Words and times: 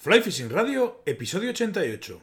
Fly 0.00 0.20
Fishing 0.20 0.48
Radio, 0.48 1.00
episodio 1.04 1.50
88. 1.50 2.22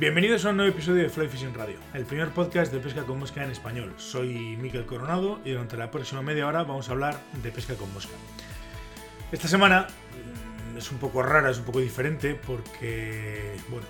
Bienvenidos 0.00 0.46
a 0.46 0.48
un 0.48 0.56
nuevo 0.56 0.72
episodio 0.72 1.02
de 1.02 1.10
Fly 1.10 1.28
Fishing 1.28 1.52
Radio, 1.52 1.76
el 1.92 2.06
primer 2.06 2.30
podcast 2.30 2.72
de 2.72 2.80
pesca 2.80 3.02
con 3.02 3.18
mosca 3.18 3.44
en 3.44 3.50
español. 3.50 3.92
Soy 3.98 4.56
Miquel 4.56 4.86
Coronado 4.86 5.40
y 5.44 5.50
durante 5.50 5.76
la 5.76 5.90
próxima 5.90 6.22
media 6.22 6.46
hora 6.46 6.62
vamos 6.62 6.88
a 6.88 6.92
hablar 6.92 7.20
de 7.42 7.52
pesca 7.52 7.74
con 7.74 7.92
mosca. 7.92 8.14
Esta 9.30 9.46
semana 9.46 9.88
mm, 10.72 10.78
es 10.78 10.90
un 10.90 10.96
poco 10.96 11.22
rara, 11.22 11.50
es 11.50 11.58
un 11.58 11.64
poco 11.64 11.80
diferente 11.80 12.34
porque, 12.34 13.56
bueno, 13.68 13.86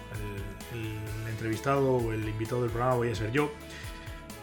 el, 0.74 1.30
entrevistado 1.30 1.98
o 1.98 2.12
el 2.12 2.28
invitado 2.28 2.62
del 2.62 2.72
programa 2.72 2.96
voy 2.96 3.12
a 3.12 3.14
ser 3.14 3.30
yo. 3.30 3.52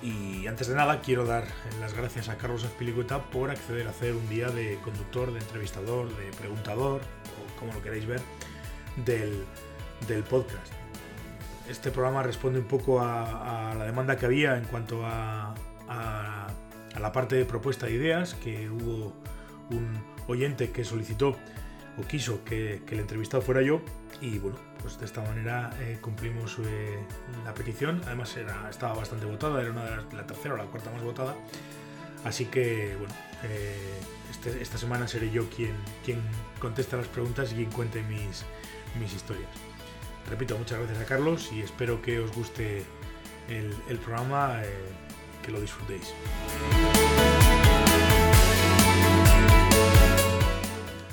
Y 0.02 0.48
antes 0.48 0.70
de 0.70 0.76
nada 0.76 1.02
quiero 1.02 1.26
dar 1.26 1.44
las 1.82 1.94
gracias 1.94 2.30
a 2.30 2.38
Carlos 2.38 2.64
Azpilicueta 2.64 3.24
por 3.24 3.50
acceder 3.50 3.88
a 3.88 3.90
hacer 3.90 4.14
un 4.14 4.30
día 4.30 4.48
de 4.48 4.80
conductor, 4.86 5.34
de 5.34 5.40
entrevistador, 5.40 6.08
de 6.16 6.32
preguntador, 6.38 7.02
o 7.02 7.60
como 7.60 7.74
lo 7.74 7.82
queráis 7.82 8.06
ver, 8.06 8.22
del, 9.06 9.44
del 10.08 10.24
podcast 10.24 10.72
este 11.70 11.92
programa 11.92 12.24
responde 12.24 12.60
un 12.60 12.66
poco 12.68 13.02
a, 13.02 13.74
la 13.78 13.86
demanda 13.86 14.18
que 14.18 14.26
había 14.26 14.58
en 14.58 14.66
cuanto 14.66 15.06
a, 15.06 15.54
la 17.00 17.12
parte 17.12 17.36
de 17.36 17.46
propuesta 17.46 17.86
de 17.86 17.94
ideas, 17.94 18.34
que 18.34 18.70
hubo 18.70 19.14
un 19.70 20.04
oyente 20.28 20.72
que 20.72 20.84
solicitó 20.84 21.36
o 21.98 22.02
quiso 22.08 22.44
que, 22.44 22.82
que 22.86 22.96
el 22.96 23.02
entrevistado 23.02 23.42
fuera 23.42 23.62
yo 23.62 23.82
y 24.22 24.40
bueno, 24.40 24.58
pues 24.82 25.00
de 25.00 25.06
esta 25.06 25.22
manera 25.22 25.72
eh, 25.80 26.00
cumplimos 26.02 26.58
eh, 26.60 27.00
la 27.46 27.54
petición, 27.54 28.02
además 28.06 28.36
estaba 28.70 28.94
bastante 28.94 29.26
votada, 29.26 29.62
era 29.62 29.72
una 29.72 29.84
de 29.84 30.16
la 30.16 30.26
tercera 30.26 30.56
o 30.56 30.58
la 30.58 30.66
cuarta 30.66 30.92
más 30.92 31.04
votada, 31.04 31.36
así 32.24 32.46
que 32.46 32.96
bueno, 32.98 33.14
eh, 33.44 34.00
este, 34.32 34.62
esta 34.62 34.78
semana 34.78 35.08
seré 35.08 35.30
yo 35.30 35.48
quien, 35.50 35.76
quien 36.04 36.22
conteste 36.60 36.98
las 36.98 37.08
preguntas 37.08 37.52
y 37.52 37.56
quien 37.56 37.72
cuente 37.72 38.02
mis 38.04 39.14
historias. 39.14 39.67
Repito, 40.30 40.58
muchas 40.58 40.80
gracias 40.80 41.00
a 41.00 41.06
Carlos 41.06 41.52
y 41.54 41.62
espero 41.62 42.02
que 42.02 42.20
os 42.20 42.32
guste 42.34 42.84
el, 43.48 43.98
programa, 44.00 44.62
eh, 44.64 44.70
que 45.44 45.52
lo 45.52 45.62
disfrutéis. 45.62 46.14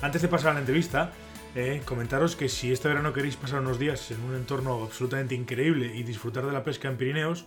Antes 0.02 0.20
de 0.20 0.28
pasar 0.28 0.50
a 0.50 0.54
la 0.54 0.60
entrevista, 0.60 1.12
eh, 1.54 1.82
comentaros 1.84 2.34
que 2.34 2.48
si 2.48 2.72
este 2.72 2.88
verano 2.88 3.12
queréis 3.12 3.36
pasar 3.36 3.60
unos 3.60 3.78
días 3.78 4.10
en 4.10 4.20
un 4.22 4.34
entorno 4.34 4.82
absolutamente 4.82 5.36
increíble 5.36 5.94
y 5.94 6.02
disfrutar 6.02 6.44
de 6.44 6.52
la 6.52 6.64
pesca 6.64 6.88
en 6.88 6.96
Pirineos, 6.96 7.46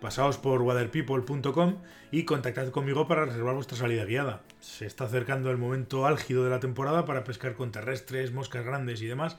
pasaos 0.00 0.36
por 0.36 0.60
waterpeople.com 0.60 1.78
y 2.12 2.24
contactad 2.24 2.68
conmigo 2.68 3.08
para 3.08 3.24
reservar 3.24 3.54
vuestra 3.54 3.78
salida 3.78 4.04
guiada. 4.04 4.42
Se 4.60 4.84
está 4.84 5.04
acercando 5.04 5.50
el 5.50 5.56
momento 5.56 6.06
álgido 6.06 6.44
de 6.44 6.50
la 6.50 6.60
temporada 6.60 7.06
para 7.06 7.24
pescar 7.24 7.54
con 7.54 7.72
terrestres, 7.72 8.32
moscas 8.32 8.64
grandes 8.64 9.00
y 9.00 9.06
demás. 9.06 9.38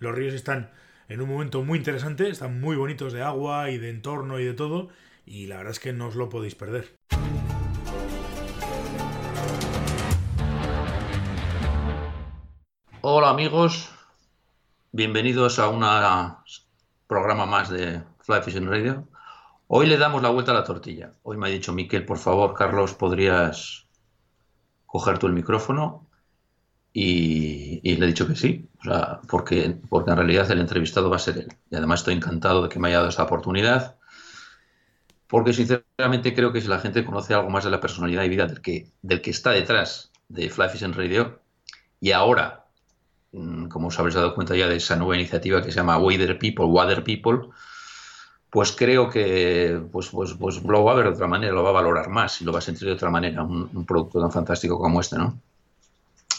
Los 0.00 0.14
ríos 0.14 0.32
están 0.32 0.70
en 1.08 1.22
un 1.22 1.28
momento 1.30 1.62
muy 1.64 1.78
interesante, 1.78 2.28
están 2.28 2.60
muy 2.60 2.76
bonitos 2.76 3.14
de 3.14 3.22
agua 3.22 3.70
y 3.70 3.78
de 3.78 3.88
entorno 3.88 4.38
y 4.38 4.44
de 4.44 4.52
todo, 4.52 4.90
y 5.24 5.46
la 5.46 5.56
verdad 5.56 5.72
es 5.72 5.80
que 5.80 5.94
no 5.94 6.08
os 6.08 6.16
lo 6.16 6.28
podéis 6.28 6.54
perder. 6.54 6.94
Hola 13.00 13.30
amigos, 13.30 13.90
bienvenidos 14.92 15.58
a 15.58 15.68
un 15.70 15.82
programa 17.06 17.46
más 17.46 17.70
de 17.70 18.02
Fly 18.20 18.42
Fishing 18.42 18.68
Radio. 18.68 19.08
Hoy 19.66 19.86
le 19.86 19.96
damos 19.96 20.22
la 20.22 20.28
vuelta 20.28 20.50
a 20.50 20.54
la 20.54 20.64
tortilla. 20.64 21.14
Hoy 21.22 21.38
me 21.38 21.48
ha 21.48 21.50
dicho 21.50 21.72
Miquel, 21.72 22.04
por 22.04 22.18
favor, 22.18 22.52
Carlos, 22.52 22.92
¿podrías 22.92 23.86
coger 24.84 25.18
tú 25.18 25.26
el 25.26 25.32
micrófono? 25.32 26.06
Y, 26.92 27.80
y, 27.82 27.96
le 27.96 28.04
he 28.04 28.08
dicho 28.08 28.26
que 28.26 28.34
sí, 28.34 28.67
o 28.80 28.84
sea, 28.84 29.20
porque, 29.28 29.76
porque 29.88 30.10
en 30.10 30.16
realidad 30.16 30.50
el 30.50 30.60
entrevistado 30.60 31.10
va 31.10 31.16
a 31.16 31.20
ser 31.20 31.38
él. 31.38 31.48
Y 31.70 31.76
además 31.76 32.00
estoy 32.00 32.14
encantado 32.14 32.62
de 32.62 32.68
que 32.68 32.78
me 32.78 32.88
haya 32.88 32.98
dado 32.98 33.08
esta 33.08 33.24
oportunidad, 33.24 33.96
porque 35.26 35.52
sinceramente 35.52 36.34
creo 36.34 36.52
que 36.52 36.60
si 36.60 36.68
la 36.68 36.78
gente 36.78 37.04
conoce 37.04 37.34
algo 37.34 37.50
más 37.50 37.64
de 37.64 37.70
la 37.70 37.80
personalidad 37.80 38.24
y 38.24 38.28
vida 38.28 38.46
del 38.46 38.60
que, 38.60 38.90
del 39.02 39.20
que 39.20 39.30
está 39.30 39.50
detrás 39.50 40.12
de 40.28 40.48
Fly 40.48 40.68
Fishing 40.68 40.94
Radio, 40.94 41.40
y 42.00 42.12
ahora, 42.12 42.66
mm, 43.32 43.66
como 43.66 43.88
os 43.88 43.98
habréis 43.98 44.14
dado 44.14 44.34
cuenta 44.34 44.56
ya 44.56 44.68
de 44.68 44.76
esa 44.76 44.96
nueva 44.96 45.16
iniciativa 45.16 45.62
que 45.62 45.72
se 45.72 45.76
llama 45.76 45.98
Water 45.98 46.38
People, 46.38 46.66
Water 46.66 47.02
People, 47.02 47.50
pues 48.50 48.72
creo 48.72 49.10
que 49.10 49.82
pues, 49.92 50.08
pues, 50.10 50.34
pues 50.34 50.62
lo 50.62 50.84
va 50.84 50.92
a 50.92 50.94
ver 50.94 51.06
de 51.06 51.12
otra 51.12 51.26
manera, 51.26 51.52
lo 51.52 51.64
va 51.64 51.70
a 51.70 51.72
valorar 51.72 52.08
más 52.08 52.40
y 52.40 52.44
lo 52.44 52.52
va 52.52 52.58
a 52.58 52.62
sentir 52.62 52.88
de 52.88 52.94
otra 52.94 53.10
manera, 53.10 53.42
un 53.42 53.84
producto 53.86 54.20
tan 54.20 54.32
fantástico 54.32 54.78
como 54.78 55.00
este, 55.00 55.18
¿no? 55.18 55.38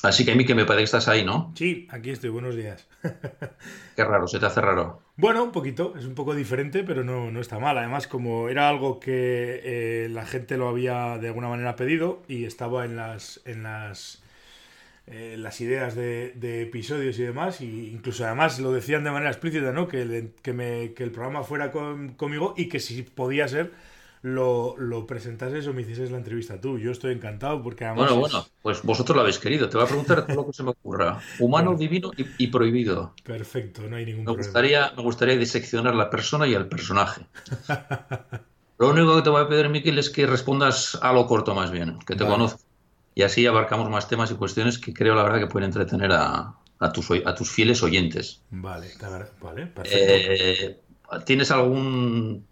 Así 0.01 0.23
que 0.23 0.31
a 0.31 0.35
mí 0.35 0.45
que 0.45 0.55
me 0.55 0.65
parece 0.65 0.81
que 0.81 0.85
estás 0.85 1.07
ahí, 1.09 1.25
¿no? 1.25 1.51
Sí, 1.55 1.87
aquí 1.89 2.11
estoy, 2.11 2.29
buenos 2.29 2.55
días. 2.55 2.87
Qué 3.95 4.03
raro, 4.05 4.27
se 4.27 4.39
te 4.39 4.45
hace 4.45 4.61
raro. 4.61 5.01
Bueno, 5.17 5.43
un 5.43 5.51
poquito, 5.51 5.93
es 5.97 6.05
un 6.05 6.15
poco 6.15 6.33
diferente, 6.33 6.83
pero 6.83 7.03
no, 7.03 7.31
no 7.31 7.41
está 7.41 7.59
mal. 7.59 7.77
Además, 7.77 8.07
como 8.07 8.47
era 8.47 8.69
algo 8.69 8.99
que 8.99 9.61
eh, 9.63 10.09
la 10.09 10.25
gente 10.25 10.55
lo 10.55 10.69
había 10.69 11.17
de 11.17 11.27
alguna 11.27 11.49
manera 11.49 11.75
pedido 11.75 12.23
y 12.29 12.45
estaba 12.45 12.85
en 12.85 12.95
las, 12.95 13.41
en 13.43 13.63
las, 13.63 14.23
eh, 15.07 15.35
las 15.37 15.59
ideas 15.59 15.95
de, 15.95 16.31
de, 16.35 16.61
episodios 16.61 17.19
y 17.19 17.23
demás, 17.23 17.59
y 17.59 17.89
incluso 17.91 18.25
además 18.25 18.57
lo 18.59 18.71
decían 18.71 19.03
de 19.03 19.11
manera 19.11 19.31
explícita, 19.31 19.73
¿no? 19.73 19.89
Que, 19.89 20.03
el, 20.03 20.33
que, 20.41 20.53
me, 20.53 20.93
que 20.93 21.03
el 21.03 21.11
programa 21.11 21.43
fuera 21.43 21.71
con, 21.71 22.13
conmigo 22.13 22.53
y 22.55 22.69
que 22.69 22.79
si 22.79 23.03
podía 23.03 23.49
ser 23.49 23.73
lo, 24.21 24.75
lo, 24.77 25.07
presentases 25.07 25.65
o 25.67 25.73
me 25.73 25.81
hicieses 25.81 26.11
la 26.11 26.17
entrevista 26.17 26.59
tú. 26.59 26.77
Yo 26.77 26.91
estoy 26.91 27.13
encantado 27.13 27.61
porque 27.61 27.85
además. 27.85 28.11
Bueno, 28.11 28.25
es... 28.25 28.31
bueno, 28.33 28.47
pues 28.61 28.83
vosotros 28.83 29.15
lo 29.15 29.21
habéis 29.21 29.39
querido. 29.39 29.69
Te 29.69 29.77
voy 29.77 29.85
a 29.85 29.87
preguntar 29.87 30.27
todo 30.27 30.35
lo 30.35 30.45
que 30.47 30.53
se 30.53 30.63
me 30.63 30.71
ocurra. 30.71 31.21
Humano, 31.39 31.71
bueno. 31.71 31.79
divino 31.79 32.11
y, 32.17 32.25
y, 32.37 32.47
prohibido. 32.47 33.13
Perfecto, 33.23 33.83
no 33.89 33.95
hay 33.95 34.05
ningún 34.05 34.21
me 34.21 34.25
problema. 34.25 34.45
Gustaría, 34.45 34.91
me 34.95 35.03
gustaría 35.03 35.37
diseccionar 35.37 35.95
la 35.95 36.09
persona 36.09 36.47
y 36.47 36.55
al 36.55 36.67
personaje. 36.67 37.21
lo 38.77 38.89
único 38.89 39.15
que 39.15 39.21
te 39.21 39.29
voy 39.29 39.43
a 39.43 39.47
pedir, 39.47 39.69
Miquel, 39.69 39.99
es 39.99 40.09
que 40.09 40.25
respondas 40.25 40.97
a 41.01 41.13
lo 41.13 41.25
corto 41.25 41.55
más 41.55 41.71
bien, 41.71 41.99
que 41.99 42.15
te 42.15 42.23
vale. 42.23 42.35
conozco. 42.35 42.61
Y 43.15 43.23
así 43.23 43.45
abarcamos 43.45 43.89
más 43.89 44.07
temas 44.07 44.31
y 44.31 44.35
cuestiones 44.35 44.77
que 44.77 44.93
creo, 44.93 45.15
la 45.15 45.23
verdad, 45.23 45.39
que 45.39 45.47
pueden 45.47 45.67
entretener 45.67 46.11
a, 46.11 46.55
a, 46.79 46.91
tus, 46.91 47.09
a 47.25 47.35
tus 47.35 47.49
fieles 47.49 47.83
oyentes. 47.83 48.41
Vale, 48.49 48.87
vale, 49.41 49.65
perfecto. 49.67 49.97
Eh, 49.97 50.79
¿Tienes 51.25 51.51
algún 51.51 52.45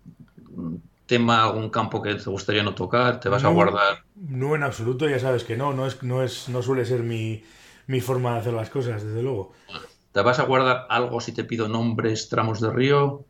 tema, 1.08 1.44
algún 1.44 1.70
campo 1.70 2.02
que 2.02 2.14
te 2.16 2.30
gustaría 2.30 2.64
no 2.64 2.76
tocar? 2.76 3.20
¿Te 3.20 3.30
vas 3.30 3.44
no, 3.44 3.50
a 3.50 3.54
guardar? 3.54 4.04
No, 4.16 4.56
en 4.56 4.64
absoluto, 4.64 5.10
ya 5.10 5.20
sabes 5.20 5.44
que 5.44 5.58
no, 5.58 5.74
no 5.74 5.88
es, 5.88 6.04
no 6.04 6.22
es, 6.22 6.50
no 6.50 6.62
suele 6.62 6.86
ser 6.86 7.02
mi, 7.02 7.44
mi 7.88 8.02
forma 8.02 8.34
de 8.34 8.40
hacer 8.40 8.54
las 8.54 8.70
cosas, 8.70 9.04
desde 9.04 9.24
luego. 9.24 9.54
¿Te 10.12 10.22
vas 10.22 10.40
a 10.40 10.44
guardar 10.44 10.86
algo 10.90 11.20
si 11.22 11.32
te 11.32 11.44
pido 11.44 11.68
nombres, 11.68 12.30
tramos 12.30 12.62
de 12.62 12.72
río? 12.72 13.26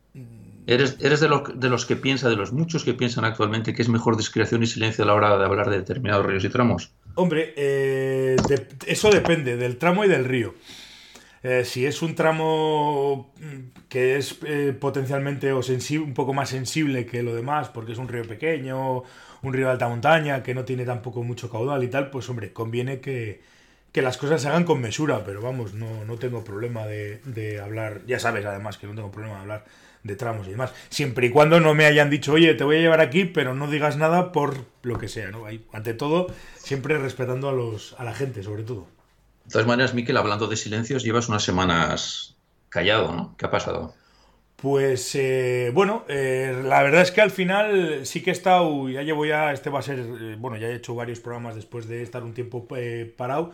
¿Eres, 0.68 0.98
eres 1.00 1.22
de, 1.22 1.30
lo, 1.30 1.44
de 1.56 1.70
los 1.70 1.86
que 1.86 1.96
piensa, 1.96 2.30
de 2.30 2.36
los 2.36 2.52
muchos 2.52 2.84
que 2.84 2.94
piensan 2.94 3.24
actualmente 3.24 3.74
que 3.74 3.82
es 3.82 3.88
mejor 3.88 4.18
discreción 4.18 4.64
y 4.64 4.68
silencio 4.68 5.06
a 5.06 5.08
la 5.08 5.14
hora 5.14 5.38
de 5.38 5.46
hablar 5.46 5.70
de 5.70 5.78
determinados 5.78 6.26
ríos 6.26 6.44
y 6.44 6.50
tramos? 6.50 6.92
Hombre, 7.16 7.54
eh, 7.56 8.36
de, 8.50 8.68
eso 8.86 9.10
depende 9.10 9.56
del 9.56 9.78
tramo 9.78 10.04
y 10.04 10.10
del 10.10 10.26
río. 10.26 10.56
Eh, 11.44 11.64
si 11.66 11.86
es 11.86 12.02
un 12.02 12.16
tramo 12.16 13.34
que 13.90 14.18
es 14.18 14.40
eh, 14.46 14.76
potencialmente 14.78 15.52
o 15.54 15.62
un 15.62 16.14
poco 16.14 16.34
más 16.34 16.50
sensible 16.50 17.06
que 17.06 17.24
lo 17.24 17.36
demás, 17.36 17.70
porque 17.70 17.92
es 17.92 17.98
un 17.98 18.08
río 18.08 18.24
pequeño, 18.28 19.04
un 19.44 19.54
río 19.54 19.68
de 19.68 19.72
alta 19.74 19.88
montaña, 19.88 20.44
que 20.44 20.54
no 20.54 20.66
tiene 20.66 20.86
tampoco 20.86 21.24
mucho 21.24 21.50
caudal 21.50 21.84
y 21.84 21.88
tal, 21.90 22.10
pues 22.10 22.30
hombre, 22.30 22.54
conviene 22.54 23.00
que, 23.00 23.42
que 23.92 24.02
las 24.02 24.18
cosas 24.18 24.42
se 24.42 24.48
hagan 24.48 24.64
con 24.64 24.82
mesura, 24.82 25.24
pero 25.26 25.42
vamos, 25.42 25.74
no, 25.74 26.06
no 26.06 26.18
tengo 26.18 26.44
problema 26.44 26.86
de, 26.86 27.20
de, 27.26 27.60
hablar, 27.60 28.02
ya 28.08 28.20
sabes 28.20 28.46
además 28.46 28.78
que 28.78 28.88
no 28.88 28.96
tengo 28.96 29.12
problema 29.12 29.36
de 29.36 29.42
hablar 29.42 29.66
de 30.04 30.16
tramos 30.16 30.48
y 30.48 30.52
demás, 30.52 30.74
siempre 30.90 31.28
y 31.28 31.30
cuando 31.30 31.60
no 31.60 31.74
me 31.74 31.86
hayan 31.86 32.10
dicho, 32.10 32.34
oye, 32.34 32.54
te 32.54 32.64
voy 32.64 32.78
a 32.78 32.80
llevar 32.80 33.02
aquí, 33.02 33.26
pero 33.26 33.54
no 33.54 33.70
digas 33.70 33.98
nada 33.98 34.32
por 34.32 34.66
lo 34.84 34.98
que 34.98 35.08
sea, 35.08 35.32
¿no? 35.32 35.46
Ante 35.74 35.94
todo, 35.94 36.28
siempre 36.58 36.98
respetando 36.98 37.50
a, 37.50 37.54
los, 37.54 37.96
a 38.00 38.04
la 38.04 38.14
gente, 38.14 38.44
sobre 38.44 38.64
todo. 38.64 38.97
De 39.48 39.54
todas 39.54 39.68
maneras, 39.68 39.94
Miquel, 39.94 40.18
hablando 40.18 40.48
de 40.48 40.58
silencios, 40.58 41.04
llevas 41.04 41.30
unas 41.30 41.42
semanas 41.42 42.36
callado, 42.68 43.14
¿no? 43.14 43.36
¿Qué 43.38 43.46
ha 43.46 43.50
pasado? 43.50 43.96
Pues 44.58 45.16
eh, 45.16 45.72
bueno, 45.74 46.04
eh, 46.10 46.64
la 46.66 46.84
verdad 46.84 47.04
es 47.04 47.12
que 47.12 47.22
al 47.22 47.32
final 47.32 48.06
sí 48.06 48.22
que 48.22 48.32
he 48.32 48.34
estado, 48.34 48.90
ya 48.90 49.04
llevo 49.04 49.26
ya, 49.26 49.54
este 49.54 49.70
va 49.70 49.80
a 49.80 49.84
ser, 49.84 50.00
eh, 50.00 50.36
bueno, 50.38 50.58
ya 50.58 50.68
he 50.68 50.76
hecho 50.76 50.96
varios 50.96 51.22
programas 51.22 51.56
después 51.56 51.88
de 51.88 52.02
estar 52.02 52.24
un 52.24 52.34
tiempo 52.34 52.68
eh, 52.76 53.14
parado. 53.16 53.52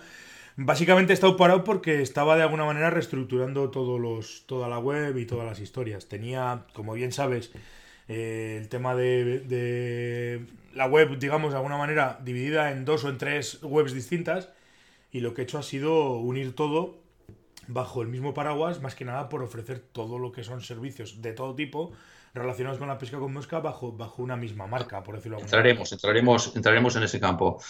Básicamente 0.56 1.14
he 1.14 1.16
estado 1.16 1.38
parado 1.38 1.64
porque 1.64 2.02
estaba 2.02 2.36
de 2.38 2.42
alguna 2.42 2.66
manera 2.66 2.90
reestructurando 2.90 3.70
todos 3.70 4.00
los, 4.00 4.46
toda 4.48 4.68
la 4.70 4.80
web 4.80 5.16
y 5.18 5.28
todas 5.28 5.46
las 5.46 5.60
historias. 5.60 6.08
Tenía, 6.08 6.66
como 6.74 6.94
bien 6.94 7.12
sabes, 7.12 7.52
el 8.08 8.68
tema 8.70 8.96
de, 8.96 10.46
la 10.74 10.88
web, 10.88 11.20
digamos, 11.20 11.52
de 11.52 11.58
alguna 11.58 11.78
manera 11.78 12.20
dividida 12.24 12.72
en 12.72 12.84
dos 12.86 13.04
o 13.04 13.10
en 13.10 13.20
tres 13.20 13.60
webs 13.62 13.94
distintas. 13.94 14.50
Y 15.14 15.22
lo 15.22 15.34
que 15.34 15.42
he 15.42 15.44
hecho 15.46 15.60
ha 15.60 15.64
sido 15.64 16.16
unir 16.16 16.56
todo 16.56 16.98
bajo 17.68 18.02
el 18.02 18.10
mismo 18.10 18.34
paraguas, 18.34 18.82
más 18.82 18.96
que 18.96 19.06
nada 19.06 19.30
por 19.30 19.42
ofrecer 19.42 19.80
todo 19.80 20.20
lo 20.20 20.34
que 20.34 20.44
son 20.44 20.60
servicios 20.62 21.22
de 21.22 21.32
todo 21.32 21.56
tipo 21.56 21.94
relacionados 22.34 22.80
con 22.80 22.88
la 22.88 22.98
pesca 22.98 23.20
con 23.20 23.32
mosca 23.32 23.60
bajo, 23.60 23.92
bajo 23.92 24.24
una 24.24 24.36
misma 24.36 24.66
marca, 24.66 25.04
por 25.04 25.16
decirlo. 25.16 25.40
Entraremos, 25.40 25.92
entraremos, 25.92 26.56
entraremos 26.56 26.96
en 26.96 27.04
ese 27.04 27.20
campo. 27.20 27.62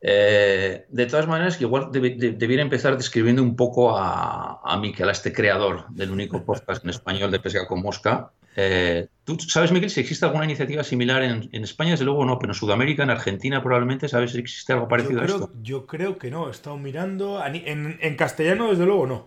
Eh, 0.00 0.84
de 0.88 1.06
todas 1.06 1.26
maneras, 1.26 1.60
igual 1.60 1.90
debiera 1.92 2.62
empezar 2.62 2.96
describiendo 2.96 3.42
un 3.42 3.56
poco 3.56 3.96
a, 3.96 4.60
a 4.64 4.76
Miquel, 4.78 5.08
a 5.08 5.12
este 5.12 5.32
creador 5.32 5.88
del 5.90 6.10
único 6.10 6.44
podcast 6.44 6.82
en 6.84 6.90
español 6.90 7.30
de 7.30 7.40
pesca 7.40 7.66
con 7.66 7.82
mosca. 7.82 8.32
Eh, 8.56 9.06
¿Tú 9.36 9.48
sabes, 9.48 9.72
Miquel, 9.72 9.90
si 9.90 10.00
existe 10.00 10.24
alguna 10.24 10.46
iniciativa 10.46 10.82
similar 10.82 11.22
en, 11.22 11.48
España? 11.52 11.90
Desde 11.90 12.06
luego 12.06 12.24
no, 12.24 12.38
pero 12.38 12.52
en 12.52 12.58
Sudamérica, 12.58 13.02
en 13.02 13.10
Argentina 13.10 13.62
probablemente, 13.62 14.08
¿sabes 14.08 14.32
si 14.32 14.38
existe 14.38 14.72
algo 14.72 14.88
parecido 14.88 15.20
a 15.20 15.26
esto? 15.26 15.52
Yo 15.62 15.86
creo 15.86 16.16
que 16.16 16.30
no, 16.30 16.48
he 16.48 16.50
estado 16.50 16.78
mirando. 16.78 17.44
En, 17.44 17.98
en, 18.00 18.16
castellano, 18.16 18.70
desde 18.70 18.86
luego, 18.86 19.06
no. 19.06 19.26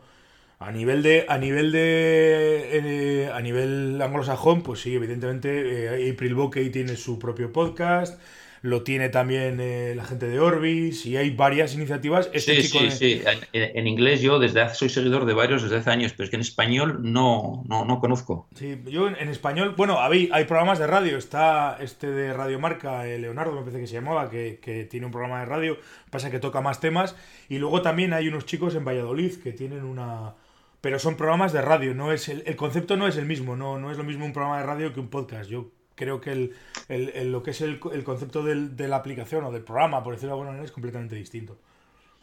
A 0.59 0.71
nivel 0.71 1.03
de. 1.03 1.25
A 1.29 1.37
nivel 1.37 1.71
de. 1.71 2.69
Eh, 2.73 3.31
a 3.31 3.39
nivel 3.41 4.01
anglosajón, 4.01 4.63
pues 4.63 4.81
sí, 4.81 4.95
evidentemente. 4.95 6.09
April 6.11 6.33
Bokeh 6.33 6.69
tiene 6.71 6.95
su 6.95 7.19
propio 7.19 7.53
podcast 7.53 8.19
lo 8.61 8.83
tiene 8.83 9.09
también 9.09 9.59
eh, 9.59 9.93
la 9.95 10.03
gente 10.05 10.27
de 10.27 10.39
Orbis 10.39 11.05
y 11.07 11.17
hay 11.17 11.31
varias 11.31 11.73
iniciativas. 11.73 12.29
Este 12.31 12.61
sí, 12.61 12.67
sí, 12.67 12.91
sí. 12.91 13.21
En, 13.53 13.87
inglés 13.87 14.21
yo 14.21 14.37
desde 14.37 14.61
hace, 14.61 14.75
soy 14.75 14.89
seguidor 14.89 15.25
de 15.25 15.33
varios 15.33 15.63
desde 15.63 15.77
hace 15.77 15.89
años, 15.89 16.13
pero 16.13 16.25
es 16.25 16.29
que 16.29 16.35
en 16.35 16.41
español 16.41 16.99
no, 17.01 17.63
no, 17.67 17.85
no 17.85 17.99
conozco. 17.99 18.47
Sí, 18.55 18.79
yo 18.85 19.07
en, 19.07 19.29
español, 19.29 19.73
bueno, 19.75 19.99
hay, 19.99 20.29
hay 20.31 20.45
programas 20.45 20.77
de 20.77 20.85
radio. 20.85 21.17
Está 21.17 21.77
este 21.81 22.11
de 22.11 22.33
Radio 22.33 22.59
Marca, 22.59 23.07
eh, 23.07 23.17
Leonardo 23.17 23.53
me 23.53 23.61
parece 23.61 23.79
que 23.79 23.87
se 23.87 23.95
llamaba, 23.95 24.29
que, 24.29 24.59
que 24.61 24.85
tiene 24.85 25.07
un 25.07 25.11
programa 25.11 25.39
de 25.39 25.45
radio, 25.45 25.77
pasa 26.11 26.29
que 26.29 26.39
toca 26.39 26.61
más 26.61 26.79
temas. 26.79 27.15
Y 27.49 27.57
luego 27.57 27.81
también 27.81 28.13
hay 28.13 28.27
unos 28.27 28.45
chicos 28.45 28.75
en 28.75 28.85
Valladolid 28.85 29.41
que 29.41 29.53
tienen 29.53 29.83
una 29.83 30.35
pero 30.81 30.97
son 30.97 31.15
programas 31.15 31.53
de 31.53 31.61
radio, 31.61 31.93
no 31.93 32.11
es 32.11 32.27
el, 32.27 32.41
el, 32.47 32.55
concepto 32.55 32.97
no 32.97 33.05
es 33.05 33.15
el 33.15 33.27
mismo, 33.27 33.55
no, 33.55 33.77
no 33.77 33.91
es 33.91 33.99
lo 33.99 34.03
mismo 34.03 34.25
un 34.25 34.33
programa 34.33 34.57
de 34.57 34.65
radio 34.65 34.93
que 34.93 34.99
un 34.99 35.09
podcast. 35.09 35.47
Yo 35.47 35.69
creo 36.01 36.19
que 36.19 36.31
el, 36.31 37.31
lo 37.31 37.43
que 37.43 37.51
es 37.51 37.61
el, 37.61 37.79
concepto 37.79 38.43
de 38.43 38.87
la 38.87 38.95
aplicación 38.95 39.43
o 39.43 39.51
del 39.51 39.63
programa, 39.63 40.03
por 40.03 40.15
decirlo 40.15 40.29
de 40.29 40.33
alguna 40.33 40.49
manera, 40.49 40.65
es 40.65 40.71
completamente 40.71 41.15
distinto. 41.15 41.59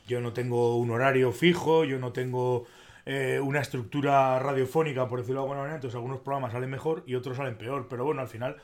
Yo 0.08 0.20
no 0.20 0.32
tengo 0.32 0.76
un 0.76 0.90
horario 0.90 1.30
fijo, 1.30 1.84
yo 1.84 2.00
no 2.00 2.10
tengo 2.12 2.66
eh, 3.06 3.38
una 3.40 3.60
estructura 3.60 4.40
radiofónica, 4.40 5.08
por 5.08 5.20
decirlo 5.20 5.42
de 5.42 5.44
alguna 5.44 5.60
manera, 5.60 5.76
entonces 5.76 5.94
algunos 5.94 6.20
programas 6.20 6.52
salen 6.52 6.70
mejor 6.70 7.04
y 7.06 7.14
otros 7.14 7.36
salen 7.36 7.56
peor, 7.56 7.86
pero 7.88 8.04
bueno, 8.04 8.20
al 8.20 8.26
final, 8.26 8.56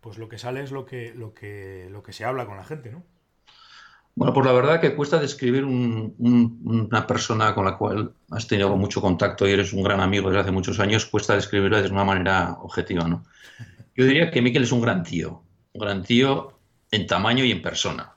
pues 0.00 0.16
lo 0.16 0.28
que 0.28 0.38
sale 0.38 0.62
es 0.62 0.70
lo 0.70 0.84
que, 0.84 1.12
lo 1.12 1.34
que, 1.34 1.88
lo 1.90 2.04
que 2.04 2.12
se 2.12 2.24
habla 2.24 2.46
con 2.46 2.56
la 2.56 2.64
gente, 2.64 2.92
¿no? 2.92 3.02
Bueno, 4.14 4.32
pues 4.32 4.46
la 4.46 4.52
verdad 4.52 4.80
que 4.80 4.94
cuesta 4.94 5.18
describir 5.18 5.64
una 5.64 7.06
persona 7.06 7.54
con 7.54 7.64
la 7.64 7.78
cual 7.78 8.12
has 8.30 8.46
tenido 8.46 8.76
mucho 8.76 9.00
contacto 9.00 9.48
y 9.48 9.52
eres 9.52 9.72
un 9.72 9.82
gran 9.82 10.00
amigo 10.00 10.28
desde 10.28 10.42
hace 10.42 10.50
muchos 10.52 10.78
años, 10.78 11.06
cuesta 11.06 11.34
describirla 11.34 11.80
de 11.80 11.88
una 11.88 12.04
manera 12.04 12.58
objetiva, 12.60 13.08
¿no? 13.08 13.24
Yo 13.94 14.06
diría 14.06 14.30
que 14.30 14.42
Miquel 14.42 14.62
es 14.62 14.72
un 14.72 14.80
gran 14.80 15.02
tío, 15.02 15.42
un 15.72 15.80
gran 15.80 16.02
tío 16.02 16.58
en 16.90 17.06
tamaño 17.06 17.44
y 17.44 17.52
en 17.52 17.62
persona. 17.62 18.14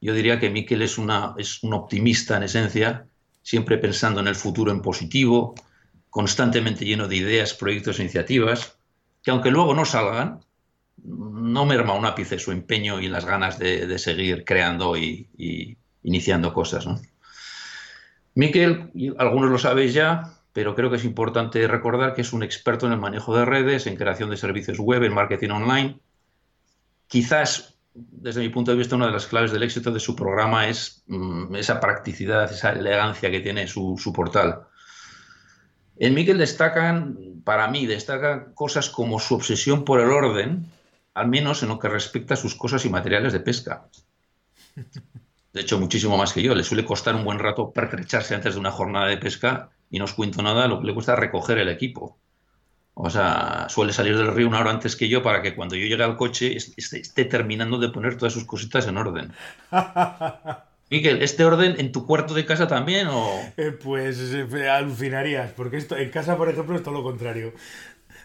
Yo 0.00 0.14
diría 0.14 0.38
que 0.38 0.50
Miquel 0.50 0.82
es, 0.82 0.98
una, 0.98 1.34
un 1.62 1.74
optimista 1.74 2.36
en 2.36 2.42
esencia, 2.44 3.06
siempre 3.42 3.78
pensando 3.78 4.20
en 4.20 4.28
el 4.28 4.34
futuro 4.34 4.70
en 4.70 4.82
positivo, 4.82 5.54
constantemente 6.10 6.84
lleno 6.84 7.08
de 7.08 7.16
ideas, 7.16 7.54
proyectos 7.54 7.98
e 7.98 8.02
iniciativas, 8.02 8.76
que 9.22 9.30
aunque 9.30 9.50
luego 9.50 9.74
no 9.74 9.84
salgan, 9.84 10.40
no 11.02 11.66
merma 11.66 11.94
un 11.94 12.06
ápice 12.06 12.38
su 12.38 12.52
empeño 12.52 13.00
y 13.00 13.08
las 13.08 13.24
ganas 13.24 13.58
de, 13.58 13.98
seguir 13.98 14.44
creando 14.44 14.96
y, 14.96 15.76
iniciando 16.02 16.52
cosas. 16.52 16.86
Miquel, 18.34 18.90
algunos 19.18 19.50
lo 19.50 19.58
sabéis 19.58 19.94
ya, 19.94 20.34
pero 20.54 20.76
creo 20.76 20.88
que 20.88 20.96
es 20.96 21.04
importante 21.04 21.66
recordar 21.66 22.14
que 22.14 22.20
es 22.20 22.32
un 22.32 22.44
experto 22.44 22.86
en 22.86 22.92
el 22.92 23.00
manejo 23.00 23.36
de 23.36 23.44
redes, 23.44 23.88
en 23.88 23.96
creación 23.96 24.30
de 24.30 24.36
servicios 24.36 24.78
web, 24.78 25.02
en 25.02 25.12
marketing 25.12 25.50
online. 25.50 25.98
Quizás, 27.08 27.74
desde 27.92 28.40
mi 28.40 28.50
punto 28.50 28.70
de 28.70 28.76
vista, 28.76 28.94
una 28.94 29.06
de 29.06 29.12
las 29.12 29.26
claves 29.26 29.50
del 29.50 29.64
éxito 29.64 29.90
de 29.90 29.98
su 29.98 30.14
programa 30.14 30.68
es 30.68 31.02
mm, 31.08 31.56
esa 31.56 31.80
practicidad, 31.80 32.50
esa 32.52 32.70
elegancia 32.70 33.32
que 33.32 33.40
tiene 33.40 33.66
su, 33.66 34.12
portal. 34.14 34.60
En 35.96 36.14
Miguel 36.14 36.38
destacan, 36.38 37.18
para 37.42 37.66
mí, 37.66 37.86
destacan 37.86 38.54
cosas 38.54 38.88
como 38.88 39.18
su 39.18 39.34
obsesión 39.34 39.84
por 39.84 39.98
el 39.98 40.10
orden, 40.10 40.70
al 41.14 41.26
menos 41.26 41.64
en 41.64 41.70
lo 41.70 41.80
que 41.80 41.88
respecta 41.88 42.34
a 42.34 42.36
sus 42.36 42.54
cosas 42.54 42.84
y 42.84 42.90
materiales 42.90 43.32
de 43.32 43.40
pesca. 43.40 43.88
De 45.52 45.60
hecho, 45.60 45.80
muchísimo 45.80 46.16
más 46.16 46.32
que 46.32 46.42
yo. 46.42 46.54
Le 46.54 46.62
suele 46.62 46.84
costar 46.84 47.16
un 47.16 47.24
buen 47.24 47.40
rato 47.40 47.72
pertrecharse 47.72 48.36
antes 48.36 48.54
de 48.54 48.60
una 48.60 48.70
jornada 48.70 49.08
de 49.08 49.16
pesca 49.16 49.70
y 49.94 49.98
no 50.00 50.06
os 50.06 50.14
cuento 50.14 50.42
nada 50.42 50.66
lo 50.66 50.80
que 50.80 50.88
le 50.88 50.92
cuesta 50.92 51.14
recoger 51.14 51.58
el 51.58 51.68
equipo. 51.68 52.18
O 52.94 53.10
sea, 53.10 53.68
suele 53.68 53.92
salir 53.92 54.18
del 54.18 54.34
río 54.34 54.48
una 54.48 54.58
hora 54.58 54.72
antes 54.72 54.96
que 54.96 55.08
yo 55.08 55.22
para 55.22 55.40
que 55.40 55.54
cuando 55.54 55.76
yo 55.76 55.86
llegue 55.86 56.02
al 56.02 56.16
coche 56.16 56.56
esté, 56.56 57.24
terminando 57.26 57.78
de 57.78 57.90
poner 57.90 58.16
todas 58.16 58.32
sus 58.32 58.44
cositas 58.44 58.88
en 58.88 58.96
orden. 58.96 59.32
Miguel, 60.90 61.22
¿este 61.22 61.44
orden 61.44 61.76
en 61.78 61.92
tu 61.92 62.06
cuarto 62.08 62.34
de 62.34 62.44
casa 62.44 62.66
también 62.66 63.06
o...? 63.06 63.40
Eh, 63.56 63.70
pues 63.70 64.18
eh, 64.34 64.68
alucinarías, 64.68 65.52
porque 65.52 65.76
esto, 65.76 65.96
en 65.96 66.10
casa, 66.10 66.36
por 66.36 66.48
ejemplo, 66.48 66.74
es 66.74 66.82
todo 66.82 66.94
lo 66.94 67.04
contrario. 67.04 67.52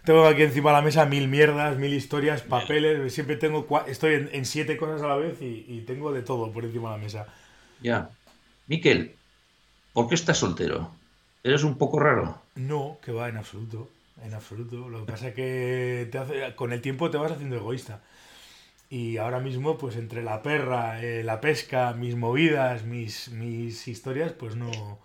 Tengo 0.06 0.26
aquí 0.26 0.42
encima 0.42 0.72
de 0.72 0.78
la 0.78 0.82
mesa 0.82 1.06
mil 1.06 1.28
mierdas, 1.28 1.78
mil 1.78 1.94
historias, 1.94 2.42
papeles, 2.42 3.14
siempre 3.14 3.36
tengo... 3.36 3.68
Estoy 3.86 4.28
en, 4.32 4.46
siete 4.46 4.76
cosas 4.76 5.04
a 5.04 5.08
la 5.08 5.18
vez 5.18 5.40
y, 5.40 5.66
y, 5.68 5.82
tengo 5.82 6.12
de 6.12 6.24
todo 6.24 6.52
por 6.52 6.66
encima 6.66 6.90
de 6.90 6.98
la 6.98 7.04
mesa. 7.04 7.28
Ya. 7.80 8.10
Miquel, 8.66 9.14
¿por 9.94 10.10
qué 10.10 10.16
estás 10.16 10.40
soltero? 10.40 10.98
¿Eres 11.50 11.64
un 11.64 11.80
poco 11.80 12.00
raro? 12.00 12.38
No, 12.54 13.00
que 13.02 13.12
va, 13.12 13.28
en 13.28 13.38
absoluto. 13.38 13.90
En 14.24 14.36
absoluto. 14.36 14.88
Lo 14.88 15.00
que 15.04 15.12
pasa 15.12 15.30
es 15.30 15.34
que 15.34 16.08
te 16.12 16.20
hace, 16.20 16.54
con 16.56 16.72
el 16.74 16.82
tiempo 16.82 17.10
te 17.10 17.18
vas 17.18 17.32
haciendo 17.32 17.56
egoísta. 17.56 18.02
Y 18.88 19.18
ahora 19.18 19.40
mismo, 19.40 19.76
pues 19.76 19.96
entre 19.96 20.22
la 20.22 20.44
perra, 20.44 21.02
eh, 21.02 21.24
la 21.24 21.42
pesca, 21.42 21.94
mis 21.94 22.16
movidas, 22.16 22.86
mis, 22.86 23.32
mis 23.32 23.88
historias, 23.88 24.32
pues 24.34 24.56
no. 24.56 25.00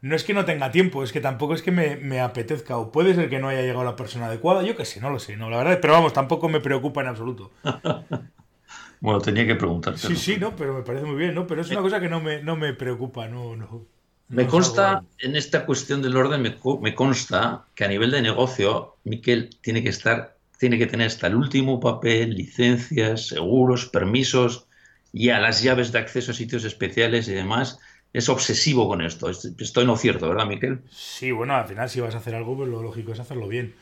No 0.00 0.16
es 0.16 0.24
que 0.24 0.34
no 0.34 0.44
tenga 0.44 0.72
tiempo, 0.72 1.04
es 1.04 1.12
que 1.12 1.20
tampoco 1.20 1.54
es 1.54 1.62
que 1.62 1.70
me, 1.70 2.20
apetezca. 2.20 2.76
O 2.76 2.90
puede 2.90 3.14
ser 3.14 3.28
que 3.28 3.38
no 3.38 3.46
haya 3.46 3.62
llegado 3.62 3.84
la 3.84 3.94
persona 3.94 4.26
adecuada, 4.26 4.64
yo 4.64 4.74
qué 4.74 4.84
sé, 4.84 5.00
no 5.00 5.10
lo 5.10 5.20
sé, 5.20 5.36
no, 5.36 5.48
la 5.48 5.58
verdad. 5.58 5.78
Pero 5.80 5.92
vamos, 5.92 6.12
tampoco 6.12 6.48
me 6.48 6.58
preocupa 6.58 7.02
en 7.02 7.06
absoluto. 7.06 7.52
bueno, 9.00 9.20
tenía 9.20 9.46
que 9.46 9.54
preguntarte. 9.54 10.00
Sí, 10.00 10.16
sí, 10.16 10.38
no, 10.38 10.56
pero 10.56 10.74
me 10.74 10.82
parece 10.82 11.04
muy 11.04 11.16
bien, 11.16 11.36
¿no? 11.36 11.46
Pero 11.46 11.60
es 11.60 11.70
una 11.70 11.82
cosa 11.82 12.00
que 12.00 12.08
no 12.08 12.20
me, 12.20 12.42
no 12.42 12.56
me 12.56 12.72
preocupa, 12.74 13.28
no, 13.28 13.54
no. 13.54 13.97
Me 14.28 14.46
consta, 14.46 15.04
en 15.20 15.36
esta 15.36 15.64
cuestión 15.64 16.02
del 16.02 16.16
orden, 16.16 16.42
me, 16.42 16.94
consta 16.94 17.64
que 17.74 17.84
a 17.84 17.88
nivel 17.88 18.10
de 18.10 18.20
negocio, 18.20 18.96
Miquel 19.04 19.48
tiene 19.62 19.82
que 19.82 19.88
estar, 19.88 20.36
tiene 20.58 20.76
que 20.76 20.86
tener 20.86 21.06
hasta 21.06 21.28
el 21.28 21.34
último 21.34 21.80
papel, 21.80 22.34
licencias, 22.34 23.28
seguros, 23.28 23.86
permisos, 23.86 24.66
ya 25.12 25.38
las 25.38 25.62
llaves 25.62 25.92
de 25.92 26.00
acceso 26.00 26.32
a 26.32 26.34
sitios 26.34 26.64
especiales 26.64 27.26
y 27.28 27.32
demás. 27.32 27.78
Es 28.12 28.28
obsesivo 28.28 28.86
con 28.86 29.00
esto. 29.00 29.30
Estoy 29.30 29.86
no 29.86 29.96
cierto, 29.96 30.28
¿verdad, 30.28 30.46
Miquel? 30.46 30.80
Sí, 30.90 31.30
bueno, 31.30 31.54
al 31.54 31.66
final 31.66 31.88
si 31.88 32.00
vas 32.00 32.14
a 32.14 32.18
hacer 32.18 32.34
algo, 32.34 32.56
pues 32.56 32.68
lo 32.68 32.82
lógico 32.82 33.12
es 33.12 33.20
hacerlo 33.20 33.48
bien. 33.48 33.74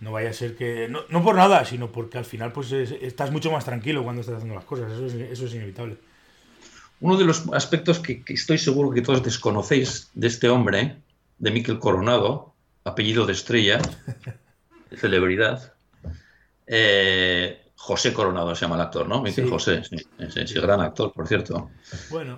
No 0.00 0.12
vaya 0.12 0.30
a 0.30 0.32
ser 0.34 0.54
que. 0.54 0.88
No, 0.88 1.22
por 1.22 1.36
nada, 1.36 1.64
sino 1.64 1.92
porque 1.92 2.18
al 2.18 2.24
final 2.24 2.52
pues 2.52 2.72
estás 2.72 3.30
mucho 3.30 3.50
más 3.52 3.64
tranquilo 3.64 4.02
cuando 4.02 4.20
estás 4.20 4.36
haciendo 4.36 4.54
las 4.54 4.64
cosas. 4.64 4.92
Eso 4.92 5.06
eso 5.06 5.46
es 5.46 5.54
inevitable. 5.54 5.96
Uno 7.02 7.16
de 7.16 7.24
los 7.24 7.48
aspectos 7.52 7.98
que, 7.98 8.22
estoy 8.28 8.58
seguro 8.58 8.92
que 8.92 9.02
todos 9.02 9.24
desconocéis 9.24 10.08
de 10.14 10.28
este 10.28 10.48
hombre, 10.48 10.98
de 11.36 11.50
Miquel 11.50 11.80
Coronado, 11.80 12.54
apellido 12.84 13.26
de 13.26 13.32
estrella, 13.32 13.82
de 14.90 14.96
celebridad, 14.96 15.72
eh, 16.64 17.60
José 17.74 18.12
Coronado 18.12 18.54
se 18.54 18.60
llama 18.60 18.76
el 18.76 18.82
actor, 18.82 19.08
¿no? 19.08 19.20
Miquel 19.20 19.50
José, 19.50 19.82
sí, 19.82 19.96
sí, 20.46 20.54
gran 20.60 20.80
actor, 20.80 21.12
por 21.12 21.26
cierto. 21.26 21.70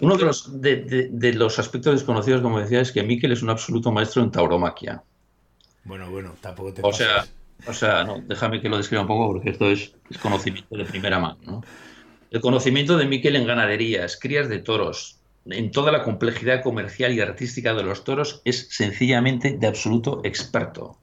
Uno 0.00 0.16
de 0.16 0.24
los, 0.24 0.58
de, 0.58 1.32
los 1.34 1.58
aspectos 1.58 1.92
desconocidos, 1.92 2.40
como 2.40 2.58
decía, 2.58 2.80
es 2.80 2.90
que 2.90 3.02
Miquel 3.02 3.32
es 3.32 3.42
un 3.42 3.50
absoluto 3.50 3.92
maestro 3.92 4.22
en 4.22 4.30
tauromaquia. 4.30 5.02
Bueno, 5.84 6.10
bueno, 6.10 6.36
tampoco 6.40 6.72
te 6.72 6.80
O 6.82 6.90
sea, 6.90 7.26
o 7.66 7.74
sea, 7.74 8.04
no, 8.04 8.22
déjame 8.26 8.62
que 8.62 8.70
lo 8.70 8.78
describa 8.78 9.02
un 9.02 9.08
poco 9.08 9.26
porque 9.26 9.50
esto 9.50 9.70
es, 9.70 9.92
es 10.08 10.16
conocimiento 10.16 10.74
de 10.74 10.86
primera 10.86 11.18
mano, 11.18 11.36
¿no? 11.44 11.62
El 12.34 12.40
conocimiento 12.40 12.96
de 12.96 13.06
Miquel 13.06 13.36
en 13.36 13.46
ganaderías, 13.46 14.18
crías 14.20 14.48
de 14.48 14.58
toros, 14.58 15.20
en 15.46 15.70
toda 15.70 15.92
la 15.92 16.02
complejidad 16.02 16.64
comercial 16.64 17.12
y 17.12 17.20
artística 17.20 17.74
de 17.74 17.84
los 17.84 18.02
toros 18.02 18.42
es 18.44 18.66
sencillamente 18.70 19.56
de 19.56 19.68
absoluto 19.68 20.20
experto. 20.24 20.98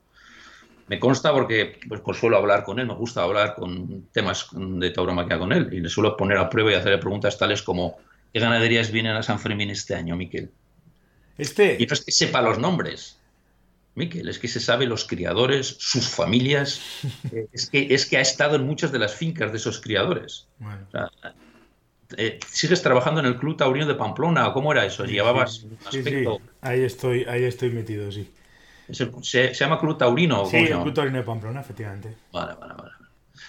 Me 0.89 0.99
consta 0.99 1.31
porque 1.31 1.79
pues, 1.87 2.01
pues, 2.01 2.17
suelo 2.17 2.35
hablar 2.35 2.65
con 2.65 2.79
él, 2.79 2.87
me 2.87 2.95
gusta 2.95 3.23
hablar 3.23 3.55
con 3.55 4.07
temas 4.11 4.49
de 4.51 4.89
tauromaquia 4.89 5.39
con 5.39 5.53
él 5.53 5.69
y 5.71 5.79
le 5.79 5.87
suelo 5.87 6.17
poner 6.17 6.37
a 6.37 6.49
prueba 6.49 6.73
y 6.73 6.75
hacerle 6.75 6.97
preguntas 6.97 7.37
tales 7.37 7.61
como 7.61 7.97
¿qué 8.33 8.41
ganaderías 8.41 8.91
vienen 8.91 9.15
a 9.15 9.23
San 9.23 9.39
Fermín 9.39 9.69
este 9.69 9.95
año, 9.95 10.17
Miquel? 10.17 10.51
Este... 11.37 11.77
Y 11.79 11.85
no 11.85 11.93
es 11.93 12.03
que 12.03 12.11
sepa 12.11 12.41
los 12.41 12.59
nombres, 12.59 13.20
Miquel, 13.95 14.29
es 14.29 14.39
que 14.39 14.47
se 14.47 14.59
sabe 14.59 14.85
los 14.85 15.05
criadores, 15.05 15.75
sus 15.79 16.07
familias, 16.07 16.81
eh, 17.31 17.47
es, 17.51 17.69
que, 17.69 17.87
es 17.93 18.05
que 18.05 18.17
ha 18.17 18.21
estado 18.21 18.55
en 18.55 18.65
muchas 18.65 18.91
de 18.91 18.99
las 18.99 19.13
fincas 19.13 19.51
de 19.51 19.57
esos 19.57 19.81
criadores. 19.81 20.47
Eh, 22.17 22.39
¿Sigues 22.47 22.81
trabajando 22.81 23.19
en 23.19 23.25
el 23.25 23.37
Club 23.37 23.57
Taurino 23.57 23.85
de 23.85 23.95
Pamplona? 23.95 24.51
¿Cómo 24.53 24.71
era 24.71 24.85
eso? 24.85 25.05
¿Llevabas 25.05 25.65
aspecto? 25.85 26.39
Ahí 26.61 26.81
estoy, 26.81 27.23
ahí 27.25 27.43
estoy 27.43 27.71
metido, 27.71 28.11
sí. 28.11 28.31
se, 28.91 29.53
llama 29.53 29.79
Club 29.79 29.97
Taurino? 29.97 30.45
Sí, 30.45 30.57
el 30.57 30.79
Club 30.79 30.93
Taurino 30.93 31.17
de 31.17 31.23
Pamplona, 31.23 31.61
efectivamente. 31.61 32.15
Vale, 32.31 32.53
vale, 32.59 32.73
vale. 32.77 32.91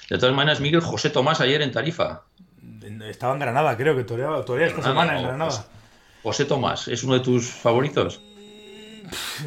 De 0.09 0.19
todas 0.19 0.35
maneras, 0.35 0.61
Miguel 0.61 0.81
José 0.81 1.11
Tomás 1.11 1.41
ayer 1.41 1.63
en 1.63 1.73
Tarifa. 1.73 2.23
Estaba 3.07 3.33
en 3.33 3.41
Granada, 3.41 3.77
creo 3.77 3.97
que 3.97 4.05
toreaba, 4.05 4.41
esta 4.41 4.83
semana 4.83 5.19
en 5.19 5.25
Granada. 5.25 5.67
José 6.23 6.45
Tomás, 6.45 6.89
¿es 6.89 7.03
uno 7.03 7.15
de 7.15 7.21
tus 7.21 7.49
favoritos? 7.49 8.21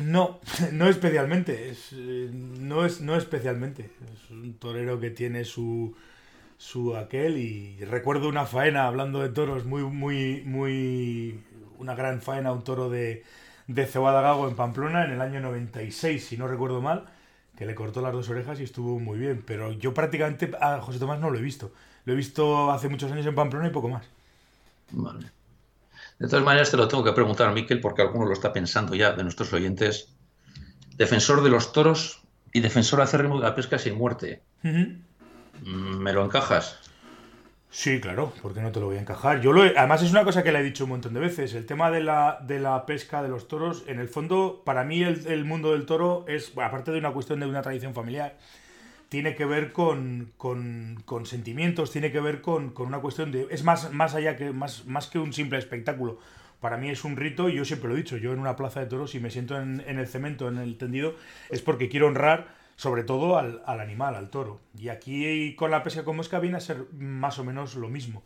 No, 0.03 0.39
no 0.72 0.88
especialmente. 0.88 1.74
Eh, 1.91 2.29
no, 2.34 2.86
es, 2.86 3.01
no 3.01 3.15
especialmente. 3.15 3.91
Es 4.13 4.29
un 4.31 4.53
torero 4.55 5.00
que 5.00 5.10
tiene 5.10 5.43
su, 5.43 5.95
su 6.57 6.95
aquel 6.95 7.38
y 7.38 7.77
recuerdo 7.86 8.29
una 8.29 8.45
faena 8.45 8.88
hablando 8.88 9.19
de 9.19 9.29
toros 9.29 9.65
muy, 9.65 9.84
muy, 9.84 10.41
muy... 10.45 11.43
Una 11.77 11.95
gran 11.95 12.22
faena, 12.22 12.53
un 12.53 12.63
toro 12.63 12.89
de, 12.89 13.24
de 13.67 13.86
Cebada 13.86 14.22
Gago 14.22 14.48
en 14.48 14.55
Pamplona 14.55 15.05
en 15.05 15.12
el 15.12 15.22
año 15.22 15.41
96, 15.41 16.24
si 16.24 16.38
no 16.38 16.48
recuerdo 16.48 16.81
mal, 16.81 17.05
que 17.57 17.65
le 17.65 17.75
cortó 17.75 18.01
las 18.01 18.13
dos 18.13 18.29
orejas 18.29 18.60
y 18.62 18.63
estuvo 18.63 19.00
muy 19.00 19.19
bien. 19.19 19.43
Pero 19.45 19.72
yo 19.74 19.93
prácticamente 19.93 20.51
a 20.60 20.79
José 20.81 21.00
Tomás 21.00 21.19
no 21.19 21.29
lo 21.29 21.38
he 21.38 21.41
visto. 21.41 21.72
Lo 22.05 22.13
he 22.13 22.15
visto 22.15 22.72
hace 22.72 22.88
muchos 22.88 23.12
años 23.12 23.25
en 23.25 23.36
Pamplona 23.36 23.67
y 23.67 23.72
poco 23.72 23.89
más. 23.89 24.05
Vale. 24.91 25.31
De 26.19 26.27
todas 26.27 26.45
maneras, 26.45 26.72
te 26.72 26.77
lo 26.77 26.88
tengo 26.88 27.03
que 27.03 27.12
preguntar, 27.12 27.53
Miquel, 27.53 27.81
porque 27.81 28.01
alguno 28.01 28.25
lo 28.25 28.34
está 28.34 28.53
pensando 28.53 28.95
ya 28.95 29.12
de 29.12 29.24
nuestros 29.24 29.51
oyentes. 29.53 30.15
Defensor 30.95 31.43
de 31.43 31.50
los 31.50 31.74
toros 31.74 32.22
y 32.53 32.62
defensor 32.62 33.01
acérrimo 33.01 33.38
de 33.38 33.43
la 33.43 33.55
pesca 33.55 33.77
sin 33.77 33.95
muerte. 33.95 34.41
¿Me 35.62 36.13
lo 36.13 36.24
encajas? 36.24 36.79
Sí, 37.69 38.00
claro, 38.00 38.31
porque 38.41 38.62
no 38.62 38.72
te 38.72 38.79
lo 38.79 38.86
voy 38.86 38.95
a 38.95 39.01
encajar. 39.01 39.41
Yo 39.41 39.51
lo 39.51 39.63
además 39.63 40.01
es 40.01 40.12
una 40.12 40.24
cosa 40.24 40.43
que 40.43 40.53
le 40.53 40.60
he 40.60 40.63
dicho 40.63 40.86
un 40.86 40.91
montón 40.91 41.13
de 41.13 41.19
veces. 41.19 41.53
El 41.53 41.65
tema 41.65 41.91
de 41.91 42.01
la, 42.01 42.39
de 42.41 42.60
la 42.60 42.86
pesca 42.86 43.22
de 43.22 43.27
los 43.27 43.50
toros, 43.50 43.84
en 43.88 44.00
el 44.00 44.07
fondo, 44.07 44.62
para 44.63 44.86
mí 44.86 45.03
el, 45.03 45.43
mundo 45.43 45.74
del 45.74 45.86
toro 45.86 46.24
es, 46.29 46.53
aparte 46.55 46.91
de 46.91 47.00
una 47.00 47.12
cuestión 47.12 47.41
de 47.41 47.48
una 47.48 47.62
tradición 47.62 47.93
familiar, 47.93 48.38
tiene 49.09 49.35
que 49.35 49.45
ver 49.45 49.71
con, 49.71 50.31
con, 50.38 51.25
sentimientos, 51.25 51.91
tiene 51.91 52.12
que 52.12 52.19
ver 52.19 52.41
con, 52.41 52.74
una 52.77 53.00
cuestión 53.00 53.31
de... 53.31 53.47
Es 53.51 53.63
más, 53.63 53.91
más 53.93 54.15
allá 54.15 54.35
que, 54.35 54.51
más, 54.51 54.85
más 54.85 55.07
que 55.07 55.19
un 55.19 55.33
simple 55.33 55.59
espectáculo. 55.59 56.19
Para 56.59 56.77
mí 56.77 56.89
es 56.89 57.03
un 57.03 57.15
rito 57.15 57.50
y 57.50 57.55
yo 57.55 57.65
siempre 57.65 57.89
lo 57.89 57.95
he 57.95 57.97
dicho. 57.97 58.17
Yo 58.17 58.33
en 58.33 58.39
una 58.39 58.55
plaza 58.55 58.79
de 58.79 58.88
toros, 58.88 59.12
si 59.12 59.19
me 59.19 59.29
siento 59.29 59.59
en, 59.59 59.83
en 59.88 60.00
el 60.00 60.07
cemento, 60.07 60.47
en 60.47 60.57
el 60.57 60.77
tendido, 60.77 61.15
es 61.50 61.62
porque 61.62 61.89
quiero 61.89 62.07
honrar 62.07 62.47
sobre 62.75 63.03
todo 63.03 63.38
al, 63.38 63.62
animal, 63.65 64.15
al 64.15 64.29
toro. 64.29 64.59
Y 64.77 64.89
aquí 64.89 65.55
con 65.55 65.71
la 65.71 65.83
pesca 65.83 66.03
con 66.03 66.17
mosca 66.17 66.39
viene 66.39 66.57
a 66.57 66.62
ser 66.62 66.85
más 66.93 67.39
o 67.39 67.43
menos 67.43 67.75
lo 67.75 67.89
mismo. 67.89 68.24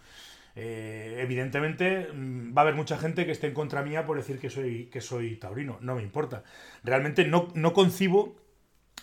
Eh, 0.56 1.20
evidentemente 1.20 2.10
mm, 2.12 2.56
va 2.56 2.62
a 2.62 2.64
haber 2.64 2.76
mucha 2.76 2.98
gente 2.98 3.26
que 3.26 3.32
esté 3.32 3.48
en 3.48 3.54
contra 3.54 3.84
mía 3.84 4.06
por 4.06 4.18
decir 4.18 4.40
que 4.40 4.50
soy, 4.50 4.86
que 4.86 5.00
soy 5.00 5.36
taurino, 5.36 5.78
no 5.82 5.96
me 5.96 6.02
importa. 6.02 6.44
Realmente 6.84 7.26
no, 7.26 7.50
no 7.54 7.74
concibo 7.74 8.36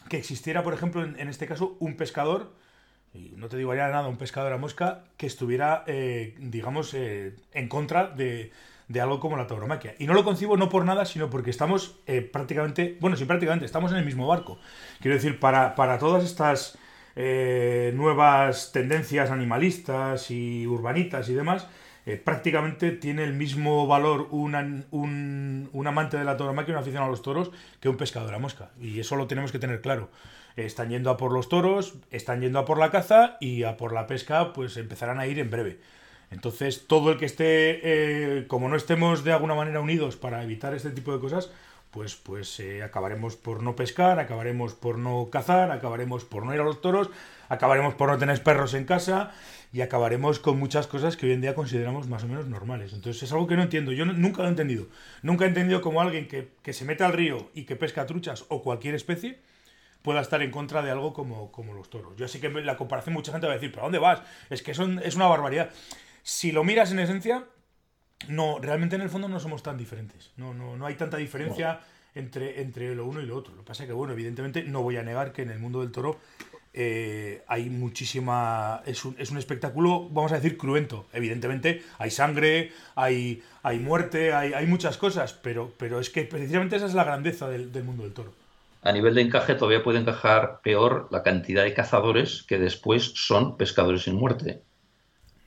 que 0.09 0.17
existiera, 0.17 0.63
por 0.63 0.75
ejemplo, 0.75 1.03
en, 1.03 1.29
este 1.29 1.47
caso, 1.47 1.77
un 1.81 1.97
pescador, 1.97 2.53
y 3.13 3.33
no 3.37 3.49
te 3.49 3.57
digo 3.57 3.75
ya 3.75 3.89
nada, 3.89 4.09
un 4.09 4.17
pescador 4.17 4.53
a 4.53 4.59
mosca, 4.59 5.05
que 5.17 5.27
estuviera, 5.27 5.85
eh, 5.87 6.35
digamos, 6.39 6.95
eh, 6.95 7.35
en 7.53 7.69
contra 7.69 8.09
de, 8.09 8.53
de 8.89 9.01
algo 9.01 9.21
como 9.21 9.37
la 9.37 9.47
tauromaquia. 9.47 9.95
Y 9.99 10.07
no 10.07 10.15
lo 10.15 10.25
concibo 10.25 10.57
no 10.57 10.69
por 10.69 10.85
nada, 10.85 11.05
sino 11.05 11.31
porque 11.31 11.51
estamos 11.51 11.99
eh, 12.07 12.21
prácticamente, 12.23 12.97
bueno, 13.01 13.17
sí, 13.17 13.25
prácticamente, 13.25 13.67
estamos 13.67 13.93
en 13.93 13.99
el 13.99 14.05
mismo 14.05 14.27
barco. 14.27 14.59
Quiero 15.01 15.15
decir, 15.15 15.41
para, 15.41 15.75
para 15.75 15.99
todas 15.99 16.25
estas 16.25 16.79
nuevas 17.17 18.73
tendencias 18.73 19.31
animalistas 19.31 20.31
y 20.31 20.67
urbanitas 20.67 21.31
y 21.31 21.33
demás, 21.35 21.67
eh, 22.07 22.17
prácticamente 22.17 22.93
tiene 22.93 23.25
el 23.25 23.33
mismo 23.33 23.89
valor 23.89 24.29
un, 24.31 24.87
un, 24.93 25.87
amante 25.87 26.17
de 26.17 26.25
la 26.25 26.37
tauromaquia, 26.37 26.75
un 26.75 26.81
aficionado 26.81 27.09
a 27.09 27.11
los 27.11 27.23
toros, 27.23 27.51
que 27.81 27.89
un 27.89 27.97
pescador 27.97 28.33
a 28.33 28.39
mosca. 28.39 28.71
Y 28.81 29.01
eso 29.01 29.17
lo 29.17 29.27
tenemos 29.27 29.51
que 29.51 29.59
tener 29.59 29.81
claro. 29.81 30.09
Están 30.55 30.89
yendo 30.89 31.11
a 31.11 31.17
por 31.17 31.33
los 31.33 31.49
toros, 31.49 31.95
están 32.13 32.41
yendo 32.41 32.61
a 32.61 32.65
por 32.65 32.79
la 32.79 32.93
caza 32.93 33.37
y 33.41 33.65
a 33.65 33.77
por 33.77 33.93
la 33.93 34.07
pesca, 34.07 34.53
pues 34.53 34.77
empezarán 34.77 35.19
a 35.19 35.27
ir 35.27 35.41
en 35.41 35.51
breve. 35.51 35.81
Entonces, 36.31 36.87
todo 36.87 37.11
el 37.11 37.19
que 37.19 37.27
esté, 37.27 37.81
eh, 37.83 38.47
como 38.47 38.69
no 38.69 38.77
estemos 38.77 39.25
de 39.25 39.33
alguna 39.33 39.55
manera 39.55 39.81
unidos 39.81 40.17
para 40.17 40.43
evitar 40.43 40.75
este 40.75 40.91
tipo 40.91 41.13
de 41.13 41.19
cosas, 41.19 41.51
pues, 41.91 42.15
pues 42.15 42.61
eh, 42.61 42.83
acabaremos 42.83 43.37
por 43.37 43.63
no 43.63 43.75
pescar, 43.75 44.21
acabaremos 44.21 44.75
por 44.75 44.99
no 44.99 45.29
cazar, 45.31 45.71
acabaremos 45.71 46.25
por 46.25 46.45
no 46.45 46.55
ir 46.55 46.61
a 46.61 46.65
los 46.65 46.81
toros, 46.81 47.11
acabaremos 47.49 47.95
por 47.95 48.11
no 48.11 48.19
tener 48.19 48.43
perros 48.43 48.75
en 48.75 48.85
casa 48.85 49.33
y 49.73 49.81
acabaremos 49.81 50.39
con 50.39 50.59
muchas 50.59 50.87
cosas 50.87 51.17
que 51.17 51.27
hoy 51.27 51.33
en 51.33 51.41
día 51.41 51.55
consideramos 51.55 52.09
más 52.09 52.25
o 52.25 52.29
menos 52.29 52.47
normales. 52.47 52.93
Entonces 52.93 53.23
es 53.23 53.33
algo 53.33 53.47
que 53.47 53.57
no 53.57 53.63
entiendo, 53.63 53.93
yo 53.93 54.05
nunca 54.05 54.43
lo 54.43 54.49
he 54.49 54.51
entendido. 54.51 54.87
Nunca 55.23 55.45
he 55.45 55.49
entendido 55.49 55.81
como 55.81 56.01
alguien 56.01 56.29
que, 56.29 56.73
se 56.73 56.85
mete 56.85 57.05
al 57.05 57.13
río 57.13 57.51
y 57.55 57.65
que 57.65 57.77
pesca 57.77 58.07
truchas 58.07 58.45
o 58.49 58.63
cualquier 58.63 58.95
especie 58.95 59.39
pueda 60.03 60.21
estar 60.21 60.41
en 60.41 60.51
contra 60.51 60.83
de 60.83 60.91
algo 60.91 61.13
como, 61.13 61.51
como 61.51 61.75
los 61.75 61.91
toros. 61.91 62.17
Yo 62.17 62.29
sé 62.29 62.41
que 62.41 62.49
la 62.49 62.77
comparación 62.77 63.15
mucha 63.15 63.33
gente 63.33 63.47
va 63.47 63.55
a 63.55 63.57
decir, 63.57 63.73
¿pero 63.73 63.83
dónde 63.83 63.99
vas? 63.99 64.23
Es 64.51 64.63
que 64.63 64.73
son, 64.73 65.01
es 65.01 65.17
una 65.17 65.27
barbaridad 65.27 65.71
si 66.27 66.51
lo 66.51 66.65
miras 66.65 66.91
en 66.91 66.99
esencia, 66.99 67.45
no, 68.27 68.59
realmente 68.59 68.97
en 68.97 69.03
el 69.03 69.11
fondo 69.11 69.29
no 69.29 69.39
somos 69.39 69.63
tan 69.63 69.79
diferentes. 69.79 70.33
No, 70.37 70.55
no, 70.55 70.77
no 70.77 70.85
hay 70.85 70.97
tanta 70.97 71.19
diferencia 71.19 71.79
entre, 72.17 72.63
entre 72.63 72.97
lo 72.97 73.07
uno 73.07 73.21
y 73.21 73.27
lo 73.27 73.37
otro. 73.37 73.55
Lo 73.55 73.63
que 73.63 73.69
pasa 73.69 73.85
es 73.85 73.87
que, 73.87 73.93
bueno, 73.93 74.13
evidentemente 74.13 74.65
no 74.65 74.83
voy 74.83 74.97
a 74.97 75.05
negar 75.05 75.33
que 75.33 75.43
en 75.43 75.51
el 75.51 75.61
mundo 75.61 75.83
del 75.83 75.93
toro 75.93 76.19
eh, 76.79 77.43
hay 77.49 77.71
muchísima. 77.71 78.83
Es 78.85 79.05
un, 79.07 79.17
es 79.19 79.31
un, 79.31 79.39
espectáculo, 79.39 80.09
vamos 80.11 80.31
a 80.33 80.37
decir, 80.37 80.59
cruento. 80.59 81.07
Evidentemente 81.13 81.83
hay 81.99 82.11
sangre, 82.11 82.71
hay, 82.95 83.43
hay 83.63 83.79
muerte, 83.79 84.35
hay, 84.35 84.53
hay 84.53 84.67
muchas 84.67 84.99
cosas, 84.99 85.33
pero, 85.33 85.73
pero 85.79 85.99
es 86.01 86.11
que 86.11 86.25
precisamente 86.25 86.77
esa 86.77 86.85
es 86.85 86.95
la 86.95 87.05
grandeza 87.05 87.49
del, 87.49 87.73
del 87.73 87.83
mundo 87.83 88.03
del 88.03 88.13
toro. 88.13 88.35
A 88.83 88.93
nivel 88.93 89.15
de 89.15 89.23
encaje, 89.23 89.55
todavía 89.55 89.83
puede 89.83 89.99
encajar 89.99 90.61
peor 90.63 91.09
la 91.11 91.23
cantidad 91.23 91.65
de 91.65 91.73
cazadores 91.73 92.45
que 92.45 92.59
después 92.59 93.15
son 93.17 93.57
pescadores 93.57 94.03
sin 94.03 94.15
muerte. 94.15 94.63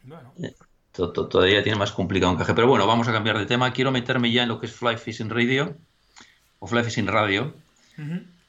Bueno. 0.03 0.33
Eh, 0.43 0.55
todavía 0.91 1.63
tiene 1.63 1.77
más 1.77 1.91
complicado 1.91 2.33
encaje. 2.33 2.55
Pero 2.55 2.67
bueno, 2.67 2.87
vamos 2.87 3.07
a 3.07 3.13
cambiar 3.13 3.37
de 3.37 3.45
tema. 3.45 3.71
Quiero 3.71 3.91
meterme 3.91 4.31
ya 4.31 4.43
en 4.43 4.49
lo 4.49 4.59
que 4.59 4.65
es 4.65 4.73
Fly 4.73 4.97
Fishing 4.97 5.29
Radio 5.29 5.77
o 6.57 6.67
Fly 6.67 6.83
Fishing 6.83 7.07
Radio. 7.07 7.53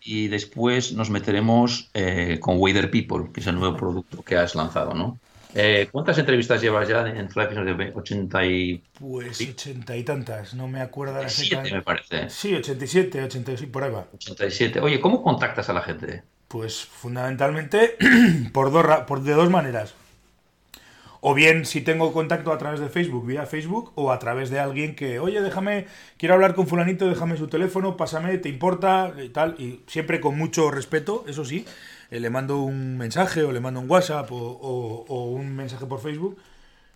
Y 0.03 0.29
después 0.29 0.93
nos 0.93 1.11
meteremos 1.11 1.91
eh, 1.95 2.39
con 2.41 2.59
Wader 2.59 2.91
People, 2.91 3.31
que 3.33 3.41
es 3.41 3.47
el 3.47 3.57
nuevo 3.57 3.77
producto 3.77 4.23
que 4.23 4.37
has 4.37 4.55
lanzado, 4.55 4.95
¿no? 4.95 5.19
Eh, 5.55 5.89
¿Cuántas 5.91 6.17
entrevistas 6.19 6.63
llevas 6.63 6.89
ya 6.89 7.01
en 7.07 7.29
Radio? 7.31 7.93
80 7.95 8.47
y... 8.47 8.83
Pues 8.99 9.41
80 9.41 9.97
y 9.97 10.05
tantas, 10.05 10.55
no 10.55 10.69
me 10.69 10.81
acuerdo 10.81 11.21
la 11.21 11.29
siete, 11.29 11.73
me 11.73 11.83
parece. 11.83 12.31
Sí, 12.31 12.55
87, 12.55 13.25
86, 13.25 13.71
por 13.71 13.85
ahí 13.85 13.91
va. 13.91 14.07
87. 14.15 14.81
Oye, 14.81 15.01
¿cómo 15.01 15.23
contactas 15.23 15.69
a 15.69 15.73
la 15.73 15.83
gente? 15.83 16.23
Pues 16.47 16.85
fundamentalmente 16.85 17.97
por, 18.53 18.71
dos, 18.71 18.85
por 19.07 19.23
de 19.23 19.33
dos 19.33 19.51
maneras. 19.51 19.95
O 21.21 21.35
bien 21.35 21.67
si 21.67 21.83
tengo 21.83 22.13
contacto 22.13 22.53
a 22.53 22.59
través 22.59 22.81
de 22.81 22.89
Facebook, 22.89 23.27
vía 23.27 23.45
Facebook, 23.45 23.93
o 23.95 24.11
a 24.11 24.19
través 24.19 24.49
de 24.49 24.59
alguien 24.59 24.97
que, 24.97 25.19
oye, 25.19 25.43
déjame, 25.43 25.87
quiero 26.17 26.35
hablar 26.35 26.55
con 26.55 26.67
fulanito, 26.67 27.09
déjame 27.09 27.37
su 27.37 27.49
teléfono, 27.49 27.97
pásame, 27.97 28.39
te 28.39 28.49
importa, 28.49 29.15
y 29.23 29.29
tal, 29.29 29.55
y 29.59 29.83
siempre 29.87 30.21
con 30.21 30.39
mucho 30.39 30.71
respeto, 30.71 31.25
eso 31.29 31.45
sí, 31.45 31.67
eh, 32.11 32.21
le 32.21 32.31
mando 32.31 32.61
un 32.63 32.97
mensaje 32.97 33.43
o 33.43 33.53
le 33.53 33.61
mando 33.61 33.81
un 33.81 33.91
WhatsApp 33.91 34.29
o, 34.33 35.31
un 35.35 35.55
mensaje 35.55 35.85
por 35.87 36.01
Facebook, 36.01 36.39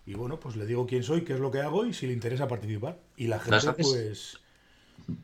y 0.07 0.15
bueno, 0.15 0.39
pues 0.39 0.55
le 0.55 0.65
digo 0.65 0.87
quién 0.87 1.03
soy, 1.03 1.21
qué 1.21 1.33
es 1.33 1.39
lo 1.39 1.51
que 1.51 1.59
hago 1.59 1.85
y 1.85 1.93
si 1.93 2.07
le 2.07 2.13
interesa 2.13 2.47
participar. 2.47 2.99
Y 3.17 3.27
la 3.27 3.39
gente, 3.39 3.73
pues... 3.73 4.39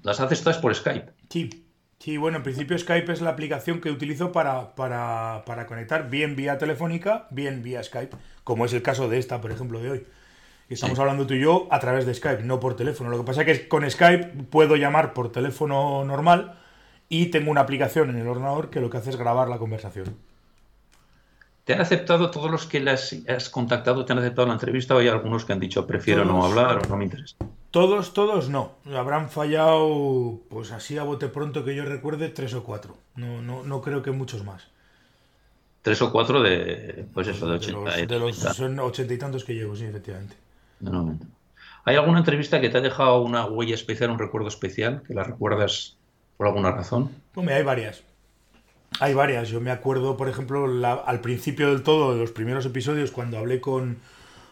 ¿Las 0.04 0.20
haces 0.20 0.42
todas 0.42 0.58
por 0.58 0.74
Skype? 0.74 1.12
Sí. 1.30 1.66
Sí, 2.02 2.18
bueno, 2.18 2.38
en 2.38 2.44
principio 2.44 2.76
Skype 2.76 3.14
es 3.14 3.22
la 3.22 3.30
aplicación 3.30 3.80
que 3.80 3.92
utilizo 3.92 4.32
para, 4.32 4.74
para, 4.74 5.68
conectar 5.68 6.10
bien 6.10 6.36
vía 6.36 6.58
telefónica, 6.58 7.28
bien 7.30 7.62
vía 7.62 7.84
Skype, 7.84 8.18
como 8.44 8.66
es 8.66 8.74
el 8.74 8.82
caso 8.82 9.08
de 9.08 9.20
esta, 9.20 9.40
por 9.40 9.52
ejemplo, 9.52 9.80
de 9.80 9.92
hoy. 9.92 10.08
Estamos 10.68 10.98
hablando 10.98 11.28
tú 11.28 11.36
y 11.36 11.42
yo 11.42 11.68
a 11.70 11.80
través 11.80 12.08
de 12.08 12.16
Skype, 12.16 12.42
no 12.42 12.60
por 12.60 12.76
teléfono. 12.76 13.12
Lo 13.12 13.20
que 13.20 13.24
pasa 13.24 13.44
es 13.44 13.60
que 13.60 13.68
con 13.68 13.88
Skype 13.88 14.46
puedo 14.50 14.78
llamar 14.78 15.14
por 15.14 15.32
teléfono 15.32 16.04
normal 16.04 16.58
y 17.08 17.28
tengo 17.28 17.52
una 17.52 17.62
aplicación 17.62 18.10
en 18.10 18.18
el 18.18 18.28
ordenador 18.28 18.72
que 18.72 18.82
lo 18.82 18.90
que 18.90 18.98
hace 18.98 19.12
es 19.12 19.16
grabar 19.16 19.48
la 19.48 19.60
conversación. 19.60 20.18
¿Te 21.66 21.76
han 21.76 21.82
aceptado 21.82 22.32
todos 22.32 22.50
los 22.50 22.66
que 22.66 22.80
les 22.80 23.24
has 23.30 23.50
contactado? 23.50 24.06
¿Te 24.06 24.14
han 24.14 24.20
aceptado 24.20 24.48
la 24.48 24.56
entrevista 24.56 24.96
o 24.96 24.98
hay 24.98 25.08
algunos 25.08 25.46
que 25.46 25.54
han 25.54 25.60
dicho 25.60 25.86
prefiero 25.86 26.26
no 26.26 26.44
hablar 26.44 26.80
o 26.84 26.90
no 26.90 26.98
me 26.98 27.04
interesa? 27.04 27.36
Todos, 27.72 28.14
todos 28.14 28.50
no. 28.50 28.74
Habrán 28.94 29.30
fallado, 29.30 30.40
pues 30.50 30.72
así 30.72 30.98
a 30.98 31.04
bote 31.04 31.30
pronto 31.30 31.64
que 31.64 31.74
yo 31.74 31.86
recuerde, 31.86 32.30
tres 32.30 32.54
o 32.54 32.64
cuatro. 32.64 32.98
No, 33.16 33.42
no, 33.42 33.64
no 33.64 33.82
creo 33.82 34.04
que 34.04 34.12
muchos 34.12 34.44
más. 34.44 34.68
Tres 35.82 36.02
o 36.02 36.12
cuatro 36.12 36.42
de, 36.42 37.06
pues 37.14 37.28
eso, 37.28 37.48
de 37.48 37.56
ochenta. 37.56 37.96
De 37.96 38.20
los, 38.20 38.38
son 38.38 38.78
ochenta 38.80 39.14
y 39.14 39.18
tantos 39.18 39.44
que 39.46 39.56
llevo, 39.56 39.76
sí, 39.76 39.86
efectivamente. 39.86 40.36
¿Hay 41.86 41.96
alguna 41.96 42.20
entrevista 42.20 42.62
que 42.62 42.70
te 42.70 42.78
ha 42.78 42.82
dejado 42.82 43.22
una 43.22 43.46
huella 43.46 43.74
especial, 43.74 44.12
un 44.12 44.20
recuerdo 44.20 44.50
especial, 44.50 45.02
que 45.08 45.14
la 45.14 45.24
recuerdas 45.24 45.96
por 46.38 46.48
alguna 46.48 46.72
razón. 46.72 47.10
Hombre, 47.36 47.56
hay 47.56 47.64
varias. 47.64 48.04
Hay 49.00 49.14
varias. 49.14 49.50
Yo 49.50 49.62
me 49.62 49.72
acuerdo, 49.72 50.18
por 50.18 50.28
ejemplo, 50.28 50.68
la- 50.68 50.94
al 50.94 51.22
principio 51.22 51.70
del 51.70 51.84
todo, 51.84 52.14
de 52.14 52.20
los 52.20 52.32
primeros 52.32 52.66
episodios, 52.66 53.12
cuando 53.12 53.38
hablé 53.38 53.62
con, 53.62 53.98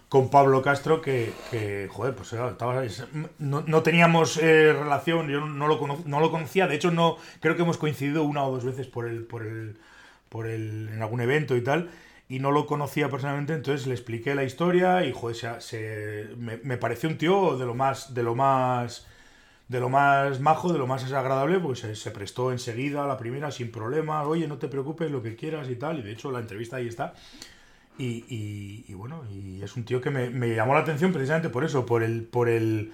con 0.10 0.30
Pablo 0.30 0.62
Castro, 0.64 1.02
que, 1.02 1.32
que, 1.52 1.88
joder, 1.92 2.16
pues 2.16 2.34
era- 2.34 2.50
estaba- 2.50 2.84
es- 2.84 3.06
no, 3.40 3.62
no 3.68 3.84
teníamos 3.84 4.38
eh, 4.38 4.74
relación, 4.74 5.30
yo 5.30 5.42
no 5.46 5.68
lo, 5.68 5.80
no 6.06 6.20
lo 6.20 6.32
conocía, 6.32 6.68
de 6.68 6.76
hecho 6.76 6.92
no 6.92 7.18
creo 7.42 7.56
que 7.56 7.62
hemos 7.62 7.78
coincidido 7.78 8.24
una 8.24 8.44
o 8.44 8.52
dos 8.52 8.66
veces 8.66 8.88
por 8.88 9.08
el, 9.08 9.24
por 9.26 9.44
el, 9.46 9.78
por 10.30 10.48
el, 10.48 10.90
en 10.94 11.02
algún 11.02 11.22
evento 11.22 11.56
y 11.56 11.62
tal, 11.64 11.90
y 12.28 12.40
no 12.40 12.52
lo 12.52 12.66
conocía 12.68 13.10
personalmente, 13.10 13.54
entonces 13.54 13.88
le 13.88 13.94
expliqué 13.94 14.36
la 14.36 14.44
historia 14.44 15.04
y 15.06 15.14
joder, 15.14 15.36
se, 15.36 15.62
se- 15.62 16.28
me, 16.38 16.58
me 16.58 16.78
pareció 16.78 17.10
un 17.10 17.18
tío 17.18 17.58
de 17.58 17.66
lo 17.66 17.76
más, 17.76 18.14
de 18.14 18.24
lo 18.24 18.36
más 18.36 19.06
de 19.68 19.80
lo 19.80 19.90
más 19.90 20.40
majo, 20.40 20.74
de 20.74 20.80
lo 20.80 20.88
más 20.88 21.04
agradable, 21.12 21.60
pues 21.60 21.80
se, 21.80 21.96
se 21.96 22.12
prestó 22.12 22.52
enseguida 22.52 23.04
a 23.04 23.08
la 23.08 23.18
primera 23.18 23.52
sin 23.52 23.72
problemas, 23.72 24.26
oye, 24.26 24.48
no 24.48 24.58
te 24.58 24.68
preocupes, 24.68 25.12
lo 25.12 25.22
que 25.22 25.36
quieras 25.36 25.70
y 25.70 25.76
tal, 25.76 26.00
y 26.00 26.02
de 26.02 26.12
hecho 26.12 26.32
la 26.32 26.40
entrevista 26.40 26.78
ahí 26.78 26.88
está. 26.88 27.14
Y, 28.00 28.26
y- 28.30 28.86
y 28.88 28.96
bueno, 28.96 29.24
y 29.30 29.62
es 29.62 29.76
un 29.78 29.86
tío 29.86 30.02
que 30.02 30.10
me, 30.10 30.32
me 30.32 30.56
llamó 30.56 30.74
la 30.74 30.82
atención 30.82 31.14
precisamente 31.14 31.50
por 31.50 31.66
eso, 31.66 31.86
por 31.86 32.02
el, 32.04 32.24
por 32.24 32.50
el, 32.50 32.94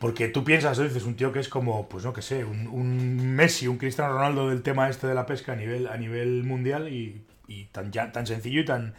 porque 0.00 0.28
tú 0.28 0.44
piensas, 0.44 0.78
dices, 0.78 1.04
un 1.04 1.16
tío 1.16 1.32
que 1.32 1.40
es 1.40 1.48
como, 1.48 1.88
pues 1.88 2.04
no 2.04 2.12
que 2.12 2.22
sé, 2.22 2.44
un, 2.44 2.68
un 2.68 3.34
Messi, 3.36 3.68
un 3.68 3.78
Cristiano 3.78 4.12
Ronaldo 4.14 4.48
del 4.50 4.62
tema 4.62 4.88
este 4.90 5.06
de 5.08 5.14
la 5.14 5.26
pesca 5.26 5.52
a 5.52 5.56
nivel, 5.56 5.88
a 5.88 5.96
nivel 5.98 6.44
mundial 6.44 6.88
y, 6.92 7.22
y 7.48 7.66
tan, 7.66 7.92
ya- 7.92 8.12
tan 8.12 8.26
sencillo 8.26 8.60
y 8.62 8.66
tan, 8.66 8.94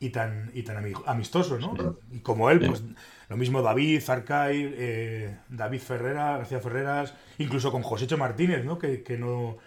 y 0.00 0.10
tan, 0.10 0.50
y 0.54 0.62
tan 0.62 0.78
ami- 0.84 1.00
amistoso, 1.06 1.58
¿no? 1.58 1.76
Y 2.12 2.20
como 2.20 2.50
él, 2.50 2.62
pues 2.64 2.82
lo 3.28 3.36
mismo 3.36 3.62
David, 3.62 4.00
Zarcay, 4.02 4.74
eh, 4.76 5.36
David 5.48 5.80
Ferrera, 5.80 6.38
García 6.38 6.60
Ferreras, 6.60 7.14
incluso 7.38 7.72
con 7.72 7.82
Josécho 7.82 8.18
Martínez, 8.18 8.64
¿no? 8.64 8.78
Que, 8.78 9.02
que 9.02 9.18
no 9.18 9.58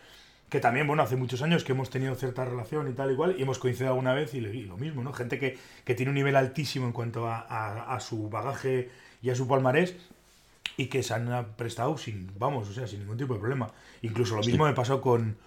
que 0.54 0.60
también, 0.60 0.86
bueno, 0.86 1.02
hace 1.02 1.16
muchos 1.16 1.42
años 1.42 1.64
que 1.64 1.72
hemos 1.72 1.90
tenido 1.90 2.14
cierta 2.16 2.46
relación 2.46 2.88
y 2.88 2.94
tal 2.94 3.12
igual, 3.12 3.36
y 3.38 3.42
hemos 3.42 3.58
coincidido 3.58 3.90
alguna 3.90 4.14
vez 4.14 4.36
y, 4.36 4.38
y 4.38 4.64
lo 4.66 4.78
mismo, 4.78 5.04
¿no? 5.04 5.12
Gente 5.12 5.40
que, 5.40 5.58
que 5.84 5.96
tiene 5.96 6.12
un 6.12 6.16
nivel 6.16 6.36
altísimo 6.36 6.86
en 6.86 6.92
cuanto 6.94 7.28
a, 7.28 7.40
a- 7.40 7.96
a 7.96 8.00
su 8.00 8.30
bagaje 8.30 8.90
y 9.24 9.32
a 9.32 9.36
su 9.36 9.48
palmarés 9.48 9.96
y 10.78 10.88
que 10.88 11.02
se 11.02 11.14
han 11.16 11.48
prestado 11.56 11.98
sin, 11.98 12.32
vamos, 12.38 12.70
o 12.70 12.74
sea, 12.74 12.86
sin 12.88 13.00
ningún 13.00 13.18
tipo 13.18 13.34
de 13.34 13.40
problema. 13.40 13.72
Incluso 14.04 14.36
lo 14.36 14.44
mismo 14.44 14.66
me 14.66 14.74
pasó 14.74 15.02
con, 15.02 15.38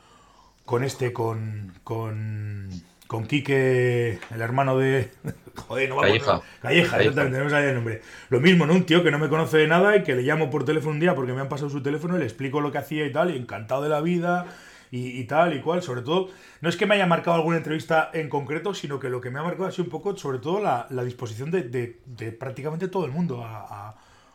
con 0.65 0.83
este, 0.85 1.13
con, 1.13 1.73
con, 1.85 2.71
con 3.07 3.27
Quique, 3.27 4.19
el 4.35 4.41
hermano 4.41 4.77
de... 4.79 5.11
Joder, 5.69 5.89
no 5.89 5.97
me 5.97 6.03
acuerdo. 6.03 6.33
Calleja. 6.33 6.43
Calleja, 6.61 6.97
Calleja. 6.97 6.99
exactamente, 6.99 7.39
no 7.39 7.45
me 7.45 7.51
salía 7.51 7.69
el 7.71 7.75
nombre. 7.77 8.03
Lo 8.29 8.41
mismo, 8.41 8.67
¿no? 8.67 8.75
Un 8.75 8.85
tío 8.87 9.03
que 9.05 9.11
no 9.13 9.19
me 9.19 9.29
conoce 9.29 9.59
de 9.59 9.69
nada 9.69 9.97
y 9.97 10.03
que 10.03 10.15
le 10.17 10.23
llamo 10.23 10.51
por 10.51 10.65
teléfono 10.65 10.93
un 10.95 11.01
día 11.01 11.15
porque 11.15 11.33
me 11.33 11.41
han 11.41 11.49
pasado 11.49 11.71
su 11.71 11.83
teléfono 11.83 12.17
y 12.17 12.19
le 12.19 12.25
explico 12.25 12.61
lo 12.61 12.73
que 12.73 12.79
hacía 12.79 13.07
y 13.07 13.13
tal, 13.13 13.31
y 13.35 13.37
encantado 13.39 13.83
de 13.83 13.89
la 13.89 14.01
vida 14.01 14.47
y, 14.91 15.19
y 15.21 15.25
tal 15.25 15.55
y 15.57 15.61
cual. 15.61 15.83
Sobre 15.83 16.03
todo, 16.03 16.29
no 16.61 16.69
es 16.69 16.77
que 16.77 16.87
me 16.87 16.95
haya 16.97 17.07
marcado 17.07 17.37
alguna 17.37 17.57
entrevista 17.59 18.11
en 18.13 18.29
concreto, 18.29 18.75
sino 18.75 18.99
que 19.01 19.11
lo 19.11 19.21
que 19.21 19.31
me 19.31 19.39
ha 19.39 19.43
marcado 19.43 19.67
ha 19.69 19.73
sido 19.73 19.85
un 19.85 19.91
poco, 19.91 20.17
sobre 20.17 20.39
todo, 20.39 20.61
la, 20.61 20.87
la 20.91 21.05
disposición 21.05 21.51
de, 21.51 21.63
de- 21.65 22.01
de 22.07 22.33
prácticamente 22.33 22.89
todo 22.89 23.05
el 23.07 23.13
mundo 23.13 23.43
a, 23.45 23.67
a- 23.89 23.95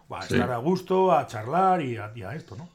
a 0.10 0.28
Sí. 0.28 0.34
estar 0.34 0.52
a 0.52 0.58
gusto, 0.58 1.12
a 1.14 1.26
charlar 1.28 1.82
y 1.82 1.98
a, 1.98 2.12
y 2.16 2.24
a 2.24 2.36
esto, 2.36 2.56
¿no? 2.58 2.70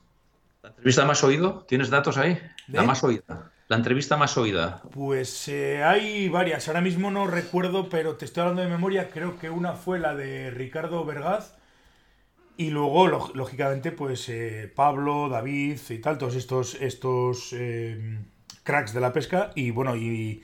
¿La 0.62 0.68
entrevista 0.71 1.04
más 1.06 1.25
oído? 1.25 1.64
¿Tienes 1.66 1.88
datos 1.90 2.18
ahí? 2.18 2.38
La 2.68 2.83
más 2.83 3.02
oída. 3.04 3.52
La 3.68 3.76
entrevista 3.76 4.16
más 4.16 4.37
oída. 4.37 4.83
Pues 4.92 5.49
eh, 5.49 5.83
hay 5.83 6.28
varias, 6.28 6.68
ahora 6.68 6.80
mismo 6.80 7.11
no 7.11 7.26
recuerdo, 7.26 7.88
pero 7.88 8.16
te 8.16 8.25
estoy 8.25 8.42
hablando 8.42 8.62
de 8.62 8.68
memoria, 8.68 9.11
creo 9.11 9.38
que 9.38 9.50
una 9.50 9.73
fue 9.75 9.99
la 9.99 10.14
de 10.14 10.50
Ricardo 10.50 11.04
Vergaz 11.04 11.56
y 12.56 12.70
luego, 12.70 13.06
ló- 13.08 13.30
lógicamente, 13.34 13.92
pues 13.92 14.28
eh, 14.28 14.70
Pablo, 14.75 15.28
David 15.28 15.78
y 15.90 15.98
tal, 15.98 16.18
todos 16.18 16.34
estos, 16.36 16.75
estos 16.76 17.50
eh, 17.52 18.18
cracks 18.62 18.92
de 18.94 19.00
la 19.00 19.12
pesca 19.12 19.52
y 19.54 19.70
bueno, 19.70 19.94
y, 19.96 20.42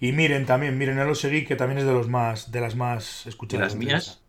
y 0.00 0.12
Miren 0.12 0.46
también, 0.46 0.76
Miren 0.78 0.98
el 0.98 1.08
Osegui, 1.08 1.44
que 1.44 1.56
también 1.56 1.78
es 1.78 1.84
de 1.86 1.92
los 1.92 2.08
más 2.08 2.50
de 2.50 2.60
las 2.60 2.74
más 2.76 3.24
¿Y 3.26 3.28
escuchadas. 3.30 3.64
las 3.66 3.78
de 3.78 3.78
mías? 3.86 4.06
esta. 4.08 4.22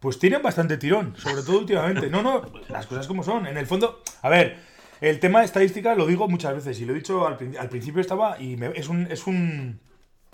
Pues 0.00 0.18
tienen 0.18 0.42
bastante 0.42 0.76
tirón, 0.76 1.14
sobre 1.16 1.42
todo 1.42 1.58
últimamente. 1.58 2.08
No, 2.10 2.22
no, 2.22 2.42
las 2.68 2.86
cosas 2.86 3.06
como 3.06 3.22
son. 3.22 3.46
En 3.46 3.56
el 3.56 3.66
fondo, 3.66 4.02
a 4.22 4.28
ver, 4.28 4.58
el 5.00 5.18
tema 5.20 5.40
de 5.40 5.46
estadística 5.46 5.94
lo 5.94 6.06
digo 6.06 6.28
muchas 6.28 6.54
veces 6.54 6.78
y 6.80 6.84
lo 6.84 6.92
he 6.92 6.96
dicho 6.96 7.26
al, 7.26 7.38
al 7.58 7.68
principio 7.68 8.00
estaba 8.00 8.40
y 8.40 8.56
me- 8.56 8.72
es 8.74 8.88
un 8.88 9.06
es 9.10 9.26
un 9.26 9.80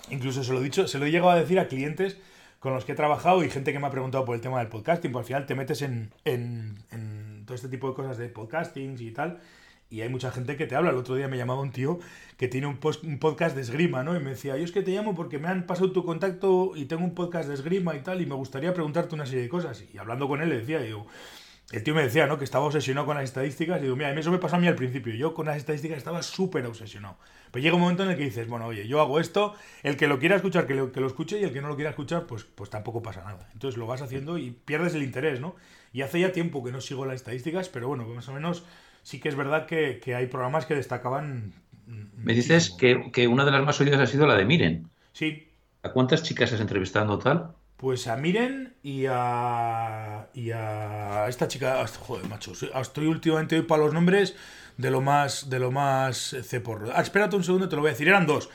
incluso 0.09 0.43
se 0.43 0.51
lo 0.51 0.59
he 0.59 0.63
dicho, 0.63 0.87
se 0.87 0.99
lo 0.99 1.05
he 1.05 1.11
llegado 1.11 1.31
a 1.31 1.39
decir 1.39 1.59
a 1.59 1.67
clientes 1.67 2.17
con 2.63 2.73
los 2.73 2.85
que 2.85 2.93
he 2.93 2.95
trabajado 2.95 3.43
y 3.43 3.49
gente 3.49 3.73
que 3.73 3.79
me 3.79 3.87
ha 3.87 3.89
preguntado 3.89 4.23
por 4.23 4.35
el 4.35 4.41
tema 4.41 4.59
del 4.59 4.69
podcasting, 4.69 5.11
pues 5.11 5.23
al 5.23 5.27
final 5.27 5.45
te 5.45 5.53
metes 5.53 5.81
en, 5.81 6.13
en, 6.23 7.43
todo 7.45 7.55
este 7.55 7.67
tipo 7.67 7.89
de 7.89 7.93
cosas 7.93 8.17
de 8.17 8.29
podcasting 8.29 8.95
y 8.99 9.11
tal. 9.11 9.41
Y 9.89 9.99
hay 9.99 10.07
mucha 10.07 10.31
gente 10.31 10.55
que 10.55 10.65
te 10.65 10.73
habla. 10.73 10.91
El 10.91 10.95
otro 10.95 11.15
día 11.15 11.27
me 11.27 11.35
llamaba 11.35 11.59
un 11.59 11.71
tío 11.73 11.99
que 12.37 12.47
tiene 12.47 12.67
un, 12.67 12.77
post- 12.77 13.03
un 13.03 13.19
podcast 13.19 13.53
de 13.53 13.63
esgrima, 13.63 14.01
¿no? 14.03 14.15
Y 14.15 14.21
me 14.21 14.29
decía, 14.29 14.55
yo 14.55 14.63
es 14.63 14.71
que 14.71 14.81
te 14.81 14.91
llamo 14.91 15.13
porque 15.13 15.39
me 15.39 15.49
han 15.49 15.65
pasado 15.65 15.91
tu 15.91 16.05
contacto 16.05 16.71
y 16.77 16.85
tengo 16.85 17.03
un 17.03 17.13
podcast 17.13 17.49
de 17.49 17.55
esgrima 17.55 17.95
y 17.97 17.99
tal, 17.99 18.21
y 18.21 18.25
me 18.25 18.35
gustaría 18.35 18.73
preguntarte 18.73 19.13
una 19.13 19.25
serie 19.25 19.41
de 19.41 19.49
cosas. 19.49 19.83
Y 19.93 19.97
hablando 19.97 20.29
con 20.29 20.41
él 20.41 20.47
le 20.47 20.59
decía, 20.59 20.79
digo, 20.79 21.05
el 21.71 21.83
tío 21.83 21.95
me 21.95 22.03
decía, 22.03 22.27
¿no? 22.27 22.37
Que 22.37 22.43
estaba 22.43 22.65
obsesionado 22.65 23.07
con 23.07 23.15
las 23.15 23.23
estadísticas. 23.23 23.79
Y 23.79 23.83
digo, 23.83 23.95
mira, 23.95 24.09
a 24.09 24.13
mí 24.13 24.19
eso 24.19 24.31
me 24.31 24.37
pasó 24.37 24.57
a 24.57 24.59
mí 24.59 24.67
al 24.67 24.75
principio. 24.75 25.13
Yo 25.15 25.33
con 25.33 25.45
las 25.45 25.57
estadísticas 25.57 25.97
estaba 25.97 26.21
súper 26.21 26.65
obsesionado. 26.65 27.17
Pero 27.51 27.63
llega 27.63 27.75
un 27.75 27.81
momento 27.81 28.03
en 28.03 28.09
el 28.09 28.17
que 28.17 28.25
dices, 28.25 28.47
bueno, 28.47 28.65
oye, 28.67 28.87
yo 28.87 28.99
hago 29.01 29.19
esto, 29.19 29.55
el 29.83 29.95
que 29.97 30.07
lo 30.07 30.19
quiera 30.19 30.35
escuchar, 30.35 30.67
que 30.67 30.75
lo, 30.75 30.91
que 30.91 30.99
lo 30.99 31.07
escuche, 31.07 31.39
y 31.39 31.43
el 31.43 31.53
que 31.53 31.61
no 31.61 31.67
lo 31.67 31.75
quiera 31.75 31.91
escuchar, 31.91 32.25
pues, 32.25 32.43
pues 32.43 32.69
tampoco 32.69 33.01
pasa 33.01 33.23
nada. 33.23 33.49
Entonces 33.53 33.77
lo 33.77 33.87
vas 33.87 34.01
haciendo 34.01 34.37
y 34.37 34.51
pierdes 34.51 34.93
el 34.95 35.03
interés, 35.03 35.39
¿no? 35.39 35.55
Y 35.93 36.01
hace 36.01 36.19
ya 36.19 36.31
tiempo 36.31 36.63
que 36.63 36.71
no 36.71 36.81
sigo 36.81 37.05
las 37.05 37.15
estadísticas, 37.15 37.69
pero 37.69 37.87
bueno, 37.87 38.05
más 38.07 38.27
o 38.27 38.33
menos 38.33 38.65
sí 39.03 39.19
que 39.19 39.29
es 39.29 39.35
verdad 39.35 39.65
que, 39.65 39.99
que 39.99 40.15
hay 40.15 40.27
programas 40.27 40.65
que 40.65 40.75
destacaban. 40.75 41.53
Me 41.85 42.33
dices 42.33 42.71
que, 42.71 43.11
que 43.11 43.27
una 43.27 43.45
de 43.45 43.51
las 43.51 43.63
más 43.63 43.79
oídas 43.79 43.99
ha 43.99 44.07
sido 44.07 44.25
la 44.25 44.35
de 44.35 44.45
Miren. 44.45 44.89
Sí, 45.11 45.53
¿A 45.83 45.91
cuántas 45.91 46.23
chicas 46.23 46.51
has 46.53 46.61
entrevistado 46.61 47.05
en 47.05 47.19
total? 47.19 47.55
Pues 47.83 48.07
a 48.07 48.15
Miren 48.15 48.75
y 48.81 49.07
a. 49.09 50.29
y 50.33 50.51
a 50.51 51.25
esta 51.27 51.49
chica. 51.49 51.85
Joder, 51.85 52.29
macho. 52.29 52.53
Estoy 52.53 53.07
últimamente 53.07 53.57
hoy 53.57 53.63
para 53.63 53.83
los 53.83 53.93
nombres 53.93 54.37
de 54.77 54.89
lo 54.89 55.01
más. 55.01 55.49
de 55.49 55.59
lo 55.59 55.69
más 55.69 56.33
ceporro. 56.43 56.93
Ah, 56.95 57.01
espérate 57.01 57.35
un 57.35 57.43
segundo, 57.43 57.67
te 57.67 57.75
lo 57.75 57.81
voy 57.81 57.89
a 57.89 57.91
decir. 57.91 58.07
Eran 58.07 58.25
dos. 58.25 58.49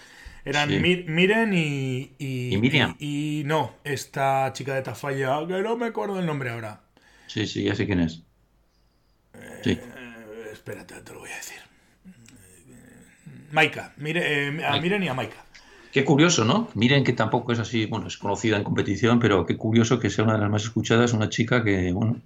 Eran 0.46 0.70
Sí. 0.70 0.78
Miren 0.78 1.52
y. 1.52 2.14
Y, 2.18 2.54
¿Y 2.54 2.56
Miriam? 2.56 2.96
Y, 2.98 3.40
y 3.40 3.44
no, 3.44 3.74
esta 3.84 4.50
chica 4.54 4.74
de 4.74 4.80
Tafalla, 4.80 5.46
que 5.46 5.60
no 5.60 5.76
me 5.76 5.88
acuerdo 5.88 6.18
el 6.18 6.24
nombre 6.24 6.48
ahora. 6.48 6.80
Sí, 7.26 7.46
sí, 7.46 7.64
ya 7.64 7.74
sé 7.74 7.84
quién 7.84 8.00
es. 8.00 8.22
Sí. 9.62 9.72
Eh, 9.72 10.48
espérate, 10.50 11.02
te 11.02 11.12
lo 11.12 11.18
voy 11.18 11.30
a 11.32 11.36
decir. 11.36 11.58
Maika. 13.52 13.92
Mire, 13.98 14.48
eh, 14.48 14.64
a. 14.64 14.80
Miren 14.80 15.02
y 15.02 15.08
a 15.08 15.12
Maika. 15.12 15.44
Qué 15.92 16.04
curioso, 16.04 16.44
¿no? 16.44 16.68
Miren 16.74 17.04
que 17.04 17.12
tampoco 17.12 17.52
es 17.52 17.58
así, 17.58 17.86
bueno, 17.86 18.08
es 18.08 18.18
conocida 18.18 18.56
en 18.56 18.64
competición, 18.64 19.18
pero 19.18 19.46
qué 19.46 19.56
curioso 19.56 19.98
que 19.98 20.10
sea 20.10 20.24
una 20.24 20.34
de 20.34 20.40
las 20.40 20.50
más 20.50 20.64
escuchadas, 20.64 21.12
una 21.14 21.30
chica 21.30 21.64
que, 21.64 21.92
bueno, 21.92 22.20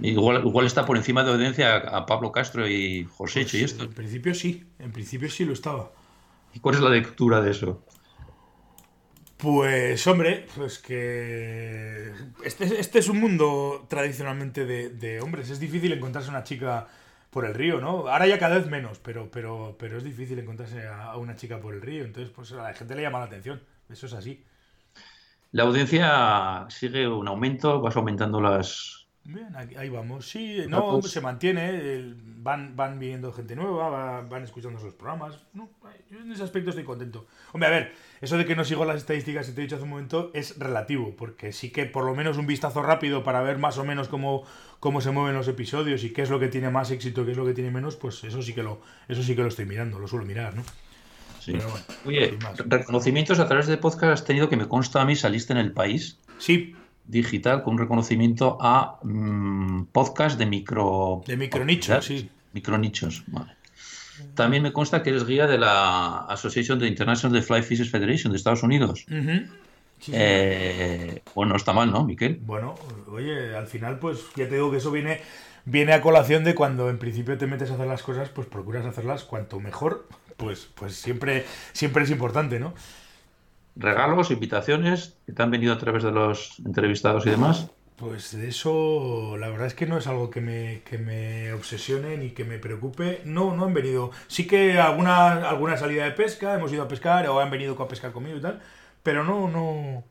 igual, 0.00 0.44
igual 0.44 0.66
está 0.66 0.84
por 0.84 0.96
encima 0.96 1.24
de 1.24 1.32
audiencia 1.32 1.76
a, 1.76 2.04
Pablo 2.04 2.30
Castro 2.30 2.68
y 2.68 3.04
Josécho 3.04 3.56
y 3.56 3.64
esto. 3.64 3.84
En 3.84 3.92
principio 3.92 4.34
sí, 4.34 4.64
en 4.78 4.92
principio 4.92 5.30
sí 5.30 5.44
lo 5.44 5.54
estaba. 5.54 5.92
¿Y 6.54 6.60
cuál 6.60 6.74
es 6.74 6.80
la 6.82 6.90
lectura 6.90 7.40
de 7.40 7.52
eso? 7.52 7.82
Pues 9.38 10.04
hombre, 10.06 10.46
pues 10.56 10.78
que 10.78 12.12
este, 12.44 12.80
este 12.80 12.98
es 12.98 13.08
un 13.08 13.20
mundo 13.20 13.86
tradicionalmente 13.88 14.66
de, 14.66 14.90
de 14.90 15.20
hombres. 15.20 15.48
Es 15.48 15.60
difícil 15.60 15.92
encontrarse 15.92 16.28
una 16.28 16.42
chica 16.42 16.88
por 17.30 17.44
el 17.44 17.54
río, 17.54 17.80
¿no? 17.80 18.08
Ahora 18.08 18.26
ya 18.26 18.38
cada 18.38 18.56
vez 18.58 18.66
menos, 18.68 18.98
pero, 18.98 19.30
pero, 19.30 19.76
pero 19.78 19.98
es 19.98 20.04
difícil 20.04 20.38
encontrarse 20.38 20.86
a, 20.86 21.16
una 21.16 21.36
chica 21.36 21.60
por 21.60 21.74
el 21.74 21.82
río. 21.82 22.04
Entonces, 22.04 22.32
pues 22.34 22.52
a 22.52 22.62
la 22.62 22.74
gente 22.74 22.94
le 22.94 23.02
llama 23.02 23.18
la 23.20 23.26
atención. 23.26 23.62
Eso 23.88 24.06
es 24.06 24.12
así. 24.14 24.44
La 25.52 25.62
audiencia 25.64 26.66
sigue 26.68 27.08
un 27.08 27.26
aumento, 27.28 27.80
vas 27.80 27.96
aumentando 27.96 28.40
las... 28.40 29.06
Bien, 29.24 29.54
ahí, 29.56 29.90
vamos. 29.90 30.26
Sí, 30.26 30.64
no, 30.68 31.02
se 31.02 31.20
mantiene. 31.20 32.14
van, 32.38 32.74
van 32.76 32.98
viniendo 32.98 33.30
gente 33.30 33.54
nueva, 33.54 33.90
va- 33.90 34.22
van 34.22 34.42
escuchando 34.44 34.78
esos 34.78 34.94
programas. 34.94 35.38
No, 35.52 35.68
yo 36.10 36.20
en 36.20 36.32
ese 36.32 36.42
aspecto 36.42 36.70
estoy 36.70 36.84
contento. 36.84 37.26
Hombre, 37.52 37.68
a 37.68 37.70
ver, 37.72 37.92
eso 38.22 38.38
de 38.38 38.46
que 38.46 38.56
no 38.56 38.64
sigo 38.64 38.86
las 38.86 38.96
estadísticas 38.96 39.46
que 39.46 39.52
te 39.52 39.60
he 39.60 39.64
dicho 39.64 39.76
hace 39.76 39.84
un 39.84 39.90
momento 39.90 40.30
es 40.32 40.58
relativo, 40.58 41.14
porque 41.14 41.52
sí 41.52 41.70
que 41.70 41.84
por 41.84 42.04
lo 42.04 42.14
menos 42.14 42.38
un 42.38 42.46
vistazo 42.46 42.82
rápido 42.82 43.22
para 43.22 43.42
ver 43.42 43.58
más 43.58 43.76
o 43.76 43.84
menos 43.84 44.08
cómo, 44.08 44.44
cómo 44.80 45.00
se 45.00 45.10
mueven 45.10 45.34
los 45.34 45.48
episodios 45.48 46.04
y 46.04 46.10
qué 46.10 46.22
es 46.22 46.30
lo 46.30 46.38
que 46.38 46.48
tiene 46.48 46.70
más 46.70 46.90
éxito, 46.90 47.24
qué 47.24 47.32
es 47.32 47.36
lo 47.36 47.44
que 47.44 47.54
tiene 47.54 47.70
menos, 47.70 47.96
pues 47.96 48.22
eso 48.24 48.42
sí 48.42 48.52
que 48.54 48.62
lo, 48.62 48.80
eso 49.08 49.22
sí 49.22 49.34
que 49.34 49.42
lo 49.42 49.48
estoy 49.48 49.66
mirando, 49.66 49.98
lo 49.98 50.08
suelo 50.08 50.24
mirar, 50.24 50.54
¿no? 50.54 50.62
Sí. 51.40 51.52
Pero 51.52 51.70
bueno, 51.70 51.84
Oye, 52.04 52.38
reconocimientos 52.66 53.38
a 53.38 53.46
través 53.48 53.66
de 53.66 53.76
podcast 53.78 54.12
has 54.12 54.24
tenido 54.24 54.48
que 54.48 54.56
me 54.56 54.68
consta 54.68 55.00
a 55.00 55.04
mí, 55.04 55.16
saliste 55.16 55.52
en 55.52 55.58
el 55.58 55.72
país 55.72 56.18
Sí, 56.38 56.74
digital 57.06 57.62
con 57.62 57.74
un 57.74 57.78
reconocimiento 57.78 58.58
a 58.60 58.98
mm, 59.02 59.84
podcast 59.92 60.38
de 60.38 60.46
micro... 60.46 61.22
de 61.26 61.36
micronicho, 61.36 61.92
¿verdad? 61.92 62.06
sí. 62.06 62.30
Micronichos, 62.52 63.24
vale. 63.26 63.56
También 64.34 64.62
me 64.62 64.72
consta 64.72 65.02
que 65.02 65.10
eres 65.10 65.26
guía 65.26 65.46
de 65.46 65.58
la 65.58 66.20
Association 66.28 66.78
de 66.78 66.88
International 66.88 67.32
de 67.32 67.42
Fly 67.42 67.62
Fishers 67.62 67.90
Federation 67.90 68.32
de 68.32 68.36
Estados 68.36 68.62
Unidos. 68.62 69.06
Eh, 70.12 71.22
bueno, 71.34 71.56
está 71.56 71.72
mal, 71.72 71.90
¿no, 71.90 72.04
Miquel? 72.04 72.38
Bueno, 72.42 72.74
oye, 73.10 73.54
al 73.56 73.66
final, 73.66 73.98
pues 73.98 74.26
ya 74.36 74.48
te 74.48 74.54
digo 74.54 74.70
que 74.70 74.78
eso 74.78 74.90
viene, 74.90 75.20
viene 75.64 75.92
a 75.92 76.00
colación 76.00 76.44
de 76.44 76.54
cuando 76.54 76.90
en 76.90 76.98
principio 76.98 77.36
te 77.36 77.46
metes 77.46 77.70
a 77.70 77.74
hacer 77.74 77.86
las 77.86 78.02
cosas, 78.02 78.28
pues 78.28 78.46
procuras 78.46 78.86
hacerlas 78.86 79.24
cuanto 79.24 79.60
mejor, 79.60 80.06
pues, 80.36 80.68
pues 80.74 80.94
siempre, 80.94 81.44
siempre 81.72 82.04
es 82.04 82.10
importante, 82.10 82.60
¿no? 82.60 82.74
Regalos, 83.76 84.30
invitaciones 84.30 85.16
que 85.26 85.32
te 85.32 85.42
han 85.42 85.50
venido 85.50 85.72
a 85.72 85.78
través 85.78 86.02
de 86.02 86.10
los 86.10 86.58
entrevistados 86.64 87.26
y 87.26 87.30
demás. 87.30 87.70
Pues 87.98 88.36
de 88.36 88.48
eso, 88.48 89.36
la 89.38 89.48
verdad 89.48 89.66
es 89.66 89.74
que 89.74 89.86
no 89.86 89.98
es 89.98 90.06
algo 90.06 90.30
que 90.30 90.40
me, 90.40 90.82
que 90.84 90.98
me 90.98 91.52
obsesione 91.52 92.16
ni 92.16 92.30
que 92.30 92.44
me 92.44 92.58
preocupe. 92.58 93.22
No, 93.24 93.56
no 93.56 93.64
han 93.64 93.74
venido. 93.74 94.12
Sí 94.28 94.46
que 94.46 94.78
alguna, 94.78 95.48
alguna 95.48 95.76
salida 95.76 96.04
de 96.04 96.12
pesca, 96.12 96.54
hemos 96.54 96.72
ido 96.72 96.84
a 96.84 96.88
pescar 96.88 97.28
o 97.28 97.40
han 97.40 97.50
venido 97.50 97.80
a 97.82 97.88
pescar 97.88 98.12
conmigo 98.12 98.36
y 98.36 98.40
tal, 98.40 98.60
pero 99.08 99.24
no, 99.24 99.48
no. 99.48 100.04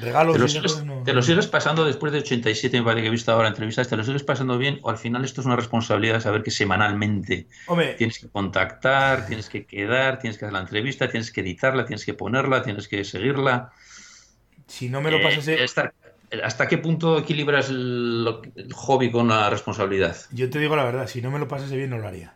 Regalos. 0.00 0.32
¿Te 0.34 0.40
lo, 0.40 0.48
sigues, 0.48 0.84
¿te 1.04 1.12
lo 1.12 1.22
sigues 1.22 1.46
pasando 1.46 1.84
después 1.84 2.12
de 2.12 2.18
87, 2.18 2.80
me 2.80 2.84
parece 2.84 3.02
que 3.02 3.06
he 3.06 3.10
visto 3.12 3.30
ahora 3.30 3.46
entrevistas? 3.46 3.88
¿Te 3.88 3.96
lo 3.96 4.02
sigues 4.02 4.24
pasando 4.24 4.58
bien? 4.58 4.80
¿O 4.82 4.90
al 4.90 4.98
final 4.98 5.24
esto 5.24 5.40
es 5.40 5.46
una 5.46 5.54
responsabilidad 5.54 6.14
de 6.14 6.20
saber 6.20 6.42
que 6.42 6.50
semanalmente 6.50 7.46
tienes 7.96 8.18
que 8.18 8.28
contactar, 8.28 9.24
tienes 9.26 9.48
que 9.48 9.66
quedar, 9.66 10.18
tienes 10.18 10.36
que 10.36 10.46
hacer 10.46 10.52
la 10.52 10.62
entrevista, 10.62 11.08
tienes 11.08 11.30
que 11.30 11.42
editarla, 11.42 11.86
tienes 11.86 12.04
que 12.04 12.12
ponerla, 12.12 12.64
tienes 12.64 12.88
que 12.88 13.04
seguirla? 13.04 13.70
Si 14.66 14.88
no 14.88 15.00
me 15.00 15.12
lo 15.12 15.22
pasas. 15.22 15.46
Eh, 15.46 15.64
¿Hasta 16.42 16.66
qué 16.66 16.78
punto 16.78 17.18
equilibras 17.18 17.68
el, 17.70 18.26
hobby 18.74 19.12
con 19.12 19.28
la 19.28 19.48
responsabilidad? 19.48 20.16
Yo 20.32 20.50
te 20.50 20.58
digo 20.58 20.74
la 20.74 20.82
verdad, 20.82 21.06
si 21.06 21.22
no 21.22 21.30
me 21.30 21.38
lo 21.38 21.46
pasase 21.46 21.76
bien 21.76 21.90
no 21.90 21.98
lo 21.98 22.08
haría. 22.08 22.34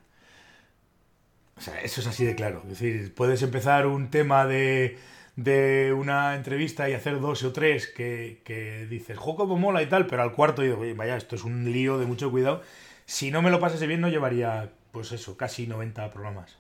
O 1.57 1.61
sea, 1.61 1.81
eso 1.83 2.01
es 2.01 2.07
así 2.07 2.25
de 2.25 2.37
claro. 2.37 2.63
Es 2.63 2.79
decir, 2.79 3.13
puedes 3.15 3.43
empezar 3.43 3.89
un 3.89 4.11
tema 4.11 4.47
de, 4.47 4.97
de 5.43 5.95
una 5.95 6.35
entrevista 6.35 6.91
y 6.91 6.93
hacer 6.93 7.19
dos 7.19 7.43
o 7.45 7.53
tres 7.53 7.87
que, 7.87 8.43
que 8.45 8.87
dices, 8.87 9.17
jo, 9.17 9.37
como 9.37 9.57
mola 9.57 9.83
y 9.83 9.87
tal, 9.87 10.07
pero 10.07 10.21
al 10.23 10.33
cuarto 10.33 10.61
digo, 10.61 10.83
vaya, 10.95 11.17
esto 11.17 11.35
es 11.35 11.45
un 11.45 11.65
lío 11.73 11.99
de 11.99 12.05
mucho 12.05 12.31
cuidado. 12.31 12.63
Si 13.07 13.31
no 13.31 13.41
me 13.41 13.51
lo 13.51 13.59
pasase 13.59 13.87
bien 13.87 14.03
no 14.03 14.11
llevaría, 14.11 14.71
pues 14.93 15.13
eso, 15.13 15.39
casi 15.39 15.67
90 15.67 16.11
programas. 16.11 16.59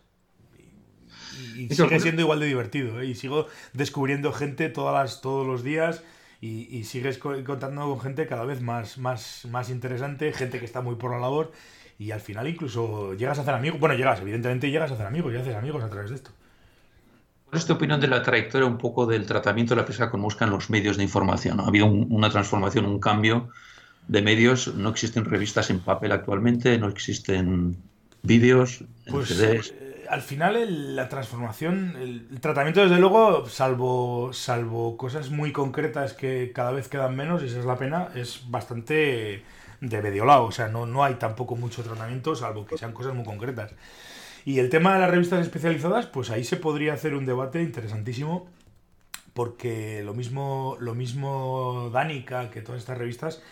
Y, 1.56 1.68
sigue 1.68 2.00
siendo 2.00 2.22
igual 2.22 2.40
de 2.40 2.46
divertido, 2.46 3.02
¿eh? 3.02 3.06
Y 3.06 3.14
sigo 3.14 3.48
descubriendo 3.74 4.32
gente 4.32 4.70
todas 4.70 4.94
las, 4.94 5.20
todos 5.20 5.46
los 5.46 5.62
días 5.62 6.02
y, 6.40 6.84
sigues 6.84 7.18
contando 7.18 7.82
con 7.82 8.00
gente 8.00 8.26
cada 8.26 8.46
vez 8.46 8.62
más, 8.62 8.96
más, 8.96 9.44
más 9.50 9.68
interesante, 9.68 10.32
gente 10.32 10.58
que 10.58 10.64
está 10.64 10.80
muy 10.80 10.94
por 10.94 11.10
la 11.10 11.18
labor 11.18 11.52
y 11.98 12.12
al 12.12 12.20
final 12.20 12.48
incluso 12.48 13.12
llegas 13.12 13.38
a 13.38 13.42
hacer 13.42 13.52
amigos. 13.52 13.78
Bueno, 13.78 13.94
llegas, 13.94 14.20
evidentemente 14.20 14.70
llegas 14.70 14.90
a 14.90 14.94
hacer 14.94 15.06
amigos 15.06 15.34
y 15.34 15.36
haces 15.36 15.54
amigos 15.54 15.84
a 15.84 15.90
través 15.90 16.08
de 16.08 16.16
esto. 16.16 16.30
¿Cuál 17.50 17.58
es 17.58 17.66
tu 17.66 17.72
opinión 17.72 18.00
de 18.00 18.06
la 18.06 18.22
trayectoria 18.22 18.66
un 18.66 18.78
poco 18.78 19.06
del 19.06 19.26
tratamiento 19.26 19.74
de 19.74 19.80
la 19.80 19.86
pesca 19.86 20.08
con 20.08 20.20
mosca 20.20 20.44
en 20.44 20.52
los 20.52 20.70
medios 20.70 20.96
de 20.96 21.02
información? 21.02 21.60
Ha 21.60 21.66
habido 21.66 21.86
una 21.86 22.30
transformación, 22.30 22.86
un 22.86 23.00
cambio 23.00 23.50
de 24.06 24.22
medios. 24.22 24.72
No 24.74 24.90
existen 24.90 25.24
revistas 25.24 25.68
en 25.70 25.80
papel 25.80 26.12
actualmente, 26.12 26.78
no 26.78 26.88
existen 26.88 27.76
vídeos, 28.22 28.84
pues, 29.10 29.28
CDs 29.28 29.74
al 30.10 30.22
final 30.22 30.96
la 30.96 31.08
transformación, 31.08 31.94
el, 32.00 32.40
tratamiento 32.40 32.80
desde 32.82 32.98
luego, 32.98 33.48
salvo, 33.48 34.32
salvo 34.32 34.96
cosas 34.96 35.30
muy 35.30 35.52
concretas 35.52 36.14
que 36.14 36.50
cada 36.52 36.72
vez 36.72 36.88
quedan 36.88 37.14
menos, 37.14 37.42
y 37.42 37.46
esa 37.46 37.60
es 37.60 37.64
la 37.64 37.76
pena, 37.76 38.08
es 38.16 38.50
bastante 38.50 39.44
de 39.80 40.02
medio 40.02 40.24
lado. 40.24 40.46
O 40.46 40.52
sea, 40.52 40.66
no, 40.66 40.84
no 40.84 41.04
hay 41.04 41.14
tampoco 41.14 41.54
mucho 41.54 41.84
tratamiento, 41.84 42.34
salvo 42.34 42.66
que 42.66 42.76
sean 42.76 42.92
cosas 42.92 43.14
muy 43.14 43.24
concretas. 43.24 43.72
Y 44.44 44.58
el 44.58 44.70
tema 44.70 44.94
de 44.94 45.00
las 45.00 45.10
revistas 45.10 45.40
especializadas, 45.40 46.06
pues 46.06 46.30
ahí 46.30 46.44
se 46.44 46.56
podría 46.56 46.94
hacer 46.94 47.14
un 47.14 47.26
debate 47.26 47.62
interesantísimo, 47.62 48.48
porque 49.34 50.02
lo 50.04 50.14
mismo, 50.14 50.76
lo 50.80 50.94
mismo 50.94 51.90
Danica 51.92 52.50
que 52.50 52.62
todas 52.62 52.80
estas 52.80 52.98
revistas, 52.98 53.42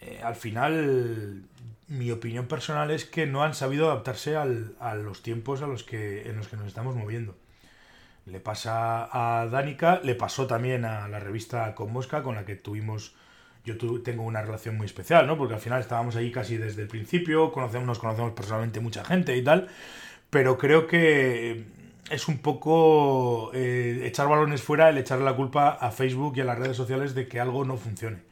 eh, 0.00 0.20
al 0.22 0.36
final 0.36 1.42
mi 1.88 2.10
opinión 2.10 2.46
personal 2.46 2.90
es 2.90 3.04
que 3.04 3.26
no 3.26 3.42
han 3.42 3.54
sabido 3.54 3.90
adaptarse 3.90 4.36
al, 4.36 4.74
a 4.78 4.94
los 4.94 5.22
tiempos 5.22 5.62
a 5.62 5.66
los 5.66 5.84
que, 5.84 6.28
en 6.28 6.36
los 6.36 6.48
que 6.48 6.56
nos 6.56 6.66
estamos 6.66 6.94
moviendo. 6.94 7.34
Le 8.26 8.40
pasa 8.40 9.08
a 9.10 9.46
Danica, 9.46 10.00
le 10.04 10.14
pasó 10.14 10.46
también 10.46 10.84
a 10.84 11.08
la 11.08 11.18
revista 11.18 11.74
Con 11.74 11.92
Mosca, 11.92 12.22
con 12.22 12.34
la 12.34 12.44
que 12.44 12.56
tuvimos, 12.56 13.14
yo 13.64 13.76
tengo 14.02 14.22
una 14.22 14.42
relación 14.42 14.76
muy 14.76 14.84
especial, 14.84 15.26
¿no? 15.26 15.38
Porque 15.38 15.54
al 15.54 15.60
final 15.60 15.80
estábamos 15.80 16.14
ahí 16.14 16.30
casi 16.30 16.58
desde 16.58 16.82
el 16.82 16.88
principio, 16.88 17.52
conocemos, 17.52 17.86
nos 17.86 17.98
conocemos 17.98 18.32
personalmente 18.32 18.80
mucha 18.80 19.02
gente 19.02 19.34
y 19.34 19.42
tal, 19.42 19.68
pero 20.30 20.58
creo 20.58 20.86
que 20.86 21.64
es 22.10 22.28
un 22.28 22.38
poco 22.38 23.50
eh, 23.54 24.02
echar 24.04 24.28
balones 24.28 24.62
fuera 24.62 24.88
el 24.88 24.98
echarle 24.98 25.24
la 25.24 25.36
culpa 25.36 25.70
a 25.70 25.90
Facebook 25.90 26.34
y 26.36 26.40
a 26.40 26.44
las 26.44 26.58
redes 26.58 26.76
sociales 26.76 27.14
de 27.14 27.28
que 27.28 27.40
algo 27.40 27.64
no 27.64 27.76
funcione 27.76 28.28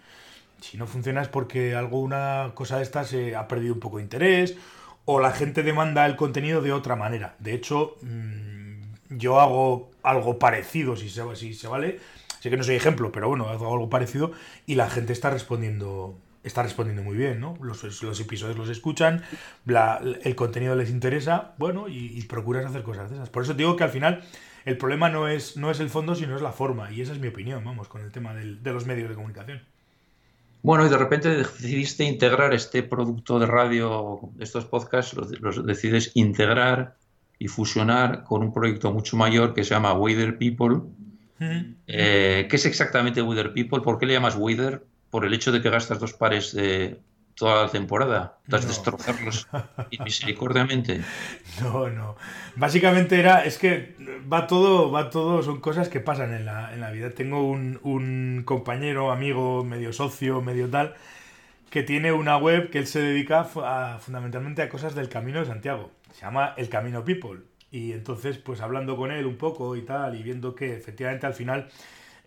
si 0.60 0.76
no 0.76 0.86
funciona 0.86 1.22
es 1.22 1.28
porque 1.28 1.74
alguna 1.74 2.52
cosa 2.54 2.78
de 2.78 2.82
estas 2.82 3.08
se 3.08 3.36
ha 3.36 3.48
perdido 3.48 3.74
un 3.74 3.80
poco 3.80 3.98
de 3.98 4.04
interés 4.04 4.56
o 5.04 5.20
la 5.20 5.32
gente 5.32 5.62
demanda 5.62 6.06
el 6.06 6.16
contenido 6.16 6.62
de 6.62 6.72
otra 6.72 6.96
manera. 6.96 7.36
De 7.38 7.54
hecho, 7.54 7.96
mm, 8.02 9.16
yo 9.16 9.40
hago 9.40 9.90
algo 10.02 10.38
parecido, 10.38 10.96
si 10.96 11.08
se, 11.08 11.22
si 11.36 11.54
se 11.54 11.68
vale. 11.68 12.00
Sé 12.40 12.50
que 12.50 12.56
no 12.56 12.64
soy 12.64 12.74
ejemplo, 12.74 13.12
pero 13.12 13.28
bueno, 13.28 13.48
hago 13.48 13.72
algo 13.72 13.88
parecido 13.88 14.32
y 14.66 14.74
la 14.74 14.90
gente 14.90 15.12
está 15.12 15.30
respondiendo 15.30 16.18
está 16.46 16.62
respondiendo 16.62 17.02
muy 17.02 17.16
bien, 17.16 17.40
¿no? 17.40 17.58
Los, 17.60 17.82
los 18.02 18.20
episodios 18.20 18.56
los 18.56 18.68
escuchan, 18.68 19.22
el 19.66 20.34
contenido 20.36 20.74
les 20.76 20.90
interesa, 20.90 21.54
bueno, 21.58 21.88
y, 21.88 22.22
procuras 22.22 22.64
hacer 22.64 22.82
cosas 22.82 23.10
de 23.10 23.16
esas. 23.16 23.30
Por 23.30 23.42
eso 23.42 23.54
digo 23.54 23.76
que 23.76 23.84
al 23.84 23.90
final 23.90 24.22
el 24.64 24.78
problema 24.78 25.10
no 25.10 25.28
es, 25.28 25.56
no 25.56 25.70
es 25.70 25.80
el 25.80 25.90
fondo, 25.90 26.14
sino 26.14 26.36
es 26.36 26.42
la 26.42 26.52
forma, 26.52 26.90
y 26.90 27.00
esa 27.00 27.12
es 27.12 27.18
mi 27.18 27.28
opinión, 27.28 27.64
vamos, 27.64 27.88
con 27.88 28.00
el 28.00 28.12
tema 28.12 28.32
de 28.34 28.72
los 28.72 28.86
medios 28.86 29.08
de 29.08 29.14
comunicación. 29.14 29.62
Bueno, 30.62 30.86
y 30.86 30.88
de 30.88 30.98
repente 30.98 31.28
decidiste 31.28 32.04
integrar 32.04 32.52
este 32.54 32.82
producto 32.82 33.38
de 33.38 33.46
radio, 33.46 34.20
estos 34.40 34.64
podcasts, 34.64 35.14
los, 35.40 35.64
decides 35.64 36.10
integrar 36.14 36.96
y 37.38 37.48
fusionar 37.48 38.24
con 38.24 38.42
un 38.42 38.52
proyecto 38.52 38.92
mucho 38.92 39.16
mayor 39.16 39.54
que 39.54 39.62
se 39.62 39.74
llama 39.74 39.92
Weather 39.94 40.38
People. 40.38 40.80
Eh, 41.86 42.46
¿Qué 42.48 42.56
es 42.56 42.66
exactamente 42.66 43.22
Weather 43.22 43.52
People? 43.52 43.80
¿Por 43.80 43.98
qué 43.98 44.06
le 44.06 44.14
llamas 44.14 44.36
Weather? 44.36 44.84
¿Por 45.10 45.24
el 45.24 45.34
hecho 45.34 45.52
de 45.52 45.62
que 45.62 45.70
gastas 45.70 46.00
dos 46.00 46.12
pares 46.12 46.52
de, 46.52 47.00
toda 47.36 47.64
la 47.64 47.70
temporada, 47.70 48.38
tras 48.48 48.66
destrozarlos 48.66 49.46
misericordiamente. 50.04 51.02
No, 51.60 51.88
no. 51.90 52.16
Básicamente 52.56 53.20
era, 53.20 53.44
es 53.44 53.58
que 53.58 53.94
va 54.32 54.46
todo, 54.46 54.90
va 54.90 55.10
todo, 55.10 55.42
son 55.42 55.60
cosas 55.60 55.88
que 55.88 56.00
pasan 56.00 56.32
en 56.32 56.46
la, 56.46 56.72
en 56.72 56.80
la 56.80 56.90
vida. 56.90 57.10
Tengo 57.10 57.46
un, 57.46 57.78
un, 57.82 58.42
compañero, 58.44 59.12
amigo, 59.12 59.64
medio 59.64 59.92
socio, 59.92 60.40
medio 60.40 60.68
tal, 60.70 60.94
que 61.68 61.82
tiene 61.82 62.10
una 62.10 62.38
web 62.38 62.70
que 62.70 62.78
él 62.78 62.86
se 62.86 63.00
dedica 63.00 63.44
fundamentalmente 63.44 64.62
a 64.62 64.70
cosas 64.70 64.94
del 64.94 65.10
Camino 65.10 65.40
de 65.40 65.46
Santiago. 65.46 65.90
Se 66.12 66.22
llama 66.22 66.54
El 66.56 66.70
Camino 66.70 67.04
People. 67.04 67.40
Y 67.70 67.92
entonces, 67.92 68.38
pues 68.38 68.62
hablando 68.62 68.96
con 68.96 69.12
él 69.12 69.26
un 69.26 69.36
poco 69.36 69.76
y 69.76 69.82
tal, 69.82 70.18
y 70.18 70.22
viendo 70.22 70.54
que 70.54 70.74
efectivamente 70.74 71.26
al 71.26 71.34
final 71.34 71.68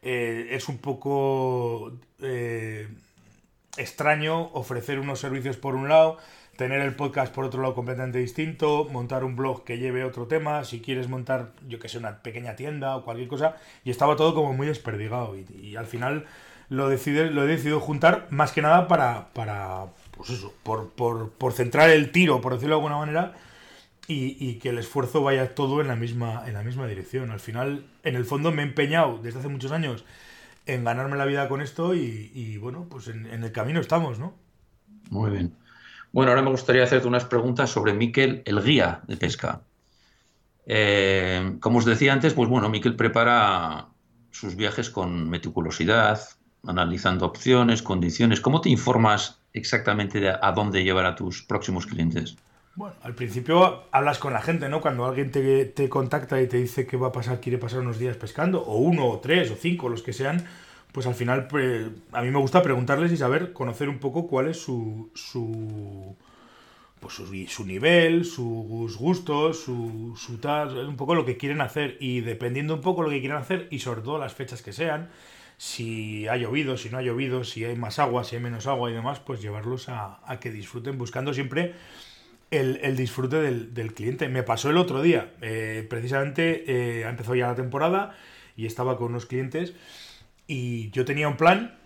eh, 0.01 0.47
es 0.51 0.69
un 0.69 0.77
poco... 0.77 1.93
Eh, 2.21 2.87
extraño 3.77 4.49
ofrecer 4.53 4.99
unos 4.99 5.19
servicios 5.19 5.57
por 5.57 5.75
un 5.75 5.89
lado, 5.89 6.17
tener 6.57 6.81
el 6.81 6.95
podcast 6.95 7.33
por 7.33 7.45
otro 7.45 7.61
lado 7.61 7.73
completamente 7.73 8.19
distinto, 8.19 8.87
montar 8.91 9.23
un 9.23 9.35
blog 9.35 9.63
que 9.63 9.77
lleve 9.77 10.03
otro 10.03 10.27
tema, 10.27 10.65
si 10.65 10.81
quieres 10.81 11.07
montar, 11.07 11.53
yo 11.67 11.79
que 11.79 11.87
sé, 11.87 11.97
una 11.97 12.21
pequeña 12.21 12.55
tienda 12.55 12.97
o 12.97 13.05
cualquier 13.05 13.29
cosa, 13.29 13.55
y 13.83 13.91
estaba 13.91 14.15
todo 14.15 14.35
como 14.35 14.53
muy 14.53 14.67
desperdigado. 14.67 15.35
Y, 15.37 15.75
al 15.77 15.85
final 15.85 16.25
lo, 16.67 16.89
decide, 16.89 17.31
lo 17.31 17.43
he 17.43 17.47
decidido 17.47 17.79
juntar 17.79 18.27
más 18.29 18.51
que 18.51 18.61
nada 18.61 18.87
para, 18.87 19.29
para 19.33 19.85
pues 20.11 20.31
eso, 20.31 20.53
por, 20.63 20.89
por, 20.89 21.31
por 21.31 21.53
centrar 21.53 21.89
el 21.89 22.11
tiro, 22.11 22.41
por 22.41 22.53
decirlo 22.53 22.75
de 22.75 22.79
alguna 22.81 22.97
manera, 22.97 23.33
y, 24.11 24.55
que 24.55 24.69
el 24.69 24.79
esfuerzo 24.79 25.21
vaya 25.21 25.53
todo 25.53 25.81
en 25.81 25.87
la 25.87 25.95
misma, 25.95 26.43
en 26.47 26.55
la 26.55 26.63
misma 26.63 26.87
dirección. 26.87 27.29
Al 27.29 27.39
final, 27.39 27.85
en 28.03 28.15
el 28.15 28.25
fondo 28.25 28.51
me 28.51 28.63
he 28.63 28.65
empeñado 28.65 29.19
desde 29.21 29.39
hace 29.39 29.49
muchos 29.49 29.71
años 29.71 30.03
en 30.65 30.83
ganarme 30.83 31.15
la 31.15 31.25
vida 31.25 31.47
con 31.47 31.61
esto 31.61 31.93
y, 31.93 32.57
bueno, 32.57 32.87
pues 32.89 33.07
en, 33.07 33.27
el 33.27 33.51
camino 33.51 33.79
estamos, 33.79 34.17
¿no? 34.17 34.33
Muy 35.11 35.29
bien. 35.29 35.53
Bueno, 36.11 36.31
ahora 36.31 36.41
me 36.41 36.49
gustaría 36.49 36.83
hacerte 36.83 37.07
unas 37.07 37.25
preguntas 37.25 37.69
sobre 37.69 37.93
Miquel, 37.93 38.41
el 38.45 38.63
guía 38.63 39.01
de 39.07 39.15
pesca. 39.15 39.61
Eh, 40.65 41.57
como 41.59 41.77
os 41.77 41.85
decía 41.85 42.11
antes, 42.11 42.33
pues 42.33 42.49
bueno, 42.49 42.67
Miquel 42.67 42.95
prepara 42.95 43.89
sus 44.31 44.55
viajes 44.55 44.89
con 44.89 45.29
meticulosidad, 45.29 46.19
analizando 46.65 47.27
opciones, 47.27 47.83
condiciones. 47.83 48.41
¿Cómo 48.41 48.59
te 48.61 48.69
informas 48.69 49.39
exactamente 49.53 50.19
de 50.19 50.29
a 50.29 50.51
dónde 50.51 50.83
llevar 50.83 51.05
a 51.05 51.15
tus 51.15 51.43
próximos 51.43 51.85
clientes? 51.85 52.37
Bueno, 52.75 52.95
al 53.03 53.13
principio 53.13 53.83
hablas 53.91 54.19
con 54.19 54.33
la 54.33 54.41
gente, 54.41 54.69
¿no? 54.69 54.79
Cuando 54.81 55.05
alguien 55.05 55.31
te, 55.31 55.89
contacta 55.89 56.41
y 56.41 56.47
te 56.47 56.57
dice 56.57 56.87
que 56.87 56.97
va 56.97 57.07
a 57.07 57.11
pasar, 57.11 57.41
quiere 57.41 57.57
pasar 57.57 57.79
unos 57.81 57.99
días 57.99 58.15
pescando, 58.15 58.61
o 58.61 58.77
uno, 58.77 59.07
o 59.07 59.19
tres, 59.19 59.51
o 59.51 59.55
cinco, 59.55 59.89
los 59.89 60.01
que 60.01 60.13
sean, 60.13 60.45
pues 60.91 61.05
al 61.05 61.15
final 61.15 61.47
a 62.13 62.21
mí 62.21 62.31
me 62.31 62.39
gusta 62.39 62.61
preguntarles 62.61 63.11
y 63.11 63.17
saber, 63.17 63.53
conocer 63.53 63.89
un 63.89 63.99
poco 63.99 64.27
cuál 64.27 64.47
es 64.47 64.61
su, 64.61 65.11
su 65.13 66.15
pues 66.99 67.13
su, 67.13 67.65
nivel, 67.65 68.25
sus 68.25 68.97
gustos, 68.97 69.63
su, 69.63 70.15
su 70.17 70.37
tal, 70.37 70.87
un 70.87 70.97
poco 70.97 71.15
lo 71.15 71.25
que 71.25 71.37
quieren 71.37 71.61
hacer 71.61 71.97
y 71.99 72.21
dependiendo 72.21 72.75
un 72.75 72.81
poco 72.81 73.03
lo 73.03 73.09
que 73.09 73.19
quieran 73.19 73.41
hacer 73.41 73.67
y 73.71 73.79
sobre 73.79 74.01
todo 74.01 74.17
las 74.17 74.33
fechas 74.33 74.61
que 74.61 74.73
sean, 74.73 75.09
si 75.57 76.27
ha 76.27 76.35
llovido, 76.35 76.77
si 76.77 76.89
no 76.89 76.97
ha 76.97 77.01
llovido, 77.01 77.43
si 77.43 77.63
hay 77.63 77.75
más 77.75 77.99
agua, 77.99 78.23
si 78.23 78.35
hay 78.35 78.41
menos 78.41 78.67
agua 78.67 78.89
y 78.89 78.93
demás, 78.93 79.19
pues 79.19 79.41
llevarlos 79.41 79.87
a, 79.89 80.19
que 80.41 80.51
disfruten 80.51 80.97
buscando 80.97 81.33
siempre 81.33 81.73
el, 82.51 82.95
disfrute 82.95 83.37
del, 83.37 83.93
cliente. 83.93 84.29
Me 84.29 84.43
pasó 84.43 84.69
el 84.69 84.77
otro 84.77 85.01
día, 85.01 85.33
eh, 85.41 85.85
precisamente 85.89 86.63
eh, 86.67 87.07
empezó 87.07 87.35
ya 87.35 87.47
la 87.47 87.55
temporada 87.55 88.15
y 88.55 88.65
estaba 88.65 88.97
con 88.97 89.09
unos 89.09 89.25
clientes 89.25 89.73
y 90.47 90.89
yo 90.91 91.05
tenía 91.05 91.27
un 91.27 91.37
plan 91.37 91.79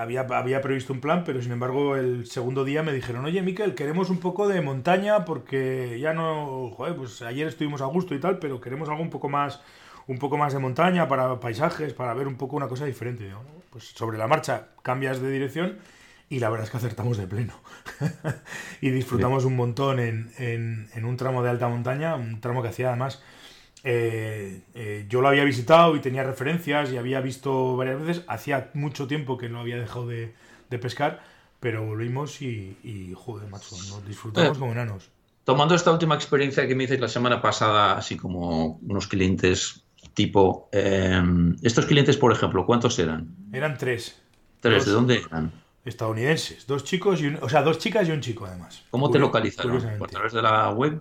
había, 0.00 0.22
había 0.22 0.60
previsto 0.60 0.92
un 0.92 1.00
plan, 1.00 1.24
pero 1.24 1.42
sin 1.42 1.52
embargo 1.52 1.96
el 1.96 2.26
segundo 2.26 2.64
día 2.64 2.82
me 2.82 2.92
dijeron, 2.92 3.24
oye 3.24 3.42
Miquel, 3.42 3.74
queremos 3.74 4.10
un 4.10 4.18
poco 4.18 4.48
de 4.48 4.60
montaña 4.60 5.24
porque 5.24 5.98
ya 6.00 6.14
no, 6.14 6.70
joder, 6.70 6.96
pues 6.96 7.22
ayer 7.22 7.46
estuvimos 7.48 7.82
a 7.82 7.86
gusto 7.86 8.14
y 8.14 8.20
tal, 8.20 8.38
pero 8.38 8.60
queremos 8.60 8.88
algo 8.88 9.02
un 9.02 9.10
poco 9.10 9.28
más, 9.28 9.60
un 10.06 10.18
poco 10.18 10.38
más 10.38 10.52
de 10.52 10.58
montaña 10.58 11.08
para 11.08 11.38
paisajes, 11.38 11.92
para 11.92 12.14
ver 12.14 12.26
un 12.26 12.36
poco 12.36 12.56
una 12.56 12.68
cosa 12.68 12.86
diferente. 12.86 13.30
Pues 13.70 13.84
sobre 13.84 14.18
la 14.18 14.26
marcha 14.26 14.68
cambias 14.82 15.20
de 15.20 15.30
dirección 15.30 15.78
y 16.30 16.38
la 16.38 16.48
verdad 16.48 16.64
es 16.64 16.70
que 16.70 16.78
acertamos 16.78 17.18
de 17.18 17.26
pleno. 17.26 17.52
y 18.80 18.88
disfrutamos 18.88 19.44
un 19.44 19.56
montón 19.56 20.00
en, 20.00 20.32
en, 20.38 20.88
en 20.94 21.04
un 21.04 21.18
tramo 21.18 21.42
de 21.42 21.50
alta 21.50 21.68
montaña, 21.68 22.14
un 22.14 22.40
tramo 22.40 22.62
que 22.62 22.68
hacía 22.68 22.88
además 22.88 23.22
eh, 23.82 24.60
eh, 24.74 25.06
yo 25.08 25.22
lo 25.22 25.28
había 25.28 25.44
visitado 25.44 25.96
y 25.96 26.00
tenía 26.00 26.22
referencias 26.22 26.92
y 26.92 26.98
había 26.98 27.20
visto 27.20 27.76
varias 27.76 28.00
veces. 28.00 28.24
Hacía 28.28 28.70
mucho 28.74 29.06
tiempo 29.06 29.38
que 29.38 29.48
no 29.48 29.60
había 29.60 29.78
dejado 29.78 30.06
de, 30.06 30.34
pescar, 30.80 31.22
pero 31.58 31.84
volvimos 31.84 32.42
y, 32.42 33.12
joder, 33.14 33.48
macho, 33.48 33.76
nos 33.88 34.06
disfrutamos 34.06 34.56
eh, 34.56 34.60
como 34.60 34.72
enanos. 34.72 35.10
Tomando 35.44 35.74
esta 35.74 35.90
última 35.90 36.14
experiencia 36.14 36.66
que 36.68 36.74
me 36.74 36.84
hice 36.84 36.98
la 36.98 37.08
semana 37.08 37.40
pasada, 37.40 37.96
así 37.96 38.16
como 38.16 38.78
unos 38.82 39.06
clientes 39.08 39.84
tipo. 40.14 40.68
estos 41.62 41.86
clientes, 41.86 42.16
por 42.16 42.32
ejemplo, 42.32 42.66
¿cuántos 42.66 42.98
eran? 42.98 43.34
Eran 43.52 43.78
tres. 43.78 44.20
¿Tres? 44.60 44.84
¿De 44.84 44.92
dónde 44.92 45.22
eran? 45.26 45.50
Estadounidenses, 45.84 46.66
dos 46.66 46.84
chicos 46.84 47.22
y 47.22 47.28
o 47.28 47.48
sea, 47.48 47.62
dos 47.62 47.78
chicas 47.78 48.06
y 48.08 48.12
un 48.12 48.20
chico 48.20 48.46
además. 48.46 48.84
¿Cómo 48.90 49.10
te 49.10 49.18
localizaron? 49.18 49.98
¿Por 49.98 50.10
través 50.10 50.32
de 50.32 50.42
la 50.42 50.70
web? 50.70 51.00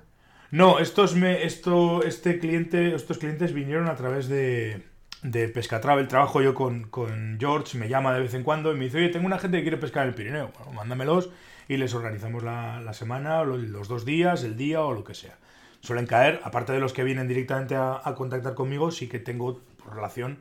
No, 0.52 0.80
estos 0.80 1.16
me, 1.16 1.44
esto, 1.44 2.02
este 2.04 2.40
cliente, 2.40 2.96
estos 2.96 3.18
clientes 3.18 3.54
vinieron 3.54 3.88
a 3.88 3.96
través 3.96 4.28
de, 4.30 4.84
de 5.22 5.48
Pescatravel. 5.50 6.08
Trabajo 6.08 6.42
yo 6.42 6.56
con, 6.56 6.86
con, 6.86 7.38
George, 7.40 7.78
me 7.78 7.88
llama 7.88 8.14
de 8.14 8.22
vez 8.22 8.34
en 8.34 8.44
cuando 8.44 8.74
y 8.74 8.78
me 8.78 8.86
dice, 8.86 8.98
oye, 8.98 9.10
tengo 9.10 9.28
una 9.28 9.38
gente 9.38 9.58
que 9.58 9.64
quiere 9.64 9.78
pescar 9.78 10.04
en 10.04 10.10
el 10.10 10.16
Pirineo. 10.16 10.52
Bueno, 10.58 10.74
mándamelos 10.74 11.30
y 11.68 11.78
les 11.78 11.94
organizamos 11.94 12.42
la, 12.42 12.82
la 12.82 12.94
semana, 12.94 13.44
los 13.44 13.88
dos 13.88 14.06
días, 14.06 14.44
el 14.44 14.58
día 14.58 14.82
o 14.82 14.94
lo 14.94 15.04
que 15.04 15.14
sea. 15.14 15.38
Suelen 15.82 16.08
caer, 16.08 16.40
aparte 16.44 16.74
de 16.74 16.80
los 16.80 16.94
que 16.94 17.04
vienen 17.04 17.28
directamente 17.28 17.76
a, 17.76 18.02
a 18.04 18.16
contactar 18.16 18.56
conmigo, 18.56 18.92
sí 18.92 19.08
que 19.08 19.20
tengo 19.20 19.62
relación 19.94 20.40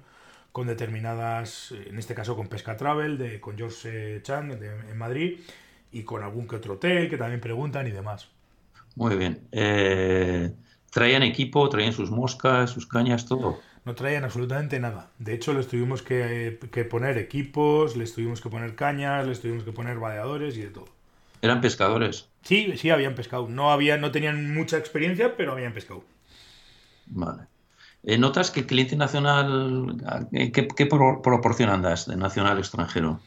con 0.58 0.66
determinadas, 0.66 1.70
en 1.70 2.00
este 2.00 2.16
caso 2.16 2.34
con 2.34 2.48
Pescatravel, 2.48 3.16
de, 3.16 3.40
con 3.40 3.56
George 3.56 4.16
eh, 4.16 4.22
Chang 4.24 4.50
en 4.50 4.98
Madrid 4.98 5.38
y 5.92 6.02
con 6.02 6.24
algún 6.24 6.48
que 6.48 6.56
otro 6.56 6.74
hotel 6.74 7.08
que 7.08 7.16
también 7.16 7.40
preguntan 7.40 7.86
y 7.86 7.92
demás. 7.92 8.28
Muy 8.96 9.14
bien. 9.14 9.46
Eh, 9.52 10.52
¿Traían 10.90 11.22
equipo, 11.22 11.68
traían 11.68 11.92
sus 11.92 12.10
moscas, 12.10 12.70
sus 12.70 12.88
cañas, 12.88 13.26
todo? 13.26 13.60
No 13.84 13.94
traían 13.94 14.24
absolutamente 14.24 14.80
nada. 14.80 15.12
De 15.20 15.32
hecho, 15.32 15.52
les 15.52 15.68
tuvimos 15.68 16.02
que, 16.02 16.58
poner 16.90 17.18
equipos, 17.18 17.96
les 17.96 18.12
tuvimos 18.12 18.40
que 18.40 18.50
poner 18.50 18.74
cañas, 18.74 19.28
les 19.28 19.40
tuvimos 19.40 19.62
que 19.62 19.70
poner 19.70 20.00
vadeadores 20.00 20.56
y 20.56 20.62
de 20.62 20.70
todo. 20.70 20.88
¿Eran 21.40 21.60
pescadores? 21.60 22.30
Sí, 22.42 22.76
sí, 22.76 22.90
habían 22.90 23.14
pescado. 23.14 23.48
No, 23.48 23.70
había, 23.70 23.96
no 23.96 24.10
tenían 24.10 24.52
mucha 24.52 24.76
experiencia, 24.76 25.36
pero 25.36 25.52
habían 25.52 25.72
pescado. 25.72 26.02
Vale. 27.06 27.42
Eh, 28.08 28.16
¿Notas 28.16 28.50
que 28.50 28.64
cliente 28.64 28.96
nacional, 28.96 29.98
qué, 30.32 30.66
qué 30.66 30.86
proporción 30.86 31.68
andas 31.68 32.06
de 32.06 32.16
nacional 32.16 32.56
extranjero? 32.56 33.20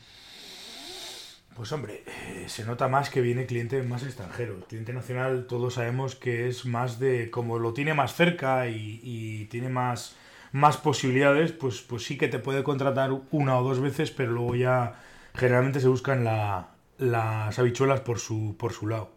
Pues 1.56 1.72
hombre, 1.72 2.04
eh, 2.08 2.46
se 2.48 2.66
nota 2.66 2.88
más 2.88 3.12
que 3.12 3.22
viene 3.22 3.46
cliente 3.46 3.84
más 3.84 4.02
extranjero. 4.02 4.60
Cliente 4.68 4.92
nacional 4.92 5.46
todos 5.46 5.76
sabemos 5.76 6.16
que 6.16 6.48
es 6.48 6.66
más 6.66 6.98
de, 6.98 7.30
como 7.30 7.60
lo 7.60 7.74
tiene 7.74 7.94
más 7.94 8.16
cerca 8.16 8.70
y, 8.70 9.46
tiene 9.52 9.70
más, 9.70 10.16
más 10.52 10.78
posibilidades, 10.78 11.52
pues, 11.52 11.82
pues 11.82 12.04
sí 12.04 12.18
que 12.18 12.28
te 12.28 12.40
puede 12.40 12.64
contratar 12.64 13.12
una 13.30 13.60
o 13.60 13.64
dos 13.64 13.82
veces, 13.82 14.10
pero 14.10 14.32
luego 14.32 14.56
ya 14.56 14.96
generalmente 15.36 15.80
se 15.80 15.90
buscan 15.90 16.24
las 16.24 17.60
habichuelas 17.60 18.00
por 18.00 18.18
su, 18.18 18.56
por 18.58 18.74
su 18.74 18.88
lado. 18.88 19.12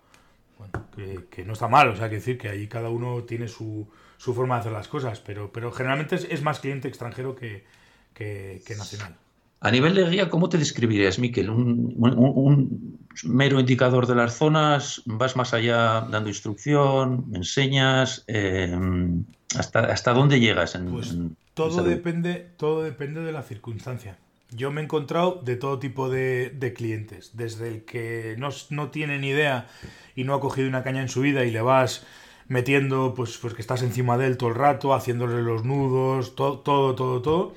Bueno, 0.59 0.85
que, 1.31 1.43
no 1.47 1.55
está 1.55 1.69
mal, 1.69 1.89
o 1.89 1.97
sea, 1.97 2.11
que 2.11 2.17
decir 2.17 2.37
que 2.37 2.51
ahí 2.51 2.69
cada 2.69 2.91
uno 2.91 3.23
tiene 3.23 3.49
su, 3.49 3.89
su 4.25 4.33
forma 4.33 4.55
de 4.55 4.61
hacer 4.61 4.73
las 4.73 4.89
cosas, 4.89 5.21
pero, 5.21 5.53
pero 5.53 5.71
generalmente 5.71 6.15
es, 6.15 6.43
más 6.43 6.61
cliente 6.61 6.89
extranjero 6.89 7.37
que, 7.37 7.65
que 8.15 8.75
nacional. 8.79 9.15
A 9.61 9.71
nivel 9.71 9.95
de 9.95 10.09
guía, 10.09 10.31
¿cómo 10.31 10.49
te 10.49 10.57
describirías, 10.57 11.19
Miquel? 11.19 11.51
¿Un, 11.51 12.99
mero 13.25 13.61
indicador 13.61 14.07
de 14.07 14.15
las 14.15 14.35
zonas? 14.37 15.03
¿Vas 15.05 15.37
más 15.37 15.53
allá 15.53 16.03
dando 16.03 16.29
instrucción? 16.29 17.25
¿Me 17.31 17.39
enseñas? 17.39 18.25
Eh, 18.27 18.75
¿hasta, 19.59 19.81
¿Hasta 19.81 20.13
dónde 20.13 20.41
llegas? 20.41 20.75
En, 20.75 20.91
pues 20.91 21.17
todo, 21.53 21.83
depende, 21.83 22.47
todo 22.57 22.83
depende 22.83 23.21
de 23.21 23.33
la 23.33 23.43
circunstancia. 23.43 24.17
Yo 24.51 24.71
me 24.71 24.81
he 24.81 24.85
encontrado 24.85 25.41
de 25.45 25.57
todo 25.57 25.79
tipo 25.79 26.09
de, 26.09 26.73
clientes, 26.75 27.31
desde 27.35 27.69
el 27.69 27.85
que 27.85 28.37
no, 28.39 28.49
no, 28.71 28.91
tiene 28.91 29.19
ni 29.19 29.29
idea 29.29 29.69
y 30.15 30.25
no 30.25 30.35
ha 30.35 30.41
cogido 30.41 30.69
una 30.69 30.83
caña 30.83 31.03
en 31.03 31.09
su 31.09 31.21
vida 31.21 31.45
y 31.45 31.51
le 31.51 31.61
vas 31.61 32.07
metiendo, 32.49 33.15
pues, 33.15 33.39
pues 33.39 33.55
que 33.55 33.63
estás 33.63 33.83
encima 33.83 34.19
de 34.19 34.27
él 34.27 34.37
todo 34.37 34.51
el 34.51 34.57
rato, 34.57 34.95
haciéndole 34.95 35.43
los 35.43 35.65
nudos, 35.65 36.35
todo, 36.37 36.61
todo, 36.61 36.95
todo, 36.95 37.23
todo. 37.23 37.55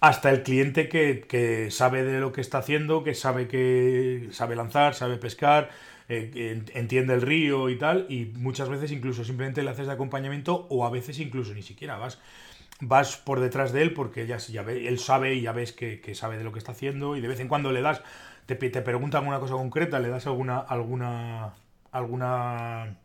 Hasta 0.00 0.30
el 0.30 0.42
cliente 0.42 0.88
que, 0.88 1.68
sabe 1.70 2.04
de 2.04 2.20
lo 2.20 2.32
que 2.32 2.40
está 2.40 2.58
haciendo, 2.58 3.04
que 3.04 3.14
sabe 3.14 3.48
que 3.48 4.28
sabe 4.32 4.56
lanzar, 4.56 4.94
sabe 4.94 5.16
pescar, 5.18 5.70
eh, 6.08 6.62
entiende 6.74 7.14
el 7.14 7.22
río 7.22 7.68
y 7.68 7.76
tal, 7.78 8.06
y 8.08 8.32
muchas 8.36 8.68
veces 8.68 8.92
incluso 8.92 9.24
simplemente 9.24 9.62
le 9.62 9.70
haces 9.70 9.86
de 9.86 9.92
acompañamiento 9.92 10.66
o 10.70 10.86
a 10.86 10.90
veces 10.90 11.18
incluso 11.20 11.54
ni 11.54 11.62
siquiera 11.62 11.98
vas 11.98 12.18
vas 12.80 13.16
por 13.16 13.40
detrás 13.40 13.72
de 13.72 13.82
él 13.82 13.92
porque 13.92 14.26
ya, 14.26 14.38
ya 14.38 14.62
ve, 14.62 14.88
él 14.88 14.98
sabe 14.98 15.34
y 15.34 15.42
ya 15.42 15.52
ves 15.52 15.72
que, 15.72 16.14
sabe 16.14 16.38
de 16.38 16.44
lo 16.44 16.52
que 16.52 16.58
está 16.58 16.72
haciendo 16.72 17.16
y 17.16 17.20
de 17.20 17.28
vez 17.28 17.40
en 17.40 17.48
cuando 17.48 17.72
le 17.72 17.82
das, 17.82 18.02
te, 18.46 18.56
te 18.56 18.82
pregunta 18.82 19.18
alguna 19.18 19.38
cosa 19.38 19.54
concreta, 19.54 20.00
le 20.00 20.08
das 20.08 20.26
alguna, 20.26 20.58
alguna, 20.58 21.54
alguna, 21.92 22.96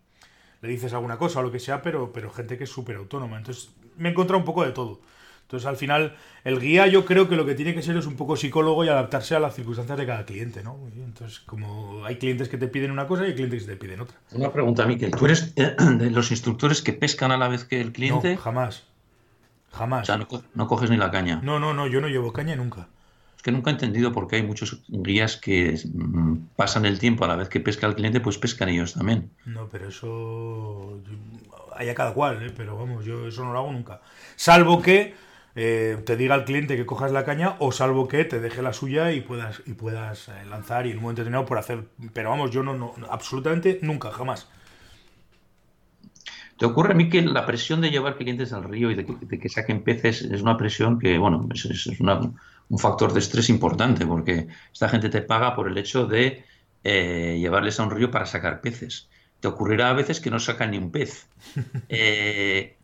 le 0.66 0.72
dices 0.72 0.94
alguna 0.94 1.18
cosa 1.18 1.40
o 1.40 1.44
lo 1.44 1.52
que 1.52 1.60
sea, 1.60 1.82
pero, 1.82 2.12
pero 2.12 2.32
gente 2.32 2.58
que 2.58 2.66
es 2.66 2.70
súper 2.70 2.96
autónoma. 2.98 3.38
Entonces 3.38 3.70
me 3.98 4.10
he 4.10 4.12
encontrado 4.12 4.40
un 4.40 4.46
poco 4.46 4.66
de 4.66 4.72
todo. 4.72 5.00
Entonces, 5.46 5.68
al 5.68 5.78
final, 5.78 6.16
el 6.44 6.60
guía 6.60 6.88
yo 6.88 7.06
creo 7.06 7.30
que 7.30 7.36
lo 7.36 7.46
que 7.46 7.54
tiene 7.54 7.76
que 7.76 7.84
ser 7.84 7.96
es 7.98 8.08
un 8.08 8.16
poco 8.16 8.36
psicólogo 8.36 8.84
y 8.84 8.90
adaptarse 8.90 9.36
a 9.36 9.40
las 9.40 9.54
circunstancias 9.54 9.96
de 9.96 10.08
cada 10.08 10.26
cliente, 10.26 10.64
¿no? 10.64 10.76
Entonces, 10.96 11.40
como 11.42 12.04
hay 12.04 12.16
clientes 12.16 12.50
que 12.50 12.58
te 12.58 12.68
piden 12.68 12.90
una 12.90 13.06
cosa 13.06 13.24
y 13.24 13.28
hay 13.28 13.36
clientes 13.36 13.64
que 13.64 13.74
te 13.74 13.78
piden 13.78 14.02
otra. 14.02 14.18
Una 14.32 14.52
pregunta, 14.52 14.88
Miquel. 14.88 15.12
¿Tú 15.12 15.26
eres 15.26 15.54
eh, 15.56 15.76
de 15.98 16.10
los 16.10 16.32
instructores 16.32 16.82
que 16.82 16.94
pescan 16.94 17.32
a 17.32 17.38
la 17.38 17.48
vez 17.48 17.64
que 17.64 17.80
el 17.80 17.92
cliente? 17.92 18.36
No, 18.36 18.42
jamás. 18.42 18.86
Jamás. 19.72 20.04
O 20.04 20.06
sea, 20.06 20.28
no, 20.56 20.68
coges 20.68 20.90
ni 20.90 20.98
la 20.98 21.12
caña. 21.12 21.42
No, 21.44 21.60
no, 21.60 21.76
no, 21.76 21.86
yo 21.86 22.02
no 22.02 22.08
llevo 22.08 22.34
caña 22.34 22.56
nunca. 22.56 22.88
Es 23.46 23.52
que 23.52 23.52
nunca 23.52 23.70
he 23.70 23.74
entendido 23.74 24.12
por 24.12 24.28
qué 24.28 24.38
hay 24.38 24.42
muchos 24.42 24.82
guías 24.88 25.38
que 25.38 25.80
mm, 25.94 26.56
pasan 26.56 26.84
el 26.84 26.98
tiempo 26.98 27.26
a 27.26 27.28
la 27.28 27.36
vez 27.36 27.48
que 27.48 27.60
pesca 27.60 27.86
el 27.86 27.94
cliente, 27.94 28.20
pues 28.20 28.40
pescan 28.40 28.70
ellos 28.70 28.96
también. 28.96 29.30
No, 29.46 29.70
pero 29.70 29.90
eso... 29.90 31.00
Hay 31.76 31.90
a 31.90 31.94
cada 31.94 32.16
cual, 32.16 32.42
¿eh? 32.42 32.52
pero 32.58 32.76
vamos, 32.76 33.06
yo 33.06 33.28
eso 33.28 33.46
no 33.46 33.54
lo 33.54 33.60
hago 33.60 33.72
nunca. 33.72 34.02
Salvo 34.36 34.82
que 34.82 35.14
eh, 35.56 36.02
te 36.04 36.18
diga 36.18 36.34
al 36.34 36.46
cliente 36.46 36.76
que 36.76 36.88
cojas 36.88 37.12
la 37.12 37.24
caña 37.24 37.56
o 37.60 37.72
salvo 37.72 38.08
que 38.08 38.26
te 38.26 38.40
deje 38.40 38.64
la 38.64 38.74
suya 38.74 39.12
y 39.12 39.22
puedas, 39.22 39.62
y 39.68 39.74
puedas 39.74 40.30
eh, 40.30 40.46
lanzar 40.50 40.88
y 40.88 40.90
en 40.90 40.98
un 40.98 41.04
momento 41.04 41.22
determinado 41.22 41.46
por 41.46 41.60
hacer... 41.60 41.84
Pero 42.14 42.32
vamos, 42.32 42.50
yo 42.50 42.64
no, 42.64 42.74
no 42.74 42.96
absolutamente 43.12 43.78
nunca, 43.84 44.10
jamás. 44.10 44.48
¿Te 46.58 46.66
ocurre 46.66 46.94
a 46.94 46.96
mí 46.96 47.10
que 47.10 47.22
la 47.22 47.46
presión 47.46 47.82
de 47.82 47.92
llevar 47.92 48.18
clientes 48.18 48.54
al 48.54 48.64
río 48.64 48.90
y 48.90 48.96
de 48.96 49.06
que, 49.06 49.50
saquen 49.50 49.84
peces 49.84 50.24
es 50.24 50.42
una 50.42 50.58
presión 50.58 50.98
que, 50.98 51.20
bueno, 51.20 51.48
es, 51.54 51.88
un 52.70 52.80
factor 52.80 53.14
de 53.14 53.20
estrés 53.20 53.50
importante 53.50 54.06
porque 54.06 54.48
esta 54.74 54.90
gente 54.90 55.10
te 55.10 55.22
paga 55.22 55.56
por 55.56 55.68
el 55.68 55.78
hecho 55.78 56.06
de 56.06 56.44
eh, 56.84 57.38
llevarles 57.40 57.80
a 57.80 57.84
un 57.84 57.92
río 57.92 58.12
para 58.12 58.26
sacar 58.26 58.62
peces. 58.62 59.08
Te 59.40 59.48
ocurrirá 59.48 59.90
a 59.90 59.94
veces 59.94 60.20
que 60.20 60.32
no 60.32 60.40
sacan 60.40 60.72
ni 60.72 60.78
un 60.78 60.92
pez. 60.92 61.28
Eh, 61.90 62.76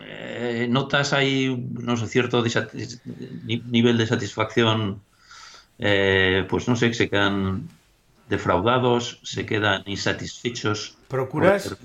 eh, 0.00 0.66
notas 0.70 1.12
ahí, 1.12 1.54
no 1.72 1.96
sé, 1.96 2.06
cierto 2.06 2.42
nivel 3.44 3.98
de 3.98 4.06
satisfacción, 4.06 5.02
pues 5.76 6.68
no 6.68 6.76
sé, 6.76 6.94
se 6.94 7.10
quedan 7.10 7.68
defraudados, 8.28 9.20
se 9.22 9.44
quedan 9.44 9.82
insatisfechos. 9.86 10.96
¿Procuras? 11.08 11.76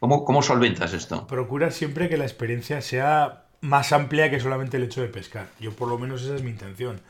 ¿Cómo, 0.00 0.24
¿Cómo 0.24 0.42
solventas 0.42 0.94
esto? 0.94 1.26
Procuras 1.26 1.74
siempre 1.74 2.08
que 2.08 2.16
la 2.16 2.24
experiencia 2.24 2.80
sea 2.80 3.43
más 3.64 3.92
amplia 3.92 4.30
que 4.30 4.40
solamente 4.40 4.76
el 4.76 4.84
hecho 4.84 5.00
de 5.00 5.08
pescar. 5.08 5.48
Yo 5.58 5.72
por 5.72 5.88
lo 5.88 5.98
menos 5.98 6.22
esa 6.22 6.36
es 6.36 6.42
mi 6.42 6.50
intención. 6.50 7.00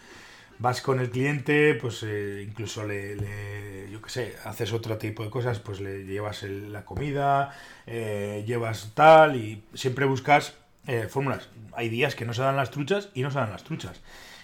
vas 0.58 0.80
con 0.80 1.00
el 1.00 1.10
cliente, 1.10 1.74
pues 1.74 2.02
eh, 2.04 2.44
incluso 2.48 2.86
le, 2.86 3.88
yo 3.90 4.00
qué 4.00 4.10
sé, 4.10 4.36
haces 4.44 4.72
otro 4.72 4.96
tipo 4.96 5.24
de 5.24 5.30
cosas, 5.30 5.58
pues 5.58 5.80
le 5.80 6.04
llevas 6.04 6.44
la 6.44 6.84
comida, 6.84 7.50
eh, 7.86 8.44
llevas 8.46 8.92
tal 8.94 9.36
y 9.36 9.64
siempre 9.74 10.06
buscas 10.06 10.54
eh, 10.86 11.08
fórmulas. 11.10 11.48
Hay 11.72 11.88
días 11.88 12.14
que 12.14 12.24
no 12.24 12.32
se 12.32 12.42
dan 12.42 12.56
las 12.56 12.70
truchas 12.70 13.08
y 13.14 13.22
no 13.22 13.30
se 13.32 13.38
dan 13.38 13.50
las 13.50 13.64
truchas. 13.64 14.00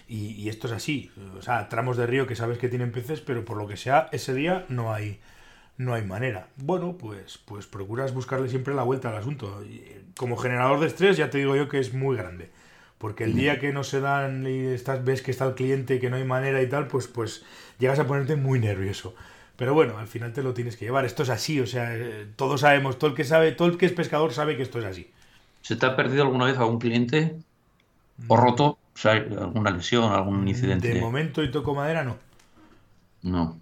Y, 0.09 0.31
y 0.33 0.49
esto 0.49 0.67
es 0.67 0.73
así. 0.73 1.11
O 1.39 1.41
sea, 1.41 1.69
tramos 1.69 1.95
de 1.95 2.07
río 2.07 2.27
que 2.27 2.35
sabes 2.35 2.57
que 2.57 2.67
tienen 2.67 2.91
peces, 2.91 3.21
pero 3.21 3.45
por 3.45 3.55
lo 3.57 3.67
que 3.67 3.77
sea, 3.77 4.09
ese 4.11 4.33
día 4.33 4.65
no 4.67 4.93
hay, 4.93 5.19
no 5.81 5.95
hay 5.95 6.03
manera. 6.03 6.47
Bueno, 6.57 6.95
pues, 6.97 7.39
pues 7.43 7.65
procuras 7.65 8.13
buscarle 8.13 8.49
siempre 8.49 8.73
la 8.75 8.83
vuelta 8.83 9.09
al 9.09 9.17
asunto. 9.17 9.63
Y, 9.63 9.77
eh, 9.77 10.01
como 10.15 10.37
generador 10.37 10.79
de 10.79 10.87
estrés, 10.87 11.17
ya 11.17 11.29
te 11.29 11.39
digo 11.39 11.55
yo 11.55 11.67
que 11.67 11.79
es 11.79 11.93
muy 11.93 12.15
grande. 12.15 12.49
Porque 12.99 13.23
el 13.23 13.33
día 13.33 13.59
que 13.59 13.73
no 13.73 13.83
se 13.83 13.99
dan 13.99 14.45
y 14.45 14.67
estás, 14.67 15.03
ves 15.03 15.23
que 15.23 15.31
está 15.31 15.45
el 15.45 15.55
cliente, 15.55 15.99
que 15.99 16.11
no 16.11 16.17
hay 16.17 16.23
manera 16.23 16.61
y 16.61 16.69
tal, 16.69 16.87
pues, 16.87 17.07
pues 17.07 17.43
llegas 17.79 17.97
a 17.97 18.05
ponerte 18.05 18.35
muy 18.35 18.59
nervioso. 18.59 19.15
Pero 19.55 19.73
bueno, 19.73 19.97
al 19.97 20.07
final 20.07 20.33
te 20.33 20.43
lo 20.43 20.53
tienes 20.53 20.77
que 20.77 20.85
llevar. 20.85 21.03
Esto 21.05 21.23
es 21.23 21.29
así, 21.29 21.59
o 21.59 21.65
sea, 21.65 21.95
eh, 21.95 22.27
todos 22.35 22.61
sabemos, 22.61 22.99
todo 22.99 23.09
el 23.09 23.15
que 23.15 23.23
sabe, 23.23 23.53
todo 23.53 23.67
el 23.69 23.77
que 23.77 23.87
es 23.87 23.91
pescador 23.91 24.33
sabe 24.33 24.55
que 24.55 24.61
esto 24.61 24.77
es 24.77 24.85
así. 24.85 25.09
¿Se 25.61 25.75
te 25.75 25.85
ha 25.87 25.95
perdido 25.95 26.23
alguna 26.23 26.45
vez 26.45 26.57
algún 26.59 26.77
cliente 26.77 27.35
o 28.27 28.37
roto? 28.37 28.77
O 28.93 28.97
sea, 28.97 29.13
alguna 29.13 29.71
lesión, 29.71 30.11
algún 30.11 30.47
incidente. 30.47 30.93
De 30.93 31.01
momento 31.01 31.43
y 31.43 31.49
toco 31.49 31.73
madera, 31.73 32.03
no. 32.03 32.17
No. 33.23 33.57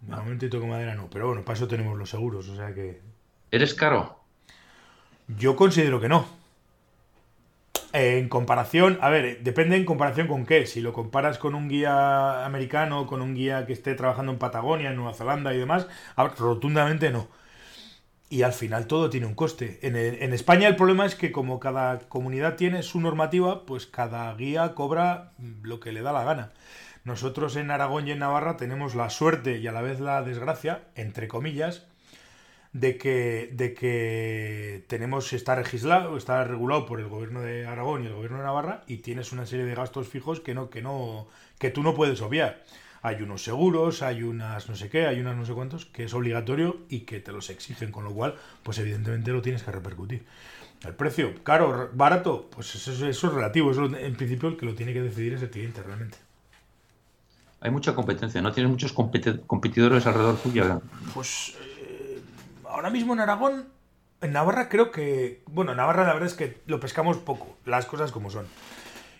De 0.00 0.16
momento 0.16 0.46
y 0.46 0.50
toco 0.50 0.66
madera, 0.66 0.94
no. 0.94 1.08
Pero 1.10 1.26
bueno, 1.28 1.44
para 1.44 1.56
eso 1.56 1.68
tenemos 1.68 1.98
los 1.98 2.08
seguros, 2.10 2.48
o 2.48 2.56
sea 2.56 2.72
que. 2.74 3.02
¿Eres 3.50 3.74
caro? 3.74 4.20
Yo 5.28 5.56
considero 5.56 6.00
que 6.00 6.08
no. 6.08 6.26
En 7.92 8.28
comparación, 8.28 8.98
a 9.00 9.08
ver, 9.10 9.42
depende 9.42 9.76
en 9.76 9.84
comparación 9.84 10.26
con 10.28 10.44
qué. 10.44 10.66
Si 10.66 10.80
lo 10.80 10.92
comparas 10.92 11.38
con 11.38 11.54
un 11.54 11.68
guía 11.68 12.44
americano, 12.44 13.06
con 13.06 13.22
un 13.22 13.34
guía 13.34 13.64
que 13.66 13.72
esté 13.72 13.94
trabajando 13.94 14.32
en 14.32 14.38
Patagonia, 14.38 14.90
en 14.90 14.96
Nueva 14.96 15.14
Zelanda 15.14 15.54
y 15.54 15.58
demás, 15.58 15.86
rotundamente 16.38 17.10
no. 17.10 17.28
Y 18.28 18.42
al 18.42 18.52
final 18.52 18.86
todo 18.88 19.08
tiene 19.08 19.26
un 19.26 19.34
coste. 19.34 19.78
En, 19.82 19.94
el- 19.96 20.20
en 20.22 20.32
España 20.32 20.68
el 20.68 20.76
problema 20.76 21.06
es 21.06 21.14
que 21.14 21.30
como 21.32 21.60
cada 21.60 22.00
comunidad 22.08 22.56
tiene 22.56 22.82
su 22.82 23.00
normativa, 23.00 23.64
pues 23.66 23.86
cada 23.86 24.34
guía 24.34 24.74
cobra 24.74 25.32
lo 25.62 25.78
que 25.80 25.92
le 25.92 26.02
da 26.02 26.12
la 26.12 26.24
gana. 26.24 26.52
Nosotros 27.06 27.56
en 27.56 27.70
Aragón 27.70 28.06
y 28.06 28.10
en 28.10 28.18
Navarra 28.18 28.56
tenemos 28.58 28.94
la 28.94 29.08
suerte 29.10 29.58
y 29.58 29.66
a 29.66 29.72
la 29.72 29.80
vez 29.80 30.00
la 30.00 30.22
desgracia, 30.22 30.82
entre 30.96 31.28
comillas, 31.28 31.86
de 32.72 32.98
que, 32.98 33.50
de 33.52 33.74
que 33.74 34.84
tenemos, 34.88 35.32
está 35.32 35.56
legislado, 35.56 36.16
está 36.16 36.42
regulado 36.44 36.84
por 36.86 37.00
el 37.00 37.08
gobierno 37.08 37.40
de 37.42 37.66
Aragón 37.66 38.02
y 38.04 38.06
el 38.08 38.14
gobierno 38.14 38.38
de 38.38 38.44
Navarra 38.44 38.82
y 38.88 38.98
tienes 38.98 39.32
una 39.32 39.46
serie 39.46 39.64
de 39.66 39.74
gastos 39.74 40.08
fijos 40.08 40.40
que 40.40 40.54
no, 40.54 40.68
que 40.68 40.82
no, 40.82 41.28
que 41.58 41.70
tú 41.70 41.82
no 41.82 41.94
puedes 41.94 42.20
obviar. 42.22 42.64
Hay 43.02 43.22
unos 43.22 43.44
seguros, 43.44 44.02
hay 44.02 44.24
unas 44.24 44.68
no 44.68 44.74
sé 44.74 44.90
qué, 44.90 45.06
hay 45.06 45.20
unas 45.20 45.36
no 45.36 45.46
sé 45.46 45.52
cuántos, 45.54 45.86
que 45.86 46.04
es 46.04 46.14
obligatorio 46.14 46.78
y 46.88 47.00
que 47.00 47.20
te 47.20 47.32
los 47.32 47.50
exigen, 47.50 47.92
con 47.92 48.04
lo 48.04 48.12
cual, 48.12 48.34
pues 48.64 48.78
evidentemente 48.78 49.30
lo 49.30 49.42
tienes 49.42 49.62
que 49.62 49.70
repercutir. 49.70 50.26
El 50.84 50.94
precio, 50.94 51.42
caro, 51.44 51.90
barato, 51.94 52.50
pues 52.50 52.74
eso, 52.74 52.92
es- 52.92 53.02
eso 53.02 53.28
es 53.28 53.32
relativo, 53.34 53.70
eso 53.70 53.84
en 53.86 54.16
principio 54.16 54.48
el 54.48 54.56
que 54.56 54.66
lo 54.66 54.74
tiene 54.74 54.92
que 54.92 55.02
decidir 55.02 55.34
es 55.34 55.42
el 55.42 55.50
cliente 55.50 55.82
realmente. 55.84 56.25
Hay 57.60 57.70
mucha 57.70 57.94
competencia, 57.94 58.40
¿no? 58.42 58.52
Tienes 58.52 58.70
muchos 58.70 58.94
competi- 58.94 59.44
competidores 59.46 60.06
alrededor 60.06 60.40
tuya. 60.40 60.80
Pues 61.14 61.54
eh, 61.80 62.20
ahora 62.68 62.90
mismo 62.90 63.14
en 63.14 63.20
Aragón, 63.20 63.68
en 64.20 64.32
Navarra 64.32 64.68
creo 64.68 64.90
que, 64.90 65.42
bueno, 65.46 65.72
en 65.72 65.78
Navarra 65.78 66.04
la 66.06 66.12
verdad 66.14 66.28
es 66.28 66.34
que 66.34 66.60
lo 66.66 66.80
pescamos 66.80 67.16
poco, 67.18 67.56
las 67.64 67.86
cosas 67.86 68.12
como 68.12 68.30
son. 68.30 68.46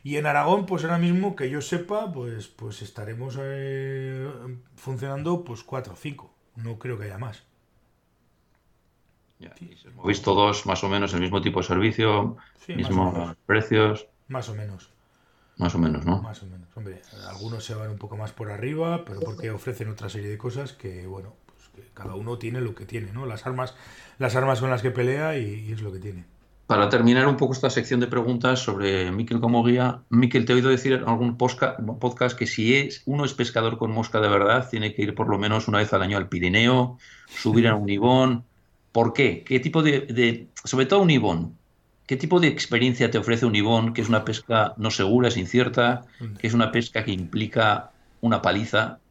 Y 0.05 0.17
en 0.17 0.27
Aragón, 0.27 0.67
pues 0.67 0.85
ahora 0.85 0.99
mismo 0.99 1.35
que 1.35 1.51
yo 1.51 1.61
sepa, 1.61 2.13
pues, 2.13 2.47
pues 2.47 2.83
estaremos 2.83 3.37
eh, 3.41 4.29
funcionando 4.77 5.43
pues 5.45 5.65
cuatro 5.65 5.95
o 5.95 5.97
cinco. 5.97 6.31
No 6.57 6.79
creo 6.79 6.99
que 6.99 7.07
haya 7.07 7.19
más. 7.19 7.43
Ya, 9.39 9.53
y 9.61 9.77
si 9.77 9.89
os 9.89 9.95
movéis 9.95 10.23
todos 10.23 10.65
más 10.65 10.83
o 10.83 10.89
menos 10.89 11.13
el 11.13 11.21
mismo 11.21 11.43
tipo 11.43 11.61
de 11.61 11.67
servicio, 11.67 12.37
Sí, 12.65 12.75
mismos 12.75 13.37
precios, 13.45 14.09
Más 14.29 14.49
o 14.49 14.55
menos, 14.55 14.91
más 15.57 15.75
o 15.75 15.79
menos, 15.79 16.05
¿no? 16.05 16.21
más 16.23 16.43
o 16.43 16.47
menos. 16.47 16.69
Hombre, 16.75 17.01
algunos 17.29 17.65
se 17.65 17.75
van 17.75 17.91
un 17.91 17.99
poco 17.99 18.17
más 18.17 18.33
por 18.33 18.51
arriba, 18.51 19.05
pero 19.05 19.21
porque 19.21 19.51
ofrecen 19.51 19.89
otra 19.89 20.09
serie 20.09 20.29
de 20.29 20.39
cosas 20.39 20.73
que, 20.73 21.07
bueno, 21.07 21.35
pues 21.47 21.69
que 21.75 21.91
cada 21.95 22.15
uno 22.15 22.37
tiene 22.39 22.61
lo 22.61 22.75
que 22.75 22.85
tiene, 22.85 23.13
¿no? 23.13 23.25
Las 23.27 23.47
armas, 23.47 23.75
las 24.19 24.37
armas 24.37 24.61
con 24.61 24.71
las 24.71 24.83
que 24.83 24.91
pelea 24.91 25.39
y, 25.39 25.67
y 25.69 25.73
es 25.73 25.81
lo 25.83 25.93
que 25.93 25.99
tiene. 25.99 26.25
Para 26.67 26.89
terminar 26.89 27.29
un 27.29 27.37
poco 27.37 27.53
esta 27.53 27.71
sección 27.71 28.01
de 28.01 28.09
preguntas 28.09 28.59
sobre 28.59 29.13
Miquel 29.13 29.39
como 29.41 29.63
guía, 29.65 30.01
Miquel, 30.11 30.45
te 30.45 30.53
he 30.53 30.57
oído 30.57 30.69
decir 30.69 30.95
en 30.95 31.09
algún 31.09 31.37
podcast 31.39 32.37
que 32.37 32.47
si 32.49 32.75
es, 32.75 33.03
uno 33.07 33.25
es 33.25 33.35
pescador 33.35 33.79
con 33.79 33.93
mosca 33.93 34.21
de 34.21 34.29
verdad, 34.29 34.69
tiene 34.69 34.93
que 34.93 35.03
ir 35.03 35.15
por 35.15 35.29
lo 35.29 35.39
menos 35.39 35.69
una 35.69 35.79
vez 35.79 35.93
al 35.93 36.03
año 36.03 36.17
al 36.17 36.29
Pirineo, 36.29 36.99
subir 37.29 37.69
a 37.69 37.77
un 37.77 37.89
ibón. 37.89 38.45
¿Por 38.91 39.13
qué? 39.13 39.45
¿Qué 39.47 39.61
tipo 39.61 39.81
de, 39.83 40.01
de- 40.01 40.49
sobre 40.65 40.87
todo 40.87 41.03
un 41.03 41.11
ibón, 41.11 41.57
qué 42.07 42.17
tipo 42.17 42.41
de 42.41 42.49
experiencia 42.49 43.11
te 43.11 43.19
ofrece 43.19 43.47
un 43.47 43.55
ibón, 43.57 43.93
que 43.95 44.03
es 44.03 44.09
una 44.09 44.25
pesca 44.25 44.75
no 44.79 44.91
segura, 44.91 45.29
es 45.29 45.37
incierta, 45.37 46.07
que 46.39 46.47
es 46.47 46.55
una 46.55 46.73
pesca 46.73 47.05
que 47.05 47.13
implica 47.13 47.95
una 48.21 48.43
paliza, 48.43 49.03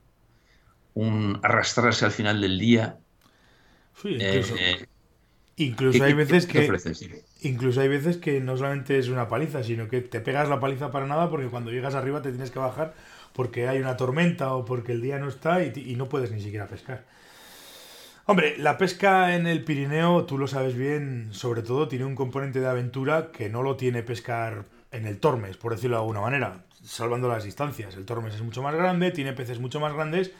un 0.95 1.39
arrastrarse 1.43 2.05
al 2.05 2.11
final 2.11 2.41
del 2.41 2.57
día? 2.59 2.99
Sí, 3.93 4.09
incluso, 4.09 4.61
Eh, 4.61 4.85
incluso 5.57 6.03
¿qué- 6.03 6.03
hay 6.03 6.13
veces 6.13 6.47
que 6.47 6.81
incluso 7.41 7.81
hay 7.81 7.89
veces 7.89 8.17
que 8.17 8.41
no 8.41 8.57
solamente 8.57 8.97
es 8.99 9.09
una 9.09 9.27
paliza, 9.29 9.63
sino 9.63 9.87
que 9.89 10.01
te 10.01 10.21
pegas 10.21 10.49
la 10.49 10.59
paliza 10.59 10.91
para 10.91 11.07
nada 11.07 11.29
porque 11.29 11.47
cuando 11.49 11.71
llegas 11.71 11.95
arriba 11.95 12.21
te 12.21 12.31
tienes 12.31 12.51
que 12.51 12.59
bajar 12.59 12.95
porque 13.33 13.67
hay 13.67 13.79
una 13.79 13.97
tormenta 13.97 14.53
o 14.55 14.65
porque 14.65 14.93
el 14.93 15.01
día 15.01 15.19
no 15.19 15.29
está 15.29 15.63
y 15.63 15.95
no 15.97 16.09
puedes 16.09 16.31
ni 16.31 16.41
siquiera 16.41 16.67
pescar. 16.67 17.05
Hombre, 18.27 18.57
la 18.57 18.77
pesca 18.77 19.35
en 19.35 19.45
el 19.45 19.63
Pirineo, 19.63 20.25
tú 20.25 20.37
lo 20.39 20.47
sabes 20.47 20.75
bien, 20.75 21.27
sobre 21.31 21.61
todo 21.61 21.87
tiene 21.87 22.05
un 22.05 22.15
componente 22.15 22.59
de 22.59 22.67
aventura 22.67 23.31
que 23.31 23.49
no 23.49 23.61
lo 23.61 23.75
tiene 23.75 24.01
pescar 24.01 24.65
en 24.91 25.05
el 25.05 25.19
Tormes, 25.19 25.57
por 25.57 25.73
decirlo 25.73 25.97
de 25.97 26.01
alguna 26.01 26.21
manera, 26.21 26.65
salvando 26.83 27.27
las 27.27 27.43
distancias. 27.43 27.95
El 27.95 28.05
Tormes 28.05 28.33
es 28.33 28.41
mucho 28.41 28.63
más 28.63 28.73
grande, 28.73 29.11
tiene 29.11 29.33
peces 29.33 29.59
mucho 29.59 29.79
más 29.79 29.93
grandes, 29.93 30.31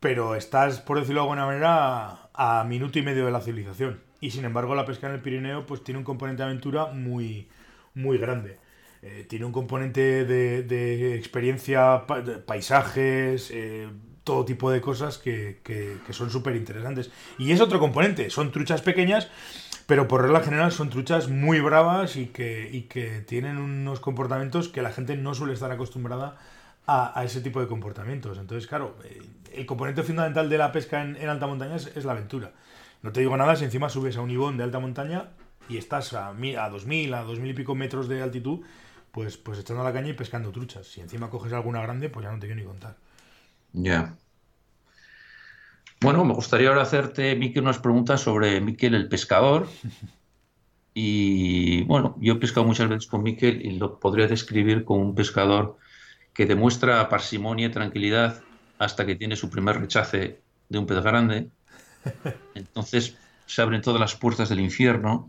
pero 0.00 0.36
estás, 0.36 0.80
por 0.80 0.98
decirlo 1.00 1.20
de 1.20 1.24
alguna 1.24 1.46
manera, 1.46 2.30
a 2.32 2.64
minuto 2.64 2.98
y 2.98 3.02
medio 3.02 3.26
de 3.26 3.32
la 3.32 3.40
civilización. 3.42 4.00
Y 4.20 4.30
sin 4.30 4.44
embargo, 4.46 4.74
la 4.74 4.86
pesca 4.86 5.06
en 5.08 5.14
el 5.14 5.20
Pirineo 5.20 5.66
pues 5.66 5.84
tiene 5.84 5.98
un 5.98 6.04
componente 6.04 6.42
de 6.42 6.46
aventura 6.48 6.86
muy, 6.86 7.48
muy 7.94 8.18
grande. 8.18 8.58
Eh, 9.02 9.26
tiene 9.28 9.44
un 9.44 9.52
componente 9.52 10.24
de, 10.24 11.14
experiencia, 11.16 12.06
pa- 12.06 12.20
de 12.22 12.38
paisajes, 12.38 13.50
eh, 13.52 13.88
todo 14.28 14.44
tipo 14.44 14.70
de 14.70 14.82
cosas 14.82 15.16
que, 15.16 15.60
que- 15.64 15.96
son 16.12 16.28
súper 16.30 16.54
interesantes. 16.54 17.10
Y 17.38 17.50
es 17.52 17.60
otro 17.62 17.78
componente, 17.80 18.28
son 18.28 18.52
truchas 18.52 18.82
pequeñas, 18.82 19.28
pero 19.86 20.06
por 20.06 20.20
regla 20.20 20.40
general 20.40 20.70
son 20.70 20.90
truchas 20.90 21.28
muy 21.30 21.60
bravas 21.60 22.16
y 22.16 22.26
que, 22.26 22.68
y 22.70 22.82
que 22.82 23.22
tienen 23.22 23.56
unos 23.56 24.00
comportamientos 24.00 24.68
que 24.68 24.82
la 24.82 24.92
gente 24.92 25.16
no 25.16 25.32
suele 25.34 25.54
estar 25.54 25.70
acostumbrada 25.72 26.36
a, 26.86 27.22
ese 27.24 27.40
tipo 27.40 27.58
de 27.60 27.68
comportamientos. 27.68 28.36
Entonces, 28.38 28.66
claro, 28.66 28.96
eh, 29.04 29.22
el 29.54 29.64
componente 29.66 30.02
fundamental 30.02 30.48
de 30.50 30.58
la 30.58 30.72
pesca 30.72 31.00
en, 31.02 31.16
alta 31.28 31.46
montaña 31.46 31.76
es, 31.76 32.04
la 32.04 32.12
aventura. 32.12 32.52
No 33.02 33.12
te 33.12 33.20
digo 33.20 33.36
nada 33.36 33.56
si 33.56 33.64
encima 33.64 33.88
subes 33.88 34.16
a 34.16 34.20
un 34.20 34.30
ibón 34.30 34.56
de 34.58 34.64
alta 34.64 34.78
montaña 34.78 35.30
y 35.70 35.78
estás 35.78 36.12
a, 36.12 36.32
mi- 36.34 36.56
a 36.56 36.68
2000, 36.68 37.14
a 37.14 37.22
2000 37.22 37.50
y 37.50 37.54
pico 37.54 37.74
metros 37.74 38.08
de 38.08 38.20
altitud, 38.22 38.60
pues, 39.12 39.36
pues 39.38 39.58
echando 39.58 39.82
la 39.84 39.92
caña 39.92 40.08
y 40.10 40.14
pescando 40.14 40.50
truchas. 40.52 40.86
Si 40.86 41.00
encima 41.00 41.30
coges 41.30 41.52
alguna 41.54 41.80
grande, 41.82 42.10
pues 42.10 42.24
ya 42.24 42.32
no 42.32 42.38
te 42.38 42.46
quiero 42.46 42.60
ni 42.60 42.66
contar. 42.66 42.96
Ya. 43.72 44.16
Bueno, 46.00 46.24
me 46.24 46.34
gustaría 46.34 46.68
ahora 46.68 46.82
hacerte, 46.82 47.34
Miquel, 47.34 47.64
unas 47.64 47.78
preguntas 47.78 48.20
sobre 48.20 48.60
Miquel 48.60 48.94
el 48.94 49.08
pescador. 49.08 49.68
Y 50.94 51.82
bueno, 51.84 52.16
yo 52.18 52.34
he 52.34 52.36
pescado 52.36 52.66
muchas 52.66 52.88
veces 52.88 53.06
con 53.06 53.22
Miquel 53.22 53.64
y 53.64 53.78
lo 53.78 54.00
podría 54.00 54.26
describir 54.26 54.84
como 54.84 55.02
un 55.02 55.14
pescador 55.14 55.78
que 56.32 56.46
demuestra 56.46 57.08
parsimonia 57.08 57.66
y 57.66 57.70
tranquilidad 57.70 58.42
hasta 58.78 59.06
que 59.06 59.14
tiene 59.14 59.36
su 59.36 59.48
primer 59.50 59.78
rechace 59.78 60.40
de 60.68 60.78
un 60.78 60.86
pez 60.86 61.00
grande. 61.02 61.50
Entonces 62.54 63.16
se 63.46 63.62
abren 63.62 63.82
todas 63.82 64.00
las 64.00 64.14
puertas 64.16 64.48
del 64.48 64.60
infierno 64.60 65.28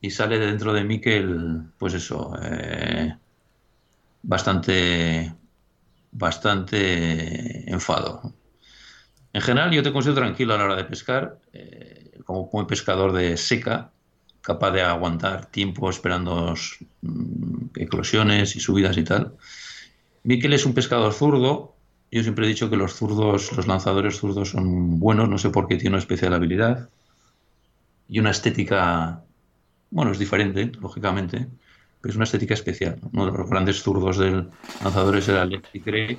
y 0.00 0.10
sale 0.10 0.38
de 0.38 0.46
dentro 0.46 0.72
de 0.72 0.84
Miquel, 0.84 1.62
pues 1.78 1.94
eso, 1.94 2.32
eh, 2.42 3.14
bastante, 4.22 5.34
bastante 6.16 7.70
enfado. 7.70 8.32
En 9.32 9.42
general, 9.42 9.70
yo 9.70 9.82
te 9.82 9.92
considero 9.92 10.20
tranquilo 10.20 10.54
a 10.54 10.58
la 10.58 10.64
hora 10.64 10.76
de 10.76 10.84
pescar, 10.84 11.38
eh, 11.52 12.18
como 12.24 12.48
buen 12.48 12.66
pescador 12.66 13.12
de 13.12 13.36
seca, 13.36 13.92
capaz 14.40 14.70
de 14.70 14.80
aguantar 14.80 15.46
tiempo 15.46 15.90
esperando 15.90 16.54
mm, 17.02 17.66
eclosiones 17.76 18.56
y 18.56 18.60
subidas 18.60 18.96
y 18.96 19.04
tal. 19.04 19.36
Miquel 20.22 20.54
es 20.54 20.64
un 20.64 20.72
pescador 20.72 21.12
zurdo. 21.12 21.74
Yo 22.10 22.22
siempre 22.22 22.46
he 22.46 22.48
dicho 22.48 22.70
que 22.70 22.76
los 22.76 22.94
zurdos, 22.94 23.52
los 23.52 23.66
lanzadores 23.66 24.16
zurdos 24.16 24.50
son 24.50 24.98
buenos, 24.98 25.28
no 25.28 25.38
sé 25.38 25.50
por 25.50 25.68
qué 25.68 25.76
tiene 25.76 25.96
una 25.96 25.98
especial 25.98 26.32
habilidad 26.32 26.88
y 28.08 28.20
una 28.20 28.30
estética, 28.30 29.22
bueno, 29.90 30.12
es 30.12 30.18
diferente, 30.18 30.72
lógicamente, 30.80 31.48
pero 32.00 32.10
es 32.10 32.16
una 32.16 32.24
estética 32.24 32.54
especial. 32.54 32.98
Uno 33.12 33.26
de 33.26 33.38
los 33.38 33.48
grandes 33.48 33.82
zurdos 33.82 34.18
del 34.18 34.48
lanzadores 34.82 35.28
era 35.28 35.44
Lefty 35.44 35.78
Gray. 35.80 36.18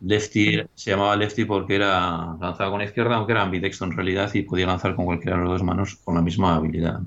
Lefty 0.00 0.62
se 0.74 0.90
llamaba 0.90 1.16
Lefty 1.16 1.44
porque 1.44 1.76
era 1.76 2.36
lanzaba 2.40 2.70
con 2.70 2.80
la 2.80 2.84
izquierda, 2.84 3.16
aunque 3.16 3.32
era 3.32 3.42
ambidextro 3.42 3.86
en 3.86 3.96
realidad 3.96 4.30
y 4.34 4.42
podía 4.42 4.66
lanzar 4.66 4.94
con 4.94 5.06
cualquiera 5.06 5.36
de 5.36 5.42
las 5.44 5.52
dos 5.52 5.62
manos 5.62 5.96
con 6.04 6.14
la 6.14 6.22
misma 6.22 6.56
habilidad. 6.56 7.00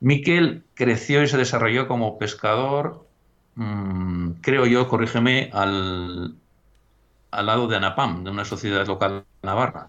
Miquel 0.00 0.62
creció 0.74 1.22
y 1.22 1.28
se 1.28 1.38
desarrolló 1.38 1.88
como 1.88 2.18
pescador, 2.18 3.06
mm, 3.54 4.32
creo 4.42 4.66
yo, 4.66 4.88
corrígeme, 4.88 5.50
al, 5.52 6.34
al 7.30 7.46
lado 7.46 7.66
de 7.66 7.76
ANAPAM, 7.76 8.24
de 8.24 8.30
una 8.30 8.44
sociedad 8.44 8.86
local 8.86 9.24
navarra. 9.42 9.88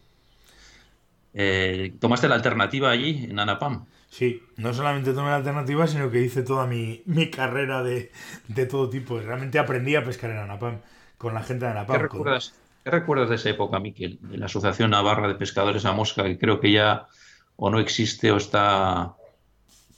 Eh, 1.34 1.94
¿Tomaste 2.00 2.30
la 2.30 2.36
alternativa 2.36 2.90
allí, 2.90 3.28
en 3.30 3.40
ANAPAM? 3.40 3.86
Sí, 4.10 4.44
no 4.56 4.74
solamente 4.74 5.14
tomé 5.14 5.30
la 5.30 5.38
alternativa, 5.38 5.86
sino 5.86 6.10
que 6.10 6.22
hice 6.22 6.42
toda 6.42 6.66
mi, 6.66 7.04
carrera 7.32 7.84
de, 7.84 8.12
todo 8.70 8.90
tipo. 8.90 9.20
Realmente 9.20 9.60
aprendí 9.60 9.96
a 9.96 10.04
pescar 10.04 10.32
en 10.32 10.38
ANAPAM, 10.38 10.80
con 11.18 11.34
la 11.34 11.44
gente 11.44 11.66
de 11.66 11.72
ANAPAM. 11.72 11.98
¿Qué 11.98 12.04
recuerdas, 12.04 12.54
¿qué 12.84 12.92
recuerdas 12.92 13.30
de 13.30 13.36
esa 13.36 13.50
época, 13.50 13.80
Miquel? 13.80 14.20
De 14.22 14.38
la 14.38 14.46
Asociación 14.46 14.92
Navarra 14.92 15.28
de 15.28 15.36
Pescadores 15.36 15.86
a 15.86 15.92
Mosca, 15.92 16.24
que 16.24 16.38
creo 16.38 16.60
que 16.60 16.72
ya 16.72 17.08
o 17.58 17.70
no 17.70 17.80
existe 17.80 18.32
o 18.32 18.38
está 18.38 19.16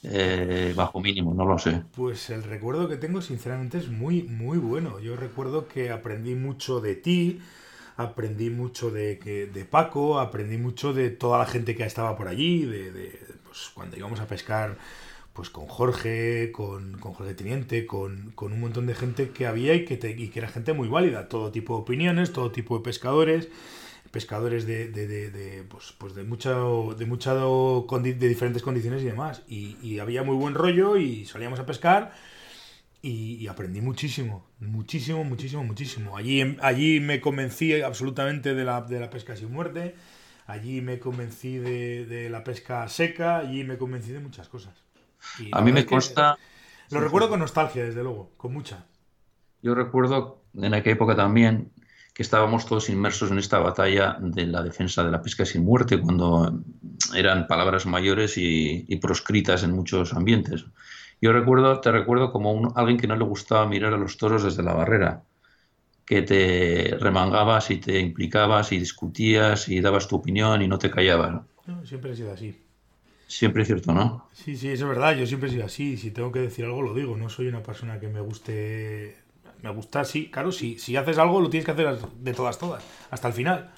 eh, 0.02 0.72
bajo 0.74 1.00
mínimo, 1.00 1.34
no 1.34 1.44
lo 1.44 1.58
sé. 1.58 1.82
Pues 1.94 2.30
el 2.30 2.42
recuerdo 2.42 2.88
que 2.88 2.96
tengo, 2.96 3.20
sinceramente, 3.22 3.78
es 3.78 3.88
muy, 3.88 4.22
muy 4.24 4.58
bueno. 4.58 4.98
Yo 4.98 5.14
recuerdo 5.16 5.68
que 5.68 5.90
aprendí 5.90 6.34
mucho 6.34 6.80
de 6.80 6.94
ti, 6.96 7.40
aprendí 7.96 8.50
mucho 8.50 8.90
de, 8.90 9.50
de 9.52 9.64
Paco, 9.66 10.18
aprendí 10.18 10.56
mucho 10.56 10.92
de 10.92 11.10
toda 11.10 11.38
la 11.38 11.46
gente 11.46 11.76
que 11.76 11.84
estaba 11.84 12.16
por 12.16 12.28
allí, 12.28 12.64
de, 12.64 12.90
pues, 13.50 13.70
cuando 13.74 13.96
íbamos 13.96 14.20
a 14.20 14.26
pescar 14.26 14.78
pues 15.32 15.50
con 15.50 15.66
Jorge, 15.66 16.52
con, 16.52 16.98
Jorge 17.00 17.34
Teniente, 17.34 17.86
con, 17.86 18.32
un 18.36 18.60
montón 18.60 18.86
de 18.86 18.94
gente 18.94 19.30
que 19.30 19.46
había 19.46 19.74
y 19.74 19.84
que, 19.84 19.94
y 20.16 20.28
que 20.28 20.38
era 20.38 20.48
gente 20.48 20.72
muy 20.72 20.88
válida, 20.88 21.28
todo 21.28 21.50
tipo 21.50 21.74
de 21.74 21.82
opiniones, 21.82 22.32
todo 22.32 22.52
tipo 22.52 22.78
de 22.78 22.84
pescadores 22.84 23.48
pescadores 24.10 24.66
de, 24.66 24.88
de, 24.88 25.06
de, 25.06 25.62
pues, 25.64 25.94
pues 25.96 26.14
de 26.14 26.24
mucha 26.24 26.54
de 26.54 28.14
de 28.14 28.28
diferentes 28.28 28.62
condiciones 28.62 29.02
y 29.02 29.06
demás. 29.06 29.42
Y, 29.48 29.98
había 30.00 30.22
muy 30.22 30.36
buen 30.36 30.54
rollo 30.54 30.96
y 30.96 31.24
salíamos 31.26 31.60
a 31.60 31.66
pescar 31.66 32.12
y, 33.02 33.46
aprendí 33.46 33.80
muchísimo 33.80 34.44
muchísimo 34.58 35.24
muchísimo 35.24 35.64
muchísimo. 35.64 36.16
Allí 36.16 36.56
allí 36.60 37.00
me 37.00 37.20
convencí 37.20 37.80
absolutamente 37.82 38.54
de 38.54 38.64
la, 38.64 38.82
de 38.82 39.00
la 39.00 39.10
pesca 39.10 39.36
sin 39.36 39.52
muerte 39.52 39.94
allí 40.50 40.80
me 40.80 40.98
convencí 40.98 41.58
de, 41.58 42.28
la 42.30 42.44
pesca 42.44 42.88
seca 42.88 43.38
allí 43.38 43.64
me 43.64 43.78
convencí 43.78 44.12
de 44.12 44.20
muchas 44.20 44.48
cosas. 44.48 44.74
A 45.52 45.60
mí 45.60 45.72
me 45.72 45.86
consta 45.86 46.36
lo 46.90 47.00
recuerdo 47.00 47.28
con 47.28 47.38
nostalgia 47.38 47.84
desde 47.84 48.02
luego 48.02 48.32
con 48.36 48.52
mucha. 48.52 48.84
Yo 49.62 49.74
recuerdo 49.74 50.42
en 50.54 50.74
aquella 50.74 50.94
época 50.94 51.14
también 51.14 51.70
que 52.12 52.22
estábamos 52.22 52.66
todos 52.66 52.90
inmersos 52.90 53.30
en 53.30 53.38
esta 53.38 53.60
batalla 53.60 54.16
de 54.20 54.46
la 54.46 54.62
defensa 54.62 55.04
de 55.04 55.12
la 55.12 55.22
pesca 55.22 55.44
sin 55.44 55.64
muerte, 55.64 56.00
cuando 56.00 56.60
eran 57.14 57.46
palabras 57.46 57.86
mayores 57.86 58.34
y, 58.36 58.96
proscritas 58.96 59.62
en 59.62 59.72
muchos 59.72 60.12
ambientes. 60.12 60.64
Yo 61.20 61.32
recuerdo, 61.32 61.80
te 61.80 61.92
recuerdo 61.92 62.32
como 62.32 62.72
alguien 62.74 62.98
que 62.98 63.06
no 63.06 63.14
le 63.14 63.24
gustaba 63.24 63.66
mirar 63.66 63.94
a 63.94 63.98
los 63.98 64.16
toros 64.16 64.42
desde 64.42 64.64
la 64.64 64.74
barrera, 64.74 65.22
que 66.10 66.22
te 66.22 66.96
remangabas 66.98 67.70
y 67.70 67.76
te 67.76 68.00
implicabas 68.00 68.72
y 68.72 68.80
discutías 68.80 69.68
y 69.68 69.80
dabas 69.80 70.08
tu 70.08 70.16
opinión 70.16 70.60
y 70.60 70.66
no 70.66 70.76
te 70.76 70.90
callabas. 70.90 71.42
siempre 71.84 72.10
he 72.10 72.16
sido 72.16 72.32
así. 72.32 72.60
Siempre 73.28 73.62
es 73.62 73.68
cierto, 73.68 73.92
¿no? 73.92 74.26
Sí, 74.32 74.56
sí, 74.56 74.70
eso 74.70 74.86
es 74.86 74.88
verdad. 74.88 75.14
Yo 75.16 75.24
siempre 75.24 75.48
he 75.48 75.52
sido 75.52 75.66
así. 75.66 75.96
Si 75.96 76.10
tengo 76.10 76.32
que 76.32 76.40
decir 76.40 76.64
algo, 76.64 76.82
lo 76.82 76.94
digo. 76.94 77.16
No 77.16 77.28
soy 77.28 77.46
una 77.46 77.62
persona 77.62 78.00
que 78.00 78.08
me 78.08 78.20
guste 78.20 79.18
me 79.62 79.70
gusta, 79.70 80.04
sí, 80.04 80.30
claro, 80.32 80.50
si, 80.50 80.80
si 80.80 80.96
haces 80.96 81.18
algo 81.18 81.40
lo 81.40 81.50
tienes 81.50 81.66
que 81.66 81.72
hacer 81.72 81.98
de 81.98 82.32
todas, 82.32 82.58
todas, 82.58 82.82
hasta 83.10 83.28
el 83.28 83.34
final. 83.34 83.70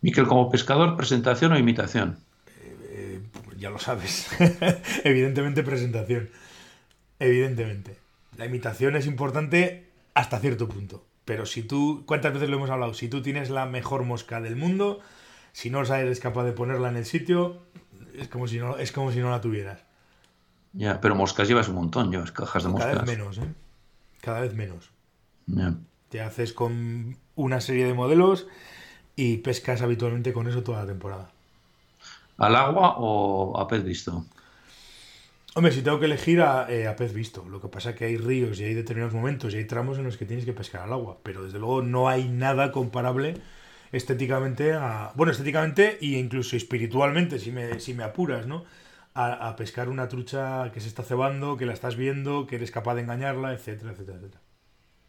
Miquel, 0.00 0.26
como 0.26 0.48
pescador, 0.50 0.96
¿presentación 0.96 1.52
o 1.52 1.58
imitación? 1.58 2.16
Eh, 2.62 2.76
eh, 2.90 3.20
ya 3.58 3.68
lo 3.68 3.80
sabes. 3.80 4.28
Evidentemente 5.04 5.62
presentación. 5.62 6.30
Evidentemente. 7.18 7.96
La 8.38 8.46
imitación 8.46 8.94
es 8.94 9.06
importante 9.06 9.85
hasta 10.16 10.40
cierto 10.40 10.66
punto. 10.66 11.04
Pero 11.26 11.44
si 11.44 11.62
tú, 11.62 12.04
¿cuántas 12.06 12.32
veces 12.32 12.48
lo 12.48 12.56
hemos 12.56 12.70
hablado? 12.70 12.94
Si 12.94 13.08
tú 13.08 13.20
tienes 13.20 13.50
la 13.50 13.66
mejor 13.66 14.04
mosca 14.04 14.40
del 14.40 14.56
mundo, 14.56 15.00
si 15.52 15.68
no 15.68 15.82
eres 15.82 16.20
capaz 16.20 16.44
de 16.44 16.52
ponerla 16.52 16.88
en 16.88 16.96
el 16.96 17.04
sitio, 17.04 17.58
es 18.16 18.28
como 18.28 18.48
si 18.48 18.58
no, 18.58 18.78
es 18.78 18.92
como 18.92 19.12
si 19.12 19.20
no 19.20 19.30
la 19.30 19.42
tuvieras. 19.42 19.80
Ya, 20.72 21.00
pero 21.00 21.14
moscas 21.14 21.48
llevas 21.48 21.68
un 21.68 21.74
montón, 21.74 22.10
llevas 22.10 22.32
cajas 22.32 22.62
de 22.62 22.70
moscas. 22.70 22.92
Cada 22.92 23.04
vez 23.04 23.18
menos, 23.18 23.38
¿eh? 23.38 23.54
cada 24.22 24.40
vez 24.40 24.54
menos. 24.54 24.90
Te 26.08 26.22
haces 26.22 26.54
con 26.54 27.18
una 27.34 27.60
serie 27.60 27.86
de 27.86 27.92
modelos 27.92 28.46
y 29.16 29.38
pescas 29.38 29.82
habitualmente 29.82 30.32
con 30.32 30.48
eso 30.48 30.62
toda 30.62 30.80
la 30.80 30.86
temporada. 30.86 31.30
¿Al 32.38 32.56
agua 32.56 32.94
o 32.98 33.60
a 33.60 33.68
pez 33.68 33.84
visto? 33.84 34.24
Hombre, 35.56 35.72
si 35.72 35.80
tengo 35.80 35.98
que 35.98 36.04
elegir 36.04 36.42
a, 36.42 36.70
eh, 36.70 36.86
a, 36.86 36.96
pez 36.96 37.14
visto. 37.14 37.42
Lo 37.48 37.62
que 37.62 37.68
pasa 37.68 37.90
es 37.90 37.96
que 37.96 38.04
hay 38.04 38.18
ríos 38.18 38.60
y 38.60 38.64
hay 38.64 38.74
determinados 38.74 39.14
momentos 39.14 39.54
y 39.54 39.56
hay 39.56 39.64
tramos 39.64 39.96
en 39.96 40.04
los 40.04 40.18
que 40.18 40.26
tienes 40.26 40.44
que 40.44 40.52
pescar 40.52 40.82
al 40.82 40.92
agua. 40.92 41.16
Pero 41.22 41.44
desde 41.44 41.58
luego 41.58 41.80
no 41.80 42.10
hay 42.10 42.28
nada 42.28 42.72
comparable 42.72 43.40
estéticamente 43.90 44.74
a. 44.74 45.12
Bueno, 45.14 45.32
estéticamente 45.32 45.96
e 46.02 46.18
incluso 46.18 46.56
espiritualmente, 46.56 47.38
si 47.38 47.52
me, 47.52 47.80
si 47.80 47.94
me 47.94 48.04
apuras, 48.04 48.46
¿no? 48.46 48.64
a, 49.14 49.56
pescar 49.56 49.88
una 49.88 50.08
trucha 50.08 50.70
que 50.72 50.80
se 50.80 50.88
está 50.88 51.02
cebando, 51.02 51.56
que 51.56 51.64
la 51.64 51.72
estás 51.72 51.96
viendo, 51.96 52.46
que 52.46 52.56
eres 52.56 52.70
capaz 52.70 52.94
de 52.96 53.00
engañarla, 53.00 53.54
etcétera, 53.54 53.92
etcétera, 53.92 54.18
etcétera. 54.18 54.42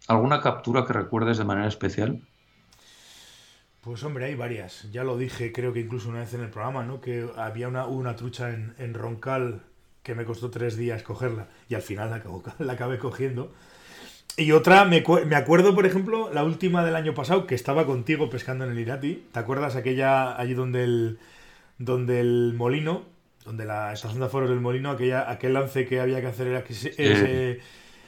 ¿Alguna 0.07 0.39
captura 0.39 0.85
que 0.85 0.93
recuerdes 0.93 1.37
de 1.39 1.43
manera 1.43 1.67
especial? 1.67 2.21
Pues 3.81 4.01
hombre, 4.05 4.27
hay 4.27 4.35
varias. 4.35 4.89
Ya 4.93 5.03
lo 5.03 5.17
dije, 5.17 5.51
creo 5.51 5.73
que 5.73 5.81
incluso 5.81 6.07
una 6.07 6.19
vez 6.19 6.33
en 6.33 6.39
el 6.39 6.49
programa, 6.49 6.85
¿no? 6.85 7.01
Que 7.01 7.29
había 7.35 7.67
una, 7.67 7.85
una 7.85 8.15
trucha 8.15 8.53
en, 8.53 8.75
en 8.77 8.93
Roncal 8.93 9.66
que 10.07 10.15
me 10.15 10.25
costó 10.25 10.49
tres 10.49 10.75
días 10.75 11.03
cogerla 11.03 11.49
y 11.69 11.75
al 11.75 11.83
final 11.83 12.09
la, 12.09 12.23
la 12.65 12.73
acabé 12.73 12.97
cogiendo. 12.97 13.53
Y 14.37 14.51
otra, 14.51 14.85
me, 14.85 15.03
me, 15.25 15.35
acuerdo, 15.35 15.75
por 15.75 15.85
ejemplo, 15.85 16.31
la 16.33 16.43
última 16.43 16.83
del 16.83 16.95
año 16.95 17.13
pasado, 17.13 17.45
que 17.47 17.55
estaba 17.55 17.85
contigo 17.85 18.29
pescando 18.29 18.65
en 18.65 18.71
el 18.71 18.79
Irati. 18.79 19.25
¿Te 19.31 19.39
acuerdas 19.39 19.75
aquella 19.75 20.39
allí 20.39 20.53
donde 20.53 20.83
el, 20.83 21.19
donde 21.77 22.19
el 22.19 22.53
molino 22.55 23.03
donde 23.47 23.63
la 23.63 23.93
estación 23.93 24.19
de 24.19 24.25
aforos 24.25 24.49
del 24.49 24.59
molino, 24.59 24.91
aquella, 24.91 25.31
aquel 25.31 25.53
lance 25.53 25.87
que 25.87 26.01
había 26.01 26.19
que 26.19 26.27
hacer 26.27 26.47
era 26.47 26.65
que 26.65 26.73
ese 26.73 27.61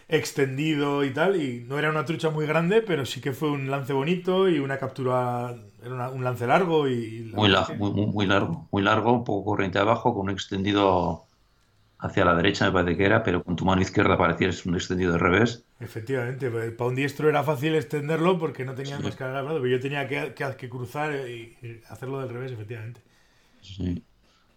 extendido 0.09 1.05
y 1.05 1.13
tal, 1.13 1.41
y 1.41 1.63
no 1.65 1.79
era 1.79 1.89
una 1.89 2.03
trucha 2.03 2.29
muy 2.29 2.45
grande, 2.45 2.81
pero 2.81 3.05
sí 3.05 3.21
que 3.21 3.31
fue 3.31 3.49
un 3.49 3.71
lance 3.71 3.93
bonito 3.93 4.49
y 4.49 4.59
una 4.59 4.77
captura, 4.77 5.55
era 5.81 6.09
un 6.09 6.23
lance 6.25 6.45
largo 6.45 6.89
y... 6.89 7.31
Muy, 7.33 7.49
muy, 7.79 8.25
largo, 8.25 8.67
muy 8.69 8.83
largo, 8.83 9.13
un 9.13 9.23
poco 9.23 9.51
corriente 9.51 9.79
abajo, 9.79 10.13
con 10.13 10.23
un 10.23 10.31
extendido 10.31 11.28
hacia 11.99 12.25
la 12.25 12.35
derecha 12.35 12.65
me 12.65 12.71
parece 12.71 12.97
que 12.97 13.05
era, 13.05 13.23
pero 13.23 13.43
con 13.43 13.55
tu 13.55 13.65
mano 13.65 13.81
izquierda 13.81 14.17
parecía 14.17 14.49
un 14.65 14.75
extendido 14.75 15.11
de 15.11 15.17
revés. 15.17 15.65
Efectivamente, 15.79 16.49
pues, 16.49 16.71
para 16.71 16.89
un 16.89 16.95
diestro 16.95 17.29
era 17.29 17.43
fácil 17.43 17.75
extenderlo 17.75 18.39
porque 18.39 18.65
no 18.65 18.73
tenía 18.73 18.99
más 18.99 19.15
cargar 19.15 19.45
pero 19.45 19.67
yo 19.67 19.79
tenía 19.79 20.07
que, 20.07 20.33
que, 20.33 20.55
que 20.57 20.69
cruzar 20.69 21.13
y 21.13 21.57
hacerlo 21.89 22.19
del 22.19 22.29
revés, 22.29 22.51
efectivamente. 22.53 23.01
Sí. 23.61 24.03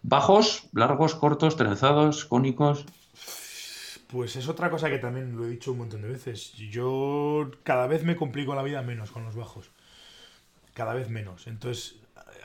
¿Bajos, 0.01 0.69
largos, 0.73 1.15
cortos, 1.15 1.55
trenzados, 1.55 2.25
cónicos? 2.25 2.85
Pues 4.07 4.35
es 4.35 4.47
otra 4.47 4.69
cosa 4.69 4.89
que 4.89 4.99
también 4.99 5.35
lo 5.35 5.45
he 5.45 5.49
dicho 5.49 5.71
un 5.71 5.79
montón 5.79 6.01
de 6.01 6.09
veces. 6.09 6.53
Yo 6.53 7.49
cada 7.63 7.87
vez 7.87 8.03
me 8.03 8.15
complico 8.15 8.53
la 8.53 8.63
vida 8.63 8.81
menos 8.81 9.11
con 9.11 9.23
los 9.23 9.35
bajos. 9.35 9.71
Cada 10.73 10.93
vez 10.93 11.09
menos. 11.09 11.47
Entonces, 11.47 11.95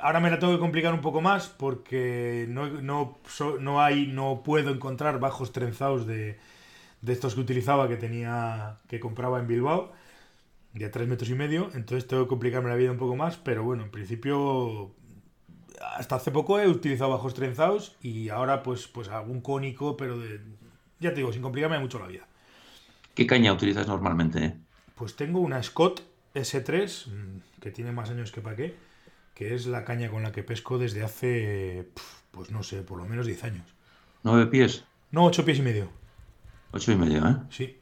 ahora 0.00 0.20
me 0.20 0.30
la 0.30 0.38
tengo 0.38 0.52
que 0.52 0.58
complicar 0.58 0.94
un 0.94 1.00
poco 1.00 1.20
más 1.20 1.48
porque 1.48 2.46
no, 2.48 2.68
no, 2.80 3.80
hay, 3.80 4.06
no 4.06 4.42
puedo 4.44 4.70
encontrar 4.70 5.20
bajos 5.20 5.52
trenzados 5.52 6.06
de, 6.06 6.38
de 7.02 7.12
estos 7.12 7.34
que 7.34 7.40
utilizaba 7.40 7.88
que 7.88 7.96
tenía, 7.96 8.78
que 8.88 9.00
compraba 9.00 9.38
en 9.40 9.46
Bilbao, 9.46 9.92
de 10.72 10.88
3 10.88 11.08
metros 11.08 11.30
y 11.30 11.34
medio. 11.34 11.70
Entonces 11.74 12.06
tengo 12.06 12.24
que 12.24 12.28
complicarme 12.28 12.68
la 12.68 12.76
vida 12.76 12.90
un 12.90 12.98
poco 12.98 13.16
más, 13.16 13.36
pero 13.36 13.62
bueno, 13.64 13.84
en 13.84 13.90
principio 13.90 14.94
hasta 15.96 16.16
hace 16.16 16.30
poco 16.30 16.58
he 16.58 16.68
utilizado 16.68 17.10
bajos 17.10 17.34
trenzados 17.34 17.96
y 18.02 18.28
ahora 18.28 18.62
pues, 18.62 18.88
pues 18.88 19.08
algún 19.08 19.40
cónico, 19.40 19.96
pero 19.96 20.18
de, 20.18 20.40
ya 21.00 21.10
te 21.10 21.16
digo, 21.16 21.32
sin 21.32 21.42
complicarme 21.42 21.78
mucho 21.78 21.98
la 21.98 22.06
vida. 22.06 22.26
¿Qué 23.14 23.26
caña 23.26 23.52
utilizas 23.52 23.86
normalmente? 23.86 24.56
Pues 24.94 25.16
tengo 25.16 25.40
una 25.40 25.62
Scott 25.62 26.02
S3, 26.34 27.06
mm, 27.06 27.60
que 27.60 27.70
tiene 27.70 27.92
más 27.92 28.10
años 28.10 28.32
que 28.32 28.40
para 28.40 28.56
qué, 28.56 28.76
que 29.38 29.54
es 29.54 29.68
la 29.68 29.84
caña 29.84 30.10
con 30.10 30.24
la 30.24 30.32
que 30.32 30.42
pesco 30.42 30.78
desde 30.78 31.04
hace, 31.04 31.88
pues 32.32 32.50
no 32.50 32.64
sé, 32.64 32.82
por 32.82 32.98
lo 32.98 33.04
menos 33.04 33.24
10 33.24 33.44
años. 33.44 33.66
¿Nueve 34.24 34.48
pies? 34.48 34.84
No, 35.12 35.26
ocho 35.26 35.44
pies 35.44 35.60
y 35.60 35.62
medio. 35.62 35.88
Ocho 36.72 36.90
y 36.90 36.96
medio, 36.96 37.24
¿eh? 37.24 37.36
Sí. 37.48 37.78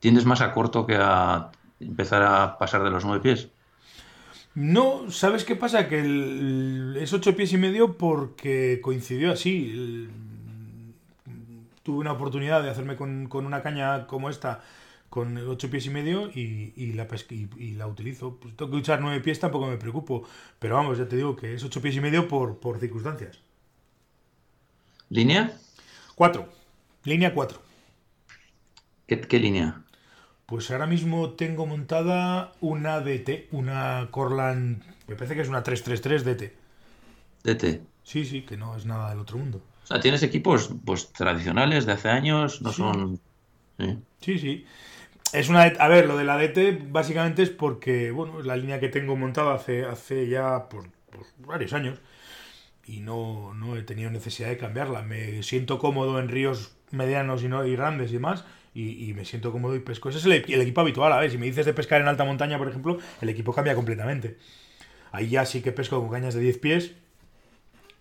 ¿Tienes 0.00 0.24
más 0.24 0.40
a 0.40 0.52
corto 0.52 0.84
que 0.84 0.96
a 0.98 1.52
empezar 1.78 2.24
a 2.24 2.58
pasar 2.58 2.82
de 2.82 2.90
los 2.90 3.04
nueve 3.04 3.22
pies? 3.22 3.50
No, 4.56 5.08
¿sabes 5.08 5.44
qué 5.44 5.54
pasa? 5.54 5.88
Que 5.88 6.94
es 7.00 7.12
ocho 7.12 7.36
pies 7.36 7.52
y 7.52 7.56
medio 7.56 7.96
porque 7.96 8.80
coincidió 8.82 9.30
así. 9.30 10.08
tuve 11.84 11.98
una 11.98 12.12
oportunidad 12.12 12.64
de 12.64 12.70
hacerme 12.70 12.96
con, 12.96 13.28
una 13.32 13.62
caña 13.62 14.08
como 14.08 14.28
esta, 14.28 14.60
con 15.16 15.38
8 15.38 15.70
pies 15.70 15.86
y 15.86 15.88
medio, 15.88 16.30
y, 16.34 16.92
la, 16.92 17.08
y, 17.30 17.70
la 17.70 17.86
utilizo. 17.86 18.36
Pues 18.38 18.54
tengo 18.54 18.70
que 18.70 18.76
echar 18.80 19.00
9 19.00 19.18
pies, 19.20 19.40
tampoco 19.40 19.66
me 19.66 19.78
preocupo. 19.78 20.28
Pero 20.58 20.74
vamos, 20.74 20.98
ya 20.98 21.08
te 21.08 21.16
digo 21.16 21.34
que 21.34 21.54
es 21.54 21.64
8 21.64 21.80
pies 21.80 21.96
y 21.96 22.02
medio 22.02 22.28
por, 22.28 22.60
por 22.60 22.78
circunstancias. 22.78 23.40
¿Línea? 25.08 25.56
4. 26.16 26.46
Línea 27.04 27.32
4. 27.32 27.62
¿Qué, 29.06 29.38
línea? 29.38 29.80
Pues 30.44 30.70
ahora 30.70 30.86
mismo 30.86 31.30
tengo 31.30 31.64
montada 31.64 32.52
una 32.60 33.00
DT, 33.00 33.48
una 33.52 34.08
Corland, 34.10 34.82
me 35.08 35.14
parece 35.14 35.34
que 35.34 35.40
es 35.40 35.48
una 35.48 35.62
333 35.62 36.24
DT. 36.26 36.52
DT. 37.42 37.80
Sí, 38.02 38.26
sí, 38.26 38.42
que 38.42 38.58
no 38.58 38.76
es 38.76 38.84
nada 38.84 39.08
del 39.08 39.20
otro 39.20 39.38
mundo. 39.38 39.62
O 39.84 39.86
sea, 39.86 39.98
tienes 39.98 40.22
equipos 40.22 40.68
pues 40.84 41.10
tradicionales 41.10 41.86
de 41.86 41.92
hace 41.92 42.10
años, 42.10 42.60
no 42.60 42.70
son... 42.70 43.18
Sí. 44.20 44.38
sí, 44.38 44.66
Es 45.36 45.50
una... 45.50 45.62
A 45.64 45.88
ver, 45.88 46.06
lo 46.06 46.16
de 46.16 46.24
la 46.24 46.38
DT 46.38 46.90
básicamente 46.90 47.42
es 47.42 47.50
porque, 47.50 48.10
bueno, 48.10 48.40
es 48.40 48.46
la 48.46 48.56
línea 48.56 48.80
que 48.80 48.88
tengo 48.88 49.16
montada 49.16 49.54
hace, 49.54 49.84
hace 49.84 50.28
ya 50.28 50.66
varios 51.46 51.72
años 51.74 52.00
y 52.86 53.00
no, 53.00 53.52
no, 53.52 53.76
he 53.76 53.82
tenido 53.82 54.10
necesidad 54.10 54.48
de 54.48 54.56
cambiarla. 54.56 55.02
Me 55.02 55.42
siento 55.42 55.78
cómodo 55.78 56.18
en 56.20 56.28
ríos 56.28 56.76
medianos 56.90 57.42
y, 57.42 57.48
no, 57.48 57.66
y 57.66 57.76
grandes 57.76 58.10
y 58.10 58.14
demás 58.14 58.44
y, 58.74 59.12
me 59.14 59.24
siento 59.24 59.52
cómodo 59.52 59.74
y 59.74 59.80
pesco. 59.80 60.08
Ese 60.08 60.18
es 60.18 60.24
el, 60.24 60.32
equipo 60.32 60.80
habitual. 60.80 61.12
A 61.12 61.18
ver, 61.18 61.30
si 61.30 61.38
me 61.38 61.46
dices 61.46 61.66
de 61.66 61.72
pescar 61.72 62.00
en 62.00 62.08
alta 62.08 62.24
montaña, 62.24 62.58
por 62.58 62.68
ejemplo, 62.68 62.98
el 63.20 63.28
equipo 63.28 63.52
cambia 63.52 63.74
completamente. 63.74 64.36
Ahí 65.12 65.28
ya 65.28 65.46
sí 65.46 65.62
que 65.62 65.72
pesco 65.72 66.00
con 66.00 66.10
cañas 66.10 66.34
de 66.34 66.40
10 66.40 66.58
pies 66.58 66.92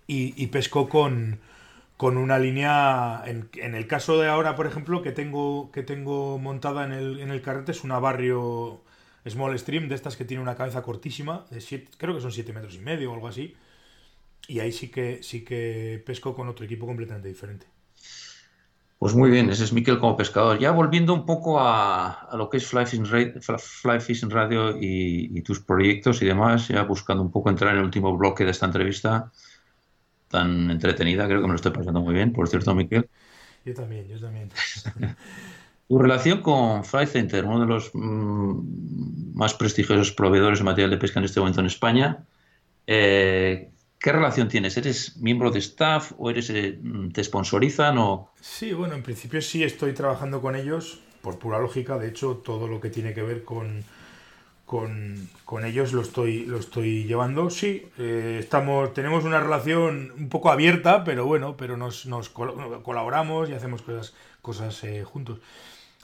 y, 0.08 0.48
pesco 0.48 0.90
con, 0.90 1.40
con 1.98 2.18
una 2.18 2.40
línea. 2.40 3.24
En, 3.26 3.76
el 3.76 3.88
caso 3.88 4.20
de 4.20 4.28
ahora, 4.28 4.56
por 4.56 4.68
ejemplo, 4.68 5.02
que 5.02 5.12
tengo, 5.12 5.72
que 5.72 5.84
tengo 5.84 6.38
montada 6.40 6.86
en 6.86 6.92
el, 6.92 7.20
en 7.20 7.32
el 7.32 7.42
carrete, 7.42 7.72
es 7.72 7.84
una 7.84 8.00
barrio 8.00 8.82
Small 9.28 9.58
Stream, 9.58 9.88
de 9.90 9.96
estas 9.96 10.16
que 10.16 10.26
tiene 10.26 10.44
una 10.44 10.56
cabeza 10.56 10.82
cortísima, 10.84 11.46
de 11.50 11.88
creo 11.98 12.16
que 12.16 12.22
son 12.22 12.32
7 12.32 12.54
metros 12.54 12.76
y 12.76 12.80
medio 12.80 13.12
o 13.12 13.14
algo 13.16 13.28
así. 13.28 13.56
Y 14.48 14.60
ahí 14.60 14.72
sí 14.72 14.90
que, 14.90 15.24
sí 15.24 15.44
que 15.44 16.04
pesco 16.06 16.36
con 16.36 16.48
otro 16.48 16.66
equipo 16.66 16.86
completamente 16.86 17.28
diferente. 17.28 17.66
Pues 19.00 19.14
muy 19.14 19.30
bien, 19.30 19.50
ese 19.50 19.64
es 19.66 19.74
Miquel 19.74 20.00
como 20.00 20.16
pescador. 20.16 20.58
Ya 20.60 20.72
volviendo 20.72 21.14
un 21.14 21.26
poco 21.26 21.60
a, 21.60 22.30
lo 22.34 22.50
que 22.50 22.58
es 22.58 22.68
Fly 22.68 22.86
Fishing 22.86 24.30
Radio, 24.30 24.78
y, 24.80 25.42
tus 25.42 25.60
proyectos 25.60 26.22
y 26.22 26.26
demás, 26.26 26.68
ya 26.68 26.84
buscando 26.84 27.22
un 27.24 27.32
poco 27.32 27.50
entrar 27.50 27.74
en 27.74 27.80
el 27.80 27.86
último 27.86 28.16
bloque 28.16 28.46
de 28.46 28.52
esta 28.52 28.68
entrevista 28.68 29.32
tan 30.28 30.72
entretenida, 30.72 31.26
creo 31.28 31.42
que 31.42 31.48
me 31.48 31.54
lo 31.54 31.56
estoy 31.56 31.72
pasando 31.72 32.02
muy 32.02 32.14
bien, 32.14 32.34
por 32.34 32.48
cierto, 32.48 32.74
Miquel. 32.76 33.10
Yo 33.66 33.74
también, 33.74 34.08
yo 34.08 34.20
también. 34.20 34.50
tu 35.88 36.00
relación 36.00 36.42
con 36.42 36.84
Fly 36.84 37.08
Center, 37.08 37.46
uno 37.46 37.62
de 37.62 37.66
los 37.66 37.92
mm, 37.94 39.36
más 39.36 39.54
prestigiosos 39.54 40.12
proveedores 40.12 40.60
de 40.60 40.66
material 40.66 40.92
de 40.92 40.98
pesca 40.98 41.20
en 41.20 41.26
este 41.26 41.40
momento 41.40 41.62
en 41.62 41.68
España, 41.68 42.26
eh, 42.88 43.72
¿Qué 44.06 44.12
relación 44.12 44.48
tienes? 44.48 44.78
¿Eres 44.78 45.18
miembro 45.18 45.50
de 45.50 45.58
staff 45.58 46.12
o 46.20 46.30
eres 46.30 46.52
eh, 46.52 46.78
te 47.12 47.24
sponsorizan 47.24 47.98
o...? 47.98 48.30
Sí, 48.40 48.72
bueno, 48.72 48.94
en 48.94 49.02
principio 49.02 49.42
sí 49.42 49.64
estoy 49.64 49.94
trabajando 49.94 50.42
con 50.42 50.56
ellos, 50.56 51.00
por 51.24 51.40
pura 51.40 51.58
lógica. 51.58 51.98
De 51.98 52.10
hecho, 52.10 52.38
todo 52.46 52.68
lo 52.68 52.80
que 52.80 52.92
tiene 52.92 53.16
que 53.16 53.24
ver 53.24 53.44
con, 53.44 53.84
con, 54.66 55.30
ellos 55.64 55.94
lo 55.94 56.02
estoy, 56.02 56.46
lo 56.46 56.58
estoy 56.58 57.06
llevando. 57.06 57.50
Sí, 57.50 57.88
eh, 57.98 58.38
estamos, 58.40 58.94
tenemos 58.94 59.24
una 59.24 59.40
relación 59.40 60.12
un 60.18 60.30
poco 60.30 60.52
abierta, 60.52 61.04
pero 61.04 61.26
bueno, 61.26 61.56
pero 61.58 61.78
nos, 61.78 62.06
nos 62.06 62.30
colaboramos 62.30 63.50
y 63.50 63.54
hacemos 63.54 63.82
cosas, 63.82 64.14
cosas 64.42 64.84
eh, 64.84 65.04
juntos. 65.04 65.40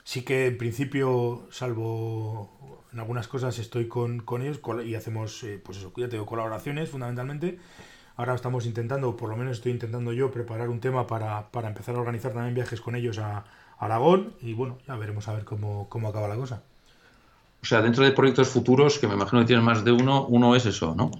Sí 0.03 0.23
que 0.23 0.47
en 0.47 0.57
principio, 0.57 1.47
salvo 1.51 2.83
en 2.93 2.99
algunas 2.99 3.27
cosas, 3.27 3.57
estoy 3.59 3.87
con, 3.87 4.23
ellos 4.41 4.59
y 4.85 4.95
hacemos, 4.95 5.45
pues 5.63 5.77
eso, 5.77 5.93
ya 5.95 6.09
tengo 6.09 6.25
colaboraciones 6.25 6.89
fundamentalmente 6.89 7.59
Ahora 8.17 8.35
estamos 8.35 8.65
intentando, 8.65 9.15
por 9.15 9.29
lo 9.29 9.37
menos 9.37 9.57
estoy 9.57 9.71
intentando 9.71 10.13
yo, 10.13 10.31
preparar 10.31 10.69
un 10.69 10.79
tema 10.79 11.07
para, 11.07 11.47
empezar 11.63 11.95
a 11.95 11.99
organizar 11.99 12.33
también 12.33 12.53
viajes 12.53 12.81
con 12.81 12.95
ellos 12.95 13.17
a, 13.17 13.45
Aragón 13.79 14.35
y 14.41 14.53
bueno, 14.53 14.77
ya 14.87 14.95
veremos 14.95 15.27
a 15.27 15.33
ver 15.33 15.43
cómo, 15.43 15.89
acaba 16.07 16.27
la 16.27 16.35
cosa. 16.35 16.61
O 17.61 17.65
sea, 17.65 17.81
dentro 17.81 18.03
de 18.03 18.11
proyectos 18.11 18.49
futuros, 18.49 18.97
que 18.97 19.07
me 19.07 19.13
imagino 19.13 19.41
que 19.41 19.47
tienen 19.47 19.63
más 19.63 19.83
de 19.83 19.91
uno, 19.91 20.25
uno 20.25 20.55
es 20.55 20.65
eso, 20.65 20.95
¿no? 20.95 21.11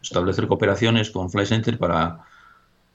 establecer 0.00 0.46
cooperaciones 0.46 1.10
con 1.10 1.28
Fly 1.28 1.44
Center 1.44 1.76
para, 1.76 2.20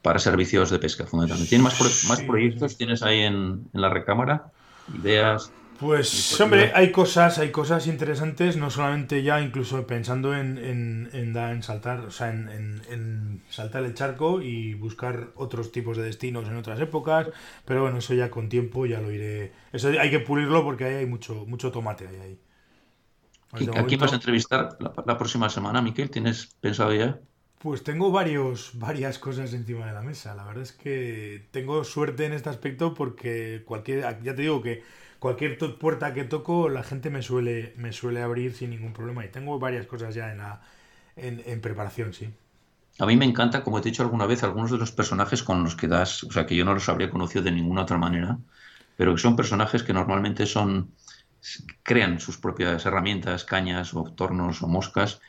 para 0.02 0.18
servicios 0.18 0.70
de 0.70 0.78
pesca, 0.78 1.06
fundamentalmente. 1.06 1.50
¿Tienes 1.50 1.64
más, 1.64 2.04
más 2.08 2.20
proyectos? 2.22 2.76
¿Tienes 2.76 3.02
ahí 3.02 3.20
en, 3.20 3.68
en 3.72 3.80
la 3.80 3.90
recámara? 3.90 4.46
¿Ideas? 4.92 5.52
Pues, 5.78 6.40
hombre, 6.40 6.70
hay 6.74 6.92
cosas, 6.92 7.38
hay 7.38 7.50
cosas 7.50 7.86
interesantes, 7.86 8.56
no 8.56 8.70
solamente 8.70 9.22
ya 9.22 9.40
incluso 9.40 9.86
pensando 9.86 10.34
en, 10.34 10.58
en, 10.58 11.10
en, 11.12 11.62
saltar, 11.62 12.00
o 12.00 12.10
sea, 12.10 12.30
en, 12.30 13.42
saltar 13.48 13.84
el 13.84 13.94
charco 13.94 14.40
y 14.40 14.74
buscar 14.74 15.30
otros 15.34 15.72
tipos 15.72 15.96
de 15.96 16.04
destinos 16.04 16.46
en 16.46 16.56
otras 16.56 16.80
épocas, 16.80 17.28
pero 17.64 17.82
bueno, 17.82 17.98
eso 17.98 18.14
ya 18.14 18.30
con 18.30 18.48
tiempo 18.48 18.86
ya 18.86 19.00
lo 19.00 19.10
iré. 19.10 19.52
Eso 19.72 19.88
hay 19.88 20.10
que 20.10 20.20
pulirlo 20.20 20.62
porque 20.62 20.84
ahí 20.84 20.94
hay 20.94 21.06
mucho, 21.06 21.44
mucho 21.46 21.72
tomate 21.72 22.06
ahí. 22.06 22.38
¿A 23.52 23.84
quién 23.84 24.00
vas 24.00 24.12
a 24.12 24.16
entrevistar 24.16 24.76
la, 24.80 25.18
próxima 25.18 25.48
semana, 25.48 25.80
Miquel? 25.80 26.10
¿Tienes 26.10 26.54
pensado 26.60 26.92
ya? 26.92 27.20
Pues 27.58 27.82
tengo 27.82 28.10
varios, 28.10 28.72
varias 28.74 29.18
cosas 29.18 29.54
encima 29.54 29.86
de 29.86 29.92
la 29.92 30.02
mesa. 30.02 30.34
La 30.34 30.44
verdad 30.44 30.62
es 30.62 30.72
que 30.72 31.46
tengo 31.50 31.82
suerte 31.84 32.26
en 32.26 32.32
este 32.32 32.50
aspecto 32.50 32.94
porque 32.94 33.62
cualquier, 33.64 34.00
ya 34.22 34.34
te 34.34 34.42
digo 34.42 34.60
que 34.60 34.82
cualquier 35.24 35.56
puerta 35.78 36.12
que 36.12 36.24
toco 36.24 36.68
la 36.68 36.82
gente 36.82 37.08
me 37.08 37.22
suele, 37.22 37.72
me 37.78 37.94
suele 37.94 38.20
abrir 38.20 38.52
sin 38.52 38.68
ningún 38.68 38.92
problema 38.92 39.24
y 39.24 39.30
tengo 39.30 39.58
varias 39.58 39.86
cosas 39.86 40.14
ya 40.14 40.30
en, 40.30 40.36
la, 40.36 40.60
en, 41.16 41.60
preparación, 41.62 42.12
sí. 42.12 42.28
A 42.98 43.06
mí 43.06 43.16
me 43.16 43.24
encanta, 43.24 43.64
como 43.64 43.78
he 43.78 43.80
dicho 43.80 44.02
alguna 44.02 44.26
vez, 44.26 44.42
algunos 44.42 44.70
de 44.70 44.76
los 44.76 44.92
personajes 44.92 45.42
con 45.42 45.64
los 45.64 45.76
que 45.76 45.88
das, 45.88 46.24
o 46.24 46.30
sea, 46.30 46.44
que 46.44 46.54
yo 46.54 46.66
no 46.66 46.74
los 46.74 46.90
habría 46.90 47.08
conocido 47.08 47.42
de 47.42 47.52
ninguna 47.52 47.84
otra 47.84 47.96
manera, 47.96 48.36
pero 48.98 49.14
que 49.14 49.20
son 49.22 49.34
personajes 49.34 49.82
que 49.82 49.94
normalmente 49.94 50.44
son 50.44 50.90
crean 51.82 52.20
sus 52.20 52.36
propias 52.36 52.84
herramientas, 52.84 53.44
cañas 53.44 53.94
o 53.94 54.04
tornos 54.04 54.60
o 54.62 54.68
moscas 54.68 55.22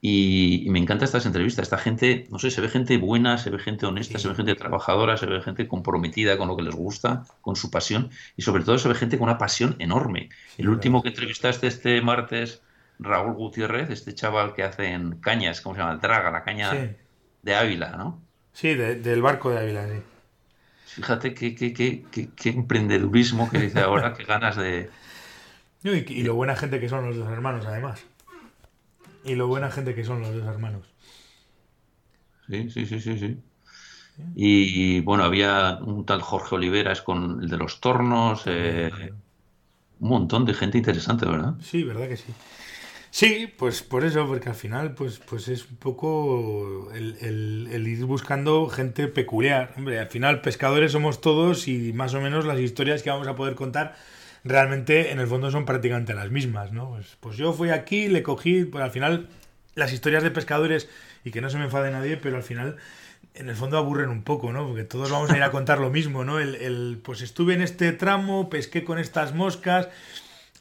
y, 0.00 0.66
me 0.68 0.78
encanta 0.78 1.04
estas 1.04 1.26
entrevistas. 1.26 1.64
Esta 1.64 1.78
gente, 1.78 2.26
no 2.30 2.38
sé, 2.38 2.50
se 2.50 2.60
ve 2.60 2.68
gente 2.68 2.96
buena, 2.98 3.38
se 3.38 3.50
ve 3.50 3.58
gente 3.58 3.86
honesta, 3.86 4.18
se 4.18 4.28
ve 4.28 4.34
gente 4.34 4.54
trabajadora, 4.54 5.16
se 5.16 5.26
ve 5.26 5.40
gente 5.40 5.66
comprometida 5.66 6.36
con 6.38 6.48
lo 6.48 6.56
que 6.56 6.62
les 6.62 6.74
gusta, 6.74 7.24
con 7.40 7.56
su 7.56 7.70
pasión 7.70 8.10
y 8.36 8.42
sobre 8.42 8.64
todo 8.64 8.78
se 8.78 8.88
ve 8.88 8.94
gente 8.94 9.18
con 9.18 9.28
una 9.28 9.38
pasión 9.38 9.76
enorme. 9.78 10.28
El 10.58 10.68
último 10.68 11.02
que 11.02 11.08
entrevistaste 11.08 11.66
este 11.66 12.00
martes, 12.02 12.62
Raúl 12.98 13.34
Gutiérrez, 13.34 13.90
este 13.90 14.14
chaval 14.14 14.54
que 14.54 14.62
hace 14.62 14.92
en 14.92 15.18
cañas, 15.20 15.60
¿cómo 15.60 15.74
se 15.74 15.80
llama? 15.80 15.96
Draga, 15.96 16.30
la 16.30 16.44
caña 16.44 16.94
de 17.42 17.54
Ávila, 17.54 17.96
¿no? 17.96 18.22
Sí, 18.52 18.74
del 18.74 19.22
barco 19.22 19.50
de 19.50 19.58
Ávila, 19.58 19.86
sí. 19.86 20.02
Fíjate 20.86 21.34
qué, 21.34 21.54
qué, 21.54 21.74
qué, 21.74 22.04
qué, 22.34 22.48
emprendedurismo 22.48 23.50
que 23.50 23.58
dice 23.58 23.80
ahora, 23.80 24.14
qué 24.16 24.24
ganas 24.24 24.56
de... 24.56 24.88
y 25.82 26.22
lo 26.22 26.34
buena 26.34 26.56
gente 26.56 26.80
que 26.80 26.88
son 26.88 27.06
los 27.06 27.16
dos 27.16 27.30
hermanos, 27.30 27.66
además. 27.66 28.06
Y 29.26 29.34
lo 29.34 29.48
buena 29.48 29.70
gente 29.70 29.94
que 29.94 30.04
son 30.04 30.20
los 30.20 30.34
dos 30.34 30.46
hermanos. 30.46 30.86
Sí, 32.48 32.70
sí, 32.70 32.86
sí, 32.86 33.00
sí, 33.00 33.18
sí. 33.18 33.38
Y 34.34 35.00
bueno, 35.00 35.24
había 35.24 35.78
un 35.82 36.06
tal 36.06 36.22
Jorge 36.22 36.54
Oliveras 36.54 37.02
con 37.02 37.42
el 37.42 37.48
de 37.48 37.56
los 37.56 37.80
tornos, 37.80 38.44
eh, 38.46 38.90
un 40.00 40.08
montón 40.08 40.44
de 40.44 40.54
gente 40.54 40.78
interesante, 40.78 41.26
¿verdad? 41.26 41.54
Sí, 41.60 41.82
verdad 41.82 42.08
que 42.08 42.16
sí. 42.16 42.32
Sí, 43.10 43.50
pues 43.56 43.82
por 43.82 44.04
eso, 44.04 44.26
porque 44.26 44.50
al 44.50 44.54
final 44.54 44.94
pues, 44.94 45.18
pues 45.18 45.48
es 45.48 45.70
un 45.70 45.76
poco 45.76 46.90
el, 46.92 47.16
el, 47.72 47.88
ir 47.88 48.04
buscando 48.04 48.68
gente 48.68 49.08
peculiar. 49.08 49.72
Hombre, 49.76 49.98
al 49.98 50.08
final 50.08 50.42
pescadores 50.42 50.92
somos 50.92 51.20
todos 51.20 51.66
y 51.66 51.92
más 51.94 52.12
o 52.14 52.20
menos 52.20 52.44
las 52.44 52.60
historias 52.60 53.02
que 53.02 53.10
vamos 53.10 53.26
a 53.26 53.34
poder 53.34 53.54
contar 53.54 53.96
realmente 54.48 55.12
en 55.12 55.20
el 55.20 55.26
fondo 55.26 55.50
son 55.50 55.64
prácticamente 55.64 56.14
las 56.14 56.30
mismas, 56.30 56.72
¿no? 56.72 56.90
Pues, 56.90 57.16
pues, 57.20 57.36
yo 57.36 57.52
fui 57.52 57.70
aquí, 57.70 58.08
le 58.08 58.22
cogí, 58.22 58.64
pues 58.64 58.82
al 58.82 58.90
final 58.90 59.28
las 59.74 59.92
historias 59.92 60.22
de 60.22 60.30
pescadores, 60.30 60.88
y 61.24 61.30
que 61.30 61.40
no 61.40 61.50
se 61.50 61.58
me 61.58 61.64
enfade 61.64 61.90
nadie, 61.90 62.16
pero 62.16 62.36
al 62.36 62.42
final 62.42 62.76
en 63.34 63.48
el 63.48 63.56
fondo 63.56 63.76
aburren 63.76 64.08
un 64.08 64.22
poco, 64.22 64.52
¿no? 64.52 64.66
Porque 64.66 64.84
todos 64.84 65.10
vamos 65.10 65.30
a 65.30 65.36
ir 65.36 65.42
a 65.42 65.50
contar 65.50 65.78
lo 65.78 65.90
mismo, 65.90 66.24
¿no? 66.24 66.38
El, 66.40 67.00
pues 67.02 67.20
estuve 67.20 67.54
en 67.54 67.62
este 67.62 67.92
tramo, 67.92 68.48
pesqué 68.48 68.84
con 68.84 68.98
estas 68.98 69.34
moscas 69.34 69.88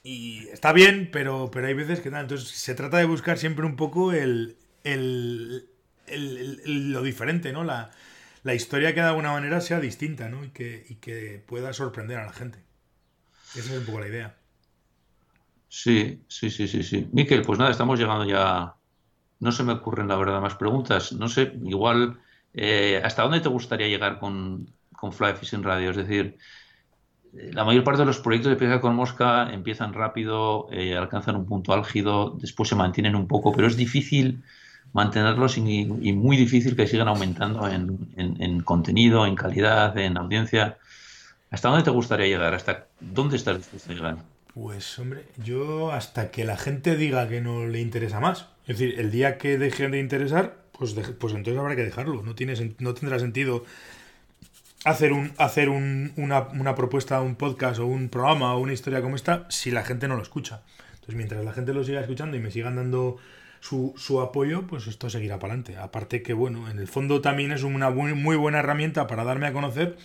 y 0.04 0.48
está 0.50 0.74
bien, 0.74 1.10
pero, 1.12 1.50
pero 1.52 1.68
hay 1.68 1.74
veces 1.74 2.02
que 2.02 2.10
nada. 2.10 2.24
Entonces 2.24 2.50
se 2.50 2.76
trata 2.76 2.98
de 2.98 3.06
buscar 3.06 3.38
siempre 3.38 3.66
un 3.66 3.76
poco 3.76 4.12
el, 4.12 4.58
el, 4.84 5.70
lo 6.66 7.02
diferente, 7.02 7.54
¿no? 7.54 7.64
La, 7.64 7.92
la, 8.44 8.54
historia 8.54 8.94
que 8.94 9.02
de 9.02 9.08
alguna 9.08 9.32
manera 9.32 9.62
sea 9.62 9.80
distinta, 9.80 10.30
¿no? 10.30 10.44
Y 10.44 10.50
que, 10.50 10.86
y 10.90 10.96
que 10.96 11.42
pueda 11.46 11.74
sorprender 11.74 12.18
a 12.18 12.26
la 12.26 12.34
gente. 12.34 12.65
Es 13.56 13.70
un 13.70 13.86
poco 13.86 14.00
la 14.02 14.08
idea. 14.08 14.36
Sí, 15.68 16.24
sí, 16.28 16.50
sí, 16.50 16.68
sí, 16.68 16.84
sí. 16.84 17.08
Miquel, 17.12 17.42
pues 17.42 17.60
nada, 17.60 17.72
estamos 17.72 18.00
llegando 18.00 18.26
ya. 18.26 18.76
No 19.40 19.52
se 19.52 19.64
me 19.64 19.74
ocurren, 19.74 20.08
la 20.08 20.16
verdad, 20.16 20.42
más 20.42 20.56
preguntas. 20.56 21.14
No 21.14 21.28
sé, 21.28 21.54
igual, 21.64 22.20
eh, 22.54 23.02
¿hasta 23.04 23.24
dónde 23.24 23.42
te 23.42 23.50
gustaría 23.50 23.88
llegar 23.88 24.20
con, 24.20 24.68
con 24.96 25.14
Fly 25.14 25.34
Fishing 25.34 25.64
Radio. 25.64 25.92
Es 25.92 25.98
decir, 25.98 26.38
la 27.34 27.64
mayor 27.64 27.84
parte 27.84 28.02
de 28.02 28.06
los 28.06 28.20
proyectos 28.20 28.52
de 28.52 28.56
pesca 28.56 28.82
con 28.82 28.96
mosca 28.96 29.50
empiezan 29.52 29.94
rápido, 29.94 30.68
eh, 30.72 30.96
alcanzan 30.96 31.36
un 31.36 31.46
punto 31.46 31.74
álgido, 31.74 32.38
después 32.40 32.70
se 32.70 32.76
mantienen 32.76 33.16
un 33.16 33.28
poco, 33.28 33.52
pero 33.52 33.68
es 33.68 33.76
difícil 33.76 34.44
mantenerlos 34.94 35.58
y, 35.58 35.86
muy 36.14 36.38
difícil 36.38 36.76
que 36.76 36.88
sigan 36.88 37.10
aumentando 37.10 37.68
en, 37.68 38.62
contenido, 38.62 39.26
en 39.26 39.36
calidad, 39.36 39.98
en 39.98 40.16
audiencia. 40.18 40.78
¿Hasta 41.52 41.70
dónde 41.70 41.84
te 41.84 41.92
gustaría 41.92 42.28
llegar? 42.28 42.54
¿Hasta 42.54 42.88
dónde 43.00 43.38
estás 43.38 43.58
dispuesto 43.58 43.92
a 43.92 43.96
llegar? 43.96 44.18
Pues 44.54 44.98
hombre, 45.00 45.26
yo 45.38 45.92
hasta 45.92 46.32
que 46.32 46.46
la 46.46 46.58
gente 46.58 46.96
diga 46.96 47.28
que 47.28 47.42
no 47.42 47.68
le 47.68 47.82
interesa 47.82 48.20
más. 48.20 48.48
Es 48.68 48.78
decir, 48.80 49.00
el 49.00 49.12
día 49.12 49.38
que 49.38 49.58
deje 49.58 49.90
de 49.90 50.00
interesar, 50.00 50.58
pues, 50.72 50.94
pues 50.94 51.34
entonces 51.34 51.60
habrá 51.60 51.76
que 51.76 51.84
dejarlo. 51.84 52.24
No, 52.24 52.36
tiene, 52.36 52.54
no 52.80 52.94
tendrá 52.94 53.20
sentido 53.20 53.66
hacer, 54.86 55.12
un, 55.12 55.34
hacer 55.38 55.70
una, 55.70 56.76
propuesta, 56.76 57.22
un 57.22 57.36
podcast 57.36 57.80
o 57.80 57.86
un 57.86 58.10
programa 58.10 58.56
o 58.56 58.60
una 58.60 58.74
historia 58.74 59.02
como 59.02 59.16
esta 59.16 59.46
si 59.50 59.72
la 59.72 59.84
gente 59.84 60.08
no 60.08 60.16
lo 60.16 60.24
escucha. 60.24 60.62
Entonces, 60.94 61.16
mientras 61.16 61.44
la 61.44 61.54
gente 61.54 61.74
lo 61.74 61.84
siga 61.84 62.02
escuchando 62.02 62.38
y 62.38 62.40
me 62.40 62.50
sigan 62.50 62.78
dando 62.78 63.18
su, 63.60 63.94
su 63.98 64.22
apoyo, 64.22 64.68
pues 64.68 64.88
esto 64.88 65.10
seguirá 65.10 65.38
para 65.38 65.54
adelante. 65.54 65.78
Aparte 65.78 66.22
que, 66.24 66.34
bueno, 66.34 66.70
en 66.70 66.80
el 66.80 66.88
fondo 66.88 67.22
también 67.22 67.52
es 67.52 67.64
una 67.64 67.90
muy 67.90 68.38
buena 68.38 68.60
herramienta 68.60 69.06
para 69.06 69.24
darme 69.24 69.48
a 69.48 69.54
conocer 69.54 69.98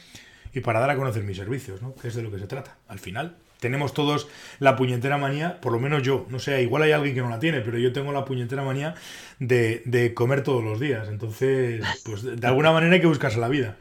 y 0.53 0.61
para 0.61 0.81
dar 0.81 0.91
a 0.91 0.97
conocer 0.97 1.23
mis 1.23 1.37
servicios, 1.37 1.83
¿no? 1.83 1.95
Que 1.95 2.09
es 2.09 2.15
de 2.15 2.23
lo 2.23 2.31
que 2.31 2.39
se 2.39 2.47
trata, 2.47 2.77
al 2.89 2.99
final 2.99 3.37
tenemos 3.61 3.93
todos 3.95 4.27
la 4.59 4.75
puñetera 4.75 5.19
manía, 5.19 5.61
por 5.61 5.73
lo 5.73 5.79
menos 5.79 6.03
yo, 6.03 6.27
no 6.31 6.39
sé, 6.39 6.63
igual 6.63 6.83
hay 6.83 6.93
alguien 6.93 7.15
que 7.15 7.21
no 7.21 7.29
la 7.29 7.39
tiene, 7.39 7.61
pero 7.61 7.79
yo 7.79 7.93
tengo 7.93 8.11
la 8.11 8.25
puñetera 8.25 8.65
manía 8.65 8.95
de, 9.39 10.13
comer 10.15 10.43
todos 10.43 10.65
los 10.65 10.81
días. 10.81 11.09
Entonces, 11.09 11.85
pues 12.05 12.23
de 12.23 12.47
alguna 12.47 12.73
manera 12.73 12.95
hay 12.95 13.01
que 13.01 13.07
buscarse 13.07 13.39
la 13.39 13.49
vida. 13.49 13.77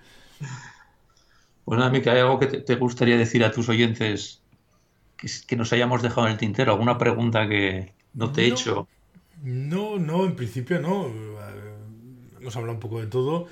Bueno, 1.65 1.83
a 1.83 1.89
mí 1.89 2.01
que 2.01 2.09
hay 2.09 2.19
algo 2.19 2.39
que 2.39 2.47
te, 2.47 2.75
gustaría 2.75 3.17
decir 3.17 3.43
a 3.43 3.51
tus 3.51 3.69
oyentes 3.69 4.41
que, 5.47 5.55
nos 5.55 5.71
hayamos 5.73 6.01
dejado 6.01 6.27
en 6.27 6.33
el 6.33 6.39
tintero, 6.39 6.73
alguna 6.73 6.97
pregunta 6.97 7.47
que 7.47 7.93
no 8.13 8.31
te 8.31 8.43
he 8.43 8.47
hecho. 8.47 8.87
No, 9.43 9.97
no, 9.97 10.25
en 10.25 10.35
principio 10.35 10.79
no. 10.79 11.11
Hemos 12.39 12.55
hablado 12.55 12.73
un 12.73 12.79
poco 12.79 12.99
de 12.99 13.07
todo. 13.07 13.47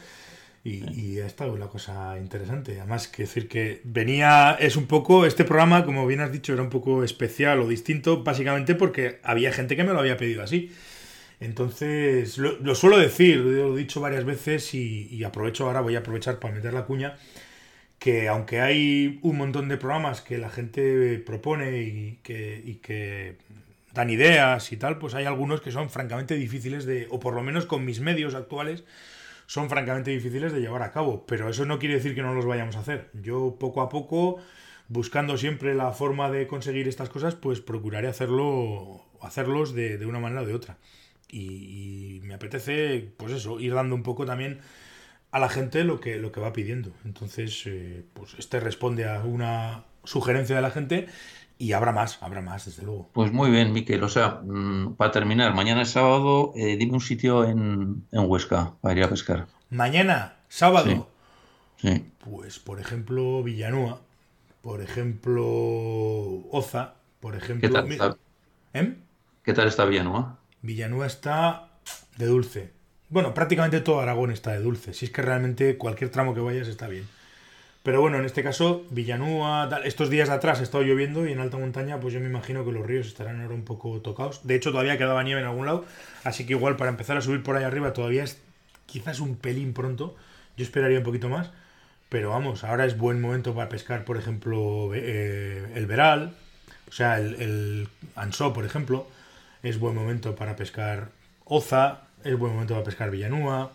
Y, 0.69 1.19
ha 1.21 1.25
estado 1.25 1.53
una 1.53 1.67
cosa 1.67 2.17
interesante. 2.17 2.77
Además, 2.79 3.07
que 3.07 3.23
decir 3.23 3.47
que 3.47 3.79
venía, 3.85 4.57
es 4.59 4.75
un 4.75 4.85
poco, 4.85 5.25
este 5.25 5.45
programa, 5.45 5.85
como 5.85 6.05
bien 6.05 6.19
has 6.19 6.31
dicho, 6.31 6.51
era 6.51 6.61
un 6.61 6.69
poco 6.69 7.03
especial 7.05 7.61
o 7.61 7.67
distinto, 7.67 8.23
básicamente 8.23 8.75
porque 8.75 9.19
había 9.23 9.53
gente 9.53 9.77
que 9.77 9.85
me 9.85 9.93
lo 9.93 9.99
había 9.99 10.17
pedido 10.17 10.43
así. 10.43 10.71
Entonces, 11.39 12.37
lo, 12.37 12.75
suelo 12.75 12.97
decir, 12.97 13.37
lo 13.37 13.75
he 13.75 13.79
dicho 13.79 14.01
varias 14.01 14.25
veces 14.25 14.73
y, 14.73 15.23
aprovecho 15.23 15.65
ahora, 15.67 15.81
voy 15.81 15.95
a 15.95 15.99
aprovechar 15.99 16.39
para 16.39 16.53
meter 16.55 16.73
la 16.73 16.85
cuña, 16.85 17.17
que 17.99 18.27
aunque 18.27 18.59
hay 18.59 19.19
un 19.21 19.37
montón 19.37 19.69
de 19.69 19.77
programas 19.77 20.21
que 20.21 20.37
la 20.37 20.49
gente 20.49 21.19
propone 21.19 21.81
y 21.83 22.19
que, 22.23 22.61
y 22.65 22.75
que 22.75 23.37
dan 23.93 24.09
ideas 24.09 24.71
y 24.71 24.77
tal, 24.77 24.97
pues 24.99 25.13
hay 25.13 25.25
algunos 25.25 25.61
que 25.61 25.71
son 25.71 25.89
francamente 25.89 26.35
difíciles 26.35 26.85
de, 26.85 27.07
o 27.09 27.19
por 27.19 27.33
lo 27.33 27.43
menos 27.43 27.65
con 27.65 27.85
mis 27.85 27.99
medios 28.01 28.35
actuales, 28.35 28.83
son 29.47 29.69
francamente 29.69 30.11
difíciles 30.11 30.51
de 30.51 30.59
llevar 30.59 30.83
a 30.83 30.91
cabo, 30.91 31.25
pero 31.25 31.49
eso 31.49 31.65
no 31.65 31.79
quiere 31.79 31.95
decir 31.95 32.13
que 32.13 32.21
no 32.21 32.33
los 32.33 32.45
vayamos 32.45 32.75
a 32.75 32.81
hacer. 32.81 33.09
Yo 33.13 33.55
poco 33.59 33.81
a 33.81 33.89
poco, 33.89 34.37
buscando 34.89 35.37
siempre 35.37 35.73
la 35.73 35.91
forma 35.91 36.29
de 36.29 36.47
conseguir 36.47 36.87
estas 36.87 37.09
cosas, 37.09 37.33
pues 37.35 37.61
procuraré 37.61 38.09
hacerlo, 38.09 39.05
hacerlos 39.21 39.73
de, 39.73 40.05
una 40.05 40.19
manera 40.19 40.41
o 40.41 40.45
de 40.45 40.53
otra. 40.53 40.77
Y, 41.29 42.19
me 42.23 42.33
apetece, 42.33 43.09
pues 43.17 43.31
eso, 43.31 43.59
ir 43.59 43.73
dando 43.73 43.95
un 43.95 44.03
poco 44.03 44.25
también 44.25 44.59
a 45.31 45.39
la 45.39 45.49
gente 45.49 45.85
lo 45.85 46.01
que, 46.01 46.17
lo 46.17 46.33
que 46.33 46.41
va 46.41 46.51
pidiendo. 46.51 46.91
Entonces, 47.05 47.63
eh, 47.67 48.03
pues 48.13 48.35
este 48.37 48.59
responde 48.59 49.07
a 49.07 49.23
una 49.23 49.85
sugerencia 50.03 50.57
de 50.57 50.61
la 50.61 50.71
gente 50.71 51.07
y 51.57 51.73
habrá 51.73 51.91
más, 51.91 52.21
habrá 52.21 52.41
más, 52.41 52.65
desde 52.65 52.83
luego. 52.83 53.09
Pues 53.13 53.31
muy 53.31 53.49
bien, 53.49 53.73
Miquel. 53.73 54.03
O 54.03 54.09
sea, 54.09 54.41
mm, 54.43 54.95
para 54.95 55.11
terminar, 55.11 55.53
mañana 55.53 55.81
es 55.81 55.89
sábado, 55.89 56.53
eh, 56.55 56.77
dime 56.77 56.93
un 56.93 57.01
sitio 57.01 57.45
en, 57.45 58.05
Huesca 58.11 58.73
para 58.81 58.97
ir 58.97 59.03
a 59.03 59.09
pescar. 59.09 59.47
Mañana, 59.69 60.35
sábado. 60.49 61.09
Sí. 61.77 62.11
Pues, 62.19 62.59
por 62.59 62.79
ejemplo, 62.79 63.43
Villanúa, 63.43 64.01
por 64.61 64.81
ejemplo, 64.81 65.45
Oza, 66.51 66.95
por 67.19 67.35
ejemplo. 67.35 67.67
¿Qué 67.67 67.73
tal 67.73 67.91
está, 67.91 68.17
¿Eh? 68.73 68.97
¿Qué 69.43 69.53
tal 69.53 69.67
está 69.67 69.85
Villanúa? 69.85 70.39
Villanúa 70.61 71.05
está 71.05 71.69
de 72.17 72.25
dulce. 72.25 72.71
Bueno, 73.09 73.33
prácticamente 73.33 73.79
todo 73.79 74.01
Aragón 74.01 74.31
está 74.31 74.51
de 74.51 74.59
dulce. 74.59 74.93
Si 74.93 75.05
es 75.05 75.11
que 75.11 75.21
realmente 75.21 75.77
cualquier 75.77 76.11
tramo 76.11 76.33
que 76.33 76.41
vayas 76.41 76.67
está 76.67 76.87
bien. 76.87 77.07
Pero 77.87 78.01
bueno, 78.01 78.17
en 78.17 78.25
este 78.25 78.43
caso, 78.43 78.85
Villanúa, 78.89 79.69
estos 79.85 80.09
días 80.09 80.27
de 80.27 80.35
atrás 80.35 80.59
ha 80.59 80.63
estado 80.63 80.83
lloviendo 80.83 81.25
y 81.25 81.31
en 81.31 81.39
alta 81.39 81.55
montaña, 81.55 82.01
pues 82.01 82.13
yo 82.13 82.19
me 82.19 82.25
imagino 82.25 82.65
que 82.65 82.73
los 82.73 82.85
ríos 82.85 83.07
estarán 83.07 83.39
ahora 83.39 83.53
un 83.53 83.63
poco 83.63 84.01
tocados. 84.01 84.45
De 84.45 84.55
hecho, 84.55 84.71
todavía 84.71 84.97
quedaba 84.97 85.23
nieve 85.23 85.39
en 85.39 85.47
algún 85.47 85.67
lado, 85.67 85.85
así 86.25 86.45
que 86.45 86.51
igual 86.51 86.75
para 86.75 86.89
empezar 86.89 87.15
a 87.15 87.21
subir 87.21 87.43
por 87.43 87.55
ahí 87.55 87.63
arriba 87.63 87.93
todavía 87.93 88.25
es 88.25 88.41
quizás 88.87 89.21
un 89.21 89.37
pelín 89.37 89.71
pronto. 89.73 90.17
Yo 90.57 90.65
esperaría 90.65 90.97
un 90.97 91.05
poquito 91.05 91.29
más, 91.29 91.51
pero 92.09 92.31
vamos, 92.31 92.65
ahora 92.65 92.83
es 92.85 92.97
buen 92.97 93.21
momento 93.21 93.55
para 93.55 93.69
pescar, 93.69 94.03
por 94.03 94.17
ejemplo, 94.17 94.91
eh, 94.93 95.71
el 95.73 95.85
veral, 95.85 96.35
o 96.89 96.91
sea, 96.91 97.19
el, 97.19 97.35
el 97.35 97.87
ansó, 98.17 98.51
por 98.51 98.65
ejemplo, 98.65 99.07
es 99.63 99.79
buen 99.79 99.95
momento 99.95 100.35
para 100.35 100.57
pescar 100.57 101.07
oza, 101.45 102.01
es 102.25 102.37
buen 102.37 102.51
momento 102.51 102.73
para 102.73 102.83
pescar 102.83 103.11
Villanúa. 103.11 103.71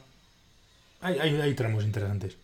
Hay, 1.01 1.55
tramos 1.55 1.83
interesantes. 1.85 2.37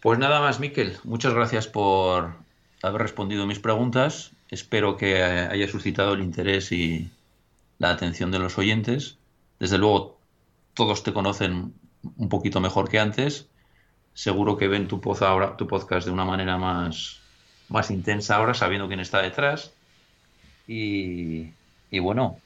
Pues 0.00 0.18
nada 0.18 0.40
más, 0.40 0.60
Miquel. 0.60 0.96
Muchas 1.04 1.34
gracias 1.34 1.66
por 1.66 2.34
haber 2.82 3.02
respondido 3.02 3.46
mis 3.46 3.58
preguntas. 3.58 4.32
Espero 4.50 4.96
que 4.96 5.22
haya 5.22 5.68
suscitado 5.68 6.14
el 6.14 6.22
interés 6.22 6.72
y 6.72 7.10
la 7.78 7.90
atención 7.90 8.30
de 8.30 8.38
los 8.38 8.56
oyentes. 8.58 9.18
Desde 9.58 9.78
luego, 9.78 10.18
todos 10.74 11.02
te 11.02 11.12
conocen 11.12 11.74
un 12.16 12.28
poquito 12.28 12.60
mejor 12.60 12.88
que 12.88 12.98
antes. 12.98 13.46
Seguro 14.14 14.56
que 14.56 14.68
ven 14.68 14.88
tu, 14.88 15.00
ahora, 15.20 15.56
tu 15.56 15.66
podcast 15.66 16.06
de 16.06 16.12
una 16.12 16.24
manera 16.24 16.56
más, 16.56 17.20
más 17.68 17.90
intensa 17.90 18.36
ahora, 18.36 18.54
sabiendo 18.54 18.88
quién 18.88 19.00
está 19.00 19.20
detrás. 19.20 19.72
Y, 20.66 21.50
y 21.90 21.98
bueno, 21.98 22.38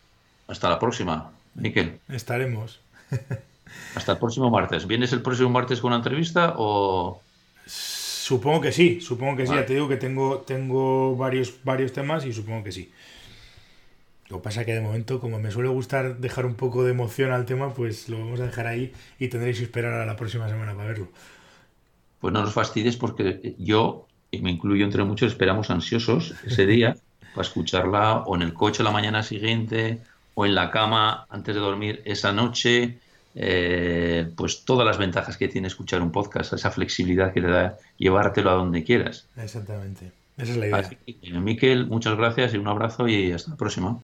hasta 0.49 0.69
la 0.69 0.79
próxima, 0.79 1.31
Miquel. 1.55 2.01
Estaremos. 2.09 2.81
hasta 3.95 4.13
el 4.13 4.19
próximo 4.19 4.51
martes. 4.51 4.87
¿Vienes 4.87 5.13
el 5.13 5.23
próximo 5.23 5.51
martes 5.51 5.81
con 5.81 5.89
una 5.89 5.99
entrevista 5.99 6.55
o...? 6.57 7.21
Supongo 7.67 8.61
que 8.61 8.73
sí, 8.73 9.01
supongo 9.01 9.37
que 9.37 9.47
sí. 9.47 9.55
Ya 9.55 9.67
te 9.67 9.75
digo 9.75 9.89
que 9.89 9.97
tengo, 9.97 10.39
tengo 10.39 11.17
varios, 11.17 11.63
varios 11.65 11.93
temas 11.93 12.25
y 12.27 12.33
supongo 12.33 12.65
que 12.65 12.73
sí. 12.73 12.91
Lo 14.29 14.39
que 14.39 14.45
pasa 14.45 14.61
es 14.61 14.67
que 14.67 14.75
de 14.75 14.81
momento, 14.81 15.21
como 15.21 15.39
me 15.39 15.51
suele 15.51 15.69
gustar 15.69 16.19
dejar 16.19 16.47
un 16.47 16.55
poco 16.55 16.85
de 16.85 16.93
emoción 16.93 17.31
al 17.31 17.45
tema, 17.45 17.75
pues 17.75 18.09
lo 18.09 18.19
vamos 18.19 18.41
a 18.41 18.47
dejar 18.47 18.67
ahí 18.67 18.93
y 19.19 19.29
tendréis 19.29 19.59
que 19.59 19.65
esperar 19.65 19.93
a 19.93 20.07
la 20.07 20.17
próxima 20.17 20.49
semana 20.49 20.75
para 20.75 20.89
verlo. 20.89 21.09
Pues 22.21 22.33
no 22.33 22.41
nos 22.41 22.55
fastidies 22.55 22.97
porque 22.97 23.55
yo, 23.59 24.09
y 24.31 24.41
me 24.41 24.51
incluyo 24.51 24.85
entre 24.85 25.05
muchos, 25.05 25.33
esperamos 25.33 25.71
ansiosos 25.71 26.35
ese 26.47 26.67
día 26.67 26.97
para 27.35 27.47
escucharla 27.47 28.21
o 28.21 28.35
en 28.37 28.43
el 28.43 28.55
coche 28.55 28.83
la 28.83 28.91
mañana 28.91 29.23
siguiente 29.23 30.01
o 30.33 30.47
en 30.47 30.55
la 30.55 30.71
cama 30.71 31.27
antes 31.29 31.55
de 31.55 31.61
dormir 31.61 32.03
esa 32.07 32.33
noche 32.33 32.99
eh, 33.35 34.31
pues 34.37 34.65
todas 34.65 34.87
las 34.87 34.99
ventajas 34.99 35.37
que 35.37 35.49
tiene 35.49 35.69
escuchar 35.69 36.03
un 36.03 36.13
podcast, 36.13 36.53
esa 36.53 36.71
flexibilidad 36.71 37.33
que 37.33 37.41
te 37.41 37.49
da 37.49 37.77
llevártelo 37.97 38.51
a 38.51 38.55
donde 38.55 38.85
quieras. 38.85 39.29
Exactamente, 39.37 40.13
esa 40.37 40.53
es 40.53 40.59
la 40.59 40.67
idea. 40.69 40.91
Eh, 41.07 41.41
Miquel, 41.41 41.87
muchas 41.87 42.17
gracias 42.17 42.55
y 42.55 42.59
un 42.59 42.69
abrazo 42.69 43.09
y 43.09 43.33
hasta 43.33 43.51
la 43.51 43.57
próxima. 43.57 44.01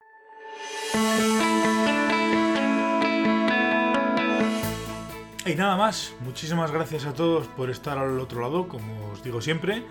Y 5.46 5.54
nada 5.54 5.76
más, 5.76 6.14
muchísimas 6.20 6.70
gracias 6.70 7.06
a 7.06 7.14
todos 7.14 7.48
por 7.48 7.70
estar 7.70 7.98
al 7.98 8.20
otro 8.20 8.40
lado, 8.40 8.68
como 8.68 9.10
os 9.12 9.24
digo 9.24 9.40
siempre. 9.40 9.82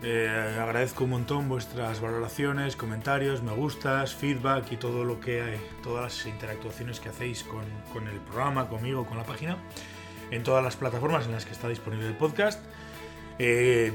Eh, 0.00 0.56
agradezco 0.60 1.04
un 1.04 1.10
montón 1.10 1.48
vuestras 1.48 2.00
valoraciones, 2.00 2.76
comentarios, 2.76 3.42
me 3.42 3.52
gustas, 3.52 4.14
feedback 4.14 4.70
y 4.70 4.76
todo 4.76 5.04
lo 5.04 5.18
que 5.18 5.42
hay, 5.42 5.60
todas 5.82 6.04
las 6.04 6.26
interactuaciones 6.26 7.00
que 7.00 7.08
hacéis 7.08 7.42
con, 7.42 8.06
el 8.06 8.20
programa, 8.20 8.68
conmigo, 8.68 9.04
con 9.06 9.18
la 9.18 9.24
página, 9.24 9.56
en 10.30 10.44
todas 10.44 10.62
las 10.62 10.76
plataformas 10.76 11.26
en 11.26 11.32
las 11.32 11.44
que 11.44 11.52
está 11.52 11.68
disponible 11.68 12.06
el 12.06 12.14
podcast. 12.14 12.62
Eh, 13.40 13.92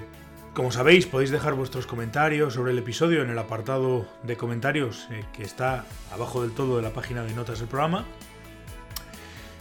como 0.53 0.71
sabéis, 0.71 1.05
podéis 1.05 1.31
dejar 1.31 1.53
vuestros 1.53 1.87
comentarios 1.87 2.53
sobre 2.53 2.73
el 2.73 2.79
episodio 2.79 3.23
en 3.23 3.29
el 3.29 3.39
apartado 3.39 4.05
de 4.23 4.35
comentarios 4.35 5.07
eh, 5.09 5.23
que 5.31 5.43
está 5.43 5.85
abajo 6.11 6.41
del 6.41 6.51
todo 6.51 6.75
de 6.75 6.83
la 6.83 6.91
página 6.91 7.23
de 7.23 7.33
notas 7.33 7.59
del 7.59 7.69
programa. 7.69 8.05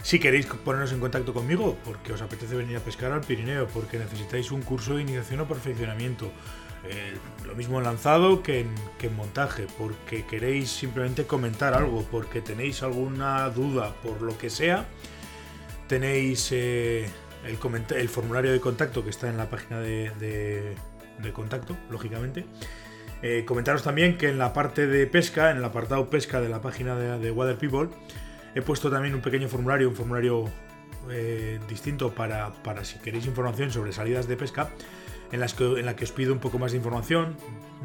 Si 0.03 0.19
queréis 0.19 0.45
poneros 0.45 0.91
en 0.91 0.99
contacto 0.99 1.33
conmigo 1.33 1.77
porque 1.83 2.13
os 2.13 2.21
apetece 2.21 2.55
venir 2.55 2.77
a 2.77 2.81
pescar 2.81 3.11
al 3.13 3.21
Pirineo, 3.21 3.67
porque 3.67 3.97
necesitáis 3.97 4.51
un 4.51 4.61
curso 4.61 4.95
de 4.95 5.01
iniciación 5.01 5.39
o 5.39 5.47
perfeccionamiento, 5.47 6.29
eh, 6.85 7.15
lo 7.45 7.55
mismo 7.55 7.79
en 7.79 7.85
lanzado 7.85 8.43
que 8.43 8.59
en, 8.59 9.15
montaje, 9.15 9.65
porque 9.77 10.25
queréis 10.25 10.69
simplemente 10.69 11.25
comentar 11.25 11.73
algo, 11.73 12.05
porque 12.11 12.41
tenéis 12.41 12.83
alguna 12.83 13.49
duda, 13.49 13.95
por 14.03 14.21
lo 14.21 14.37
que 14.37 14.49
sea, 14.49 14.85
tenéis 15.87 16.49
eh, 16.51 17.07
el, 17.45 18.09
formulario 18.09 18.51
de 18.51 18.59
contacto 18.59 19.03
que 19.03 19.09
está 19.09 19.29
en 19.29 19.37
la 19.37 19.49
página 19.49 19.79
de, 19.79 20.75
contacto, 21.31 21.77
lógicamente. 21.89 22.45
Eh, 23.21 23.45
comentaros 23.45 23.83
también 23.83 24.17
que 24.17 24.27
en 24.27 24.37
la 24.37 24.51
parte 24.51 24.85
de 24.85 25.07
pesca, 25.07 25.51
en 25.51 25.57
el 25.57 25.63
apartado 25.63 26.09
pesca 26.09 26.41
de 26.41 26.49
la 26.49 26.61
página 26.61 26.97
de, 26.97 27.31
Water 27.31 27.57
People, 27.57 27.89
he 28.55 28.61
puesto 28.61 28.89
también 28.89 29.15
un 29.15 29.21
pequeño 29.21 29.47
formulario, 29.47 29.89
un 29.89 29.95
formulario 29.95 30.49
eh, 31.09 31.59
distinto 31.67 32.13
para, 32.13 32.51
para, 32.63 32.83
si 32.85 32.99
queréis 32.99 33.25
información 33.25 33.71
sobre 33.71 33.91
salidas 33.91 34.27
de 34.27 34.37
pesca, 34.37 34.69
en, 35.31 35.39
las 35.39 35.53
que, 35.53 35.63
en 35.63 35.85
la 35.85 35.95
que 35.95 36.03
os 36.03 36.11
pido 36.11 36.33
un 36.33 36.39
poco 36.39 36.59
más 36.59 36.71
de 36.71 36.77
información, 36.77 37.35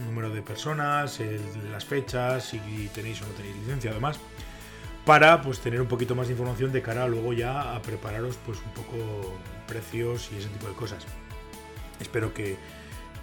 número 0.07 0.31
de 0.31 0.43
personas, 0.43 1.21
las 1.73 1.85
fechas, 1.85 2.45
si 2.45 2.59
tenéis 2.95 3.23
o 3.23 3.27
no 3.27 3.33
tenéis 3.33 3.57
licencia 3.57 3.91
además 3.91 4.21
para 5.09 5.41
pues 5.41 5.61
tener 5.61 5.81
un 5.81 5.87
poquito 5.87 6.15
más 6.15 6.27
de 6.27 6.35
información 6.35 6.71
de 6.71 6.83
cara 6.83 7.09
luego 7.09 7.33
ya 7.33 7.75
a 7.75 7.81
prepararos 7.81 8.37
pues 8.45 8.59
un 8.59 8.71
poco 8.73 9.39
precios 9.67 10.29
y 10.35 10.37
ese 10.37 10.49
tipo 10.49 10.69
de 10.69 10.75
cosas. 10.75 11.03
Espero 11.99 12.35
que, 12.35 12.59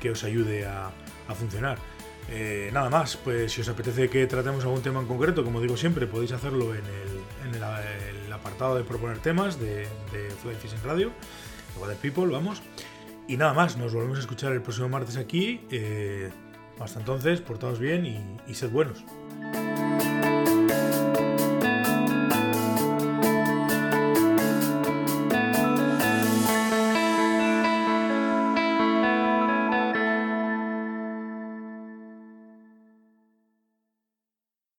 os 0.10 0.24
ayude 0.24 0.66
a, 0.66 0.92
funcionar. 1.38 1.78
Eh, 2.32 2.72
nada 2.74 2.90
más, 2.90 3.18
pues 3.18 3.52
si 3.52 3.62
os 3.62 3.70
apetece 3.70 4.10
que 4.10 4.26
tratemos 4.26 4.64
algún 4.64 4.82
tema 4.82 5.00
en 5.00 5.06
concreto, 5.06 5.44
como 5.44 5.62
digo 5.62 5.78
siempre, 5.78 6.08
podéis 6.08 6.32
hacerlo 6.32 6.74
en 6.74 6.86
el, 6.86 7.15
apartado 8.34 8.76
de 8.76 8.84
proponer 8.84 9.20
temas 9.20 9.60
de, 9.60 9.88
de 10.12 10.30
Fly 10.42 10.56
Fishing 10.56 10.84
Radio, 10.84 11.12
de 11.74 11.82
Water 11.82 11.98
People, 11.98 12.28
vamos. 12.28 12.62
Y 13.28 13.38
nada 13.38 13.54
más, 13.54 13.78
nos 13.78 13.94
volvemos 13.94 14.18
a 14.18 14.22
escuchar 14.22 14.52
el 14.52 14.62
próximo 14.62 14.90
martes 14.90 15.18
aquí. 15.18 15.62
Eh, 15.72 16.32
hasta 16.80 17.00
entonces, 17.00 17.42
portaos 17.42 17.80
bien 17.80 18.06
y 18.48 18.54
sed 18.54 18.70
buenos. 18.70 19.04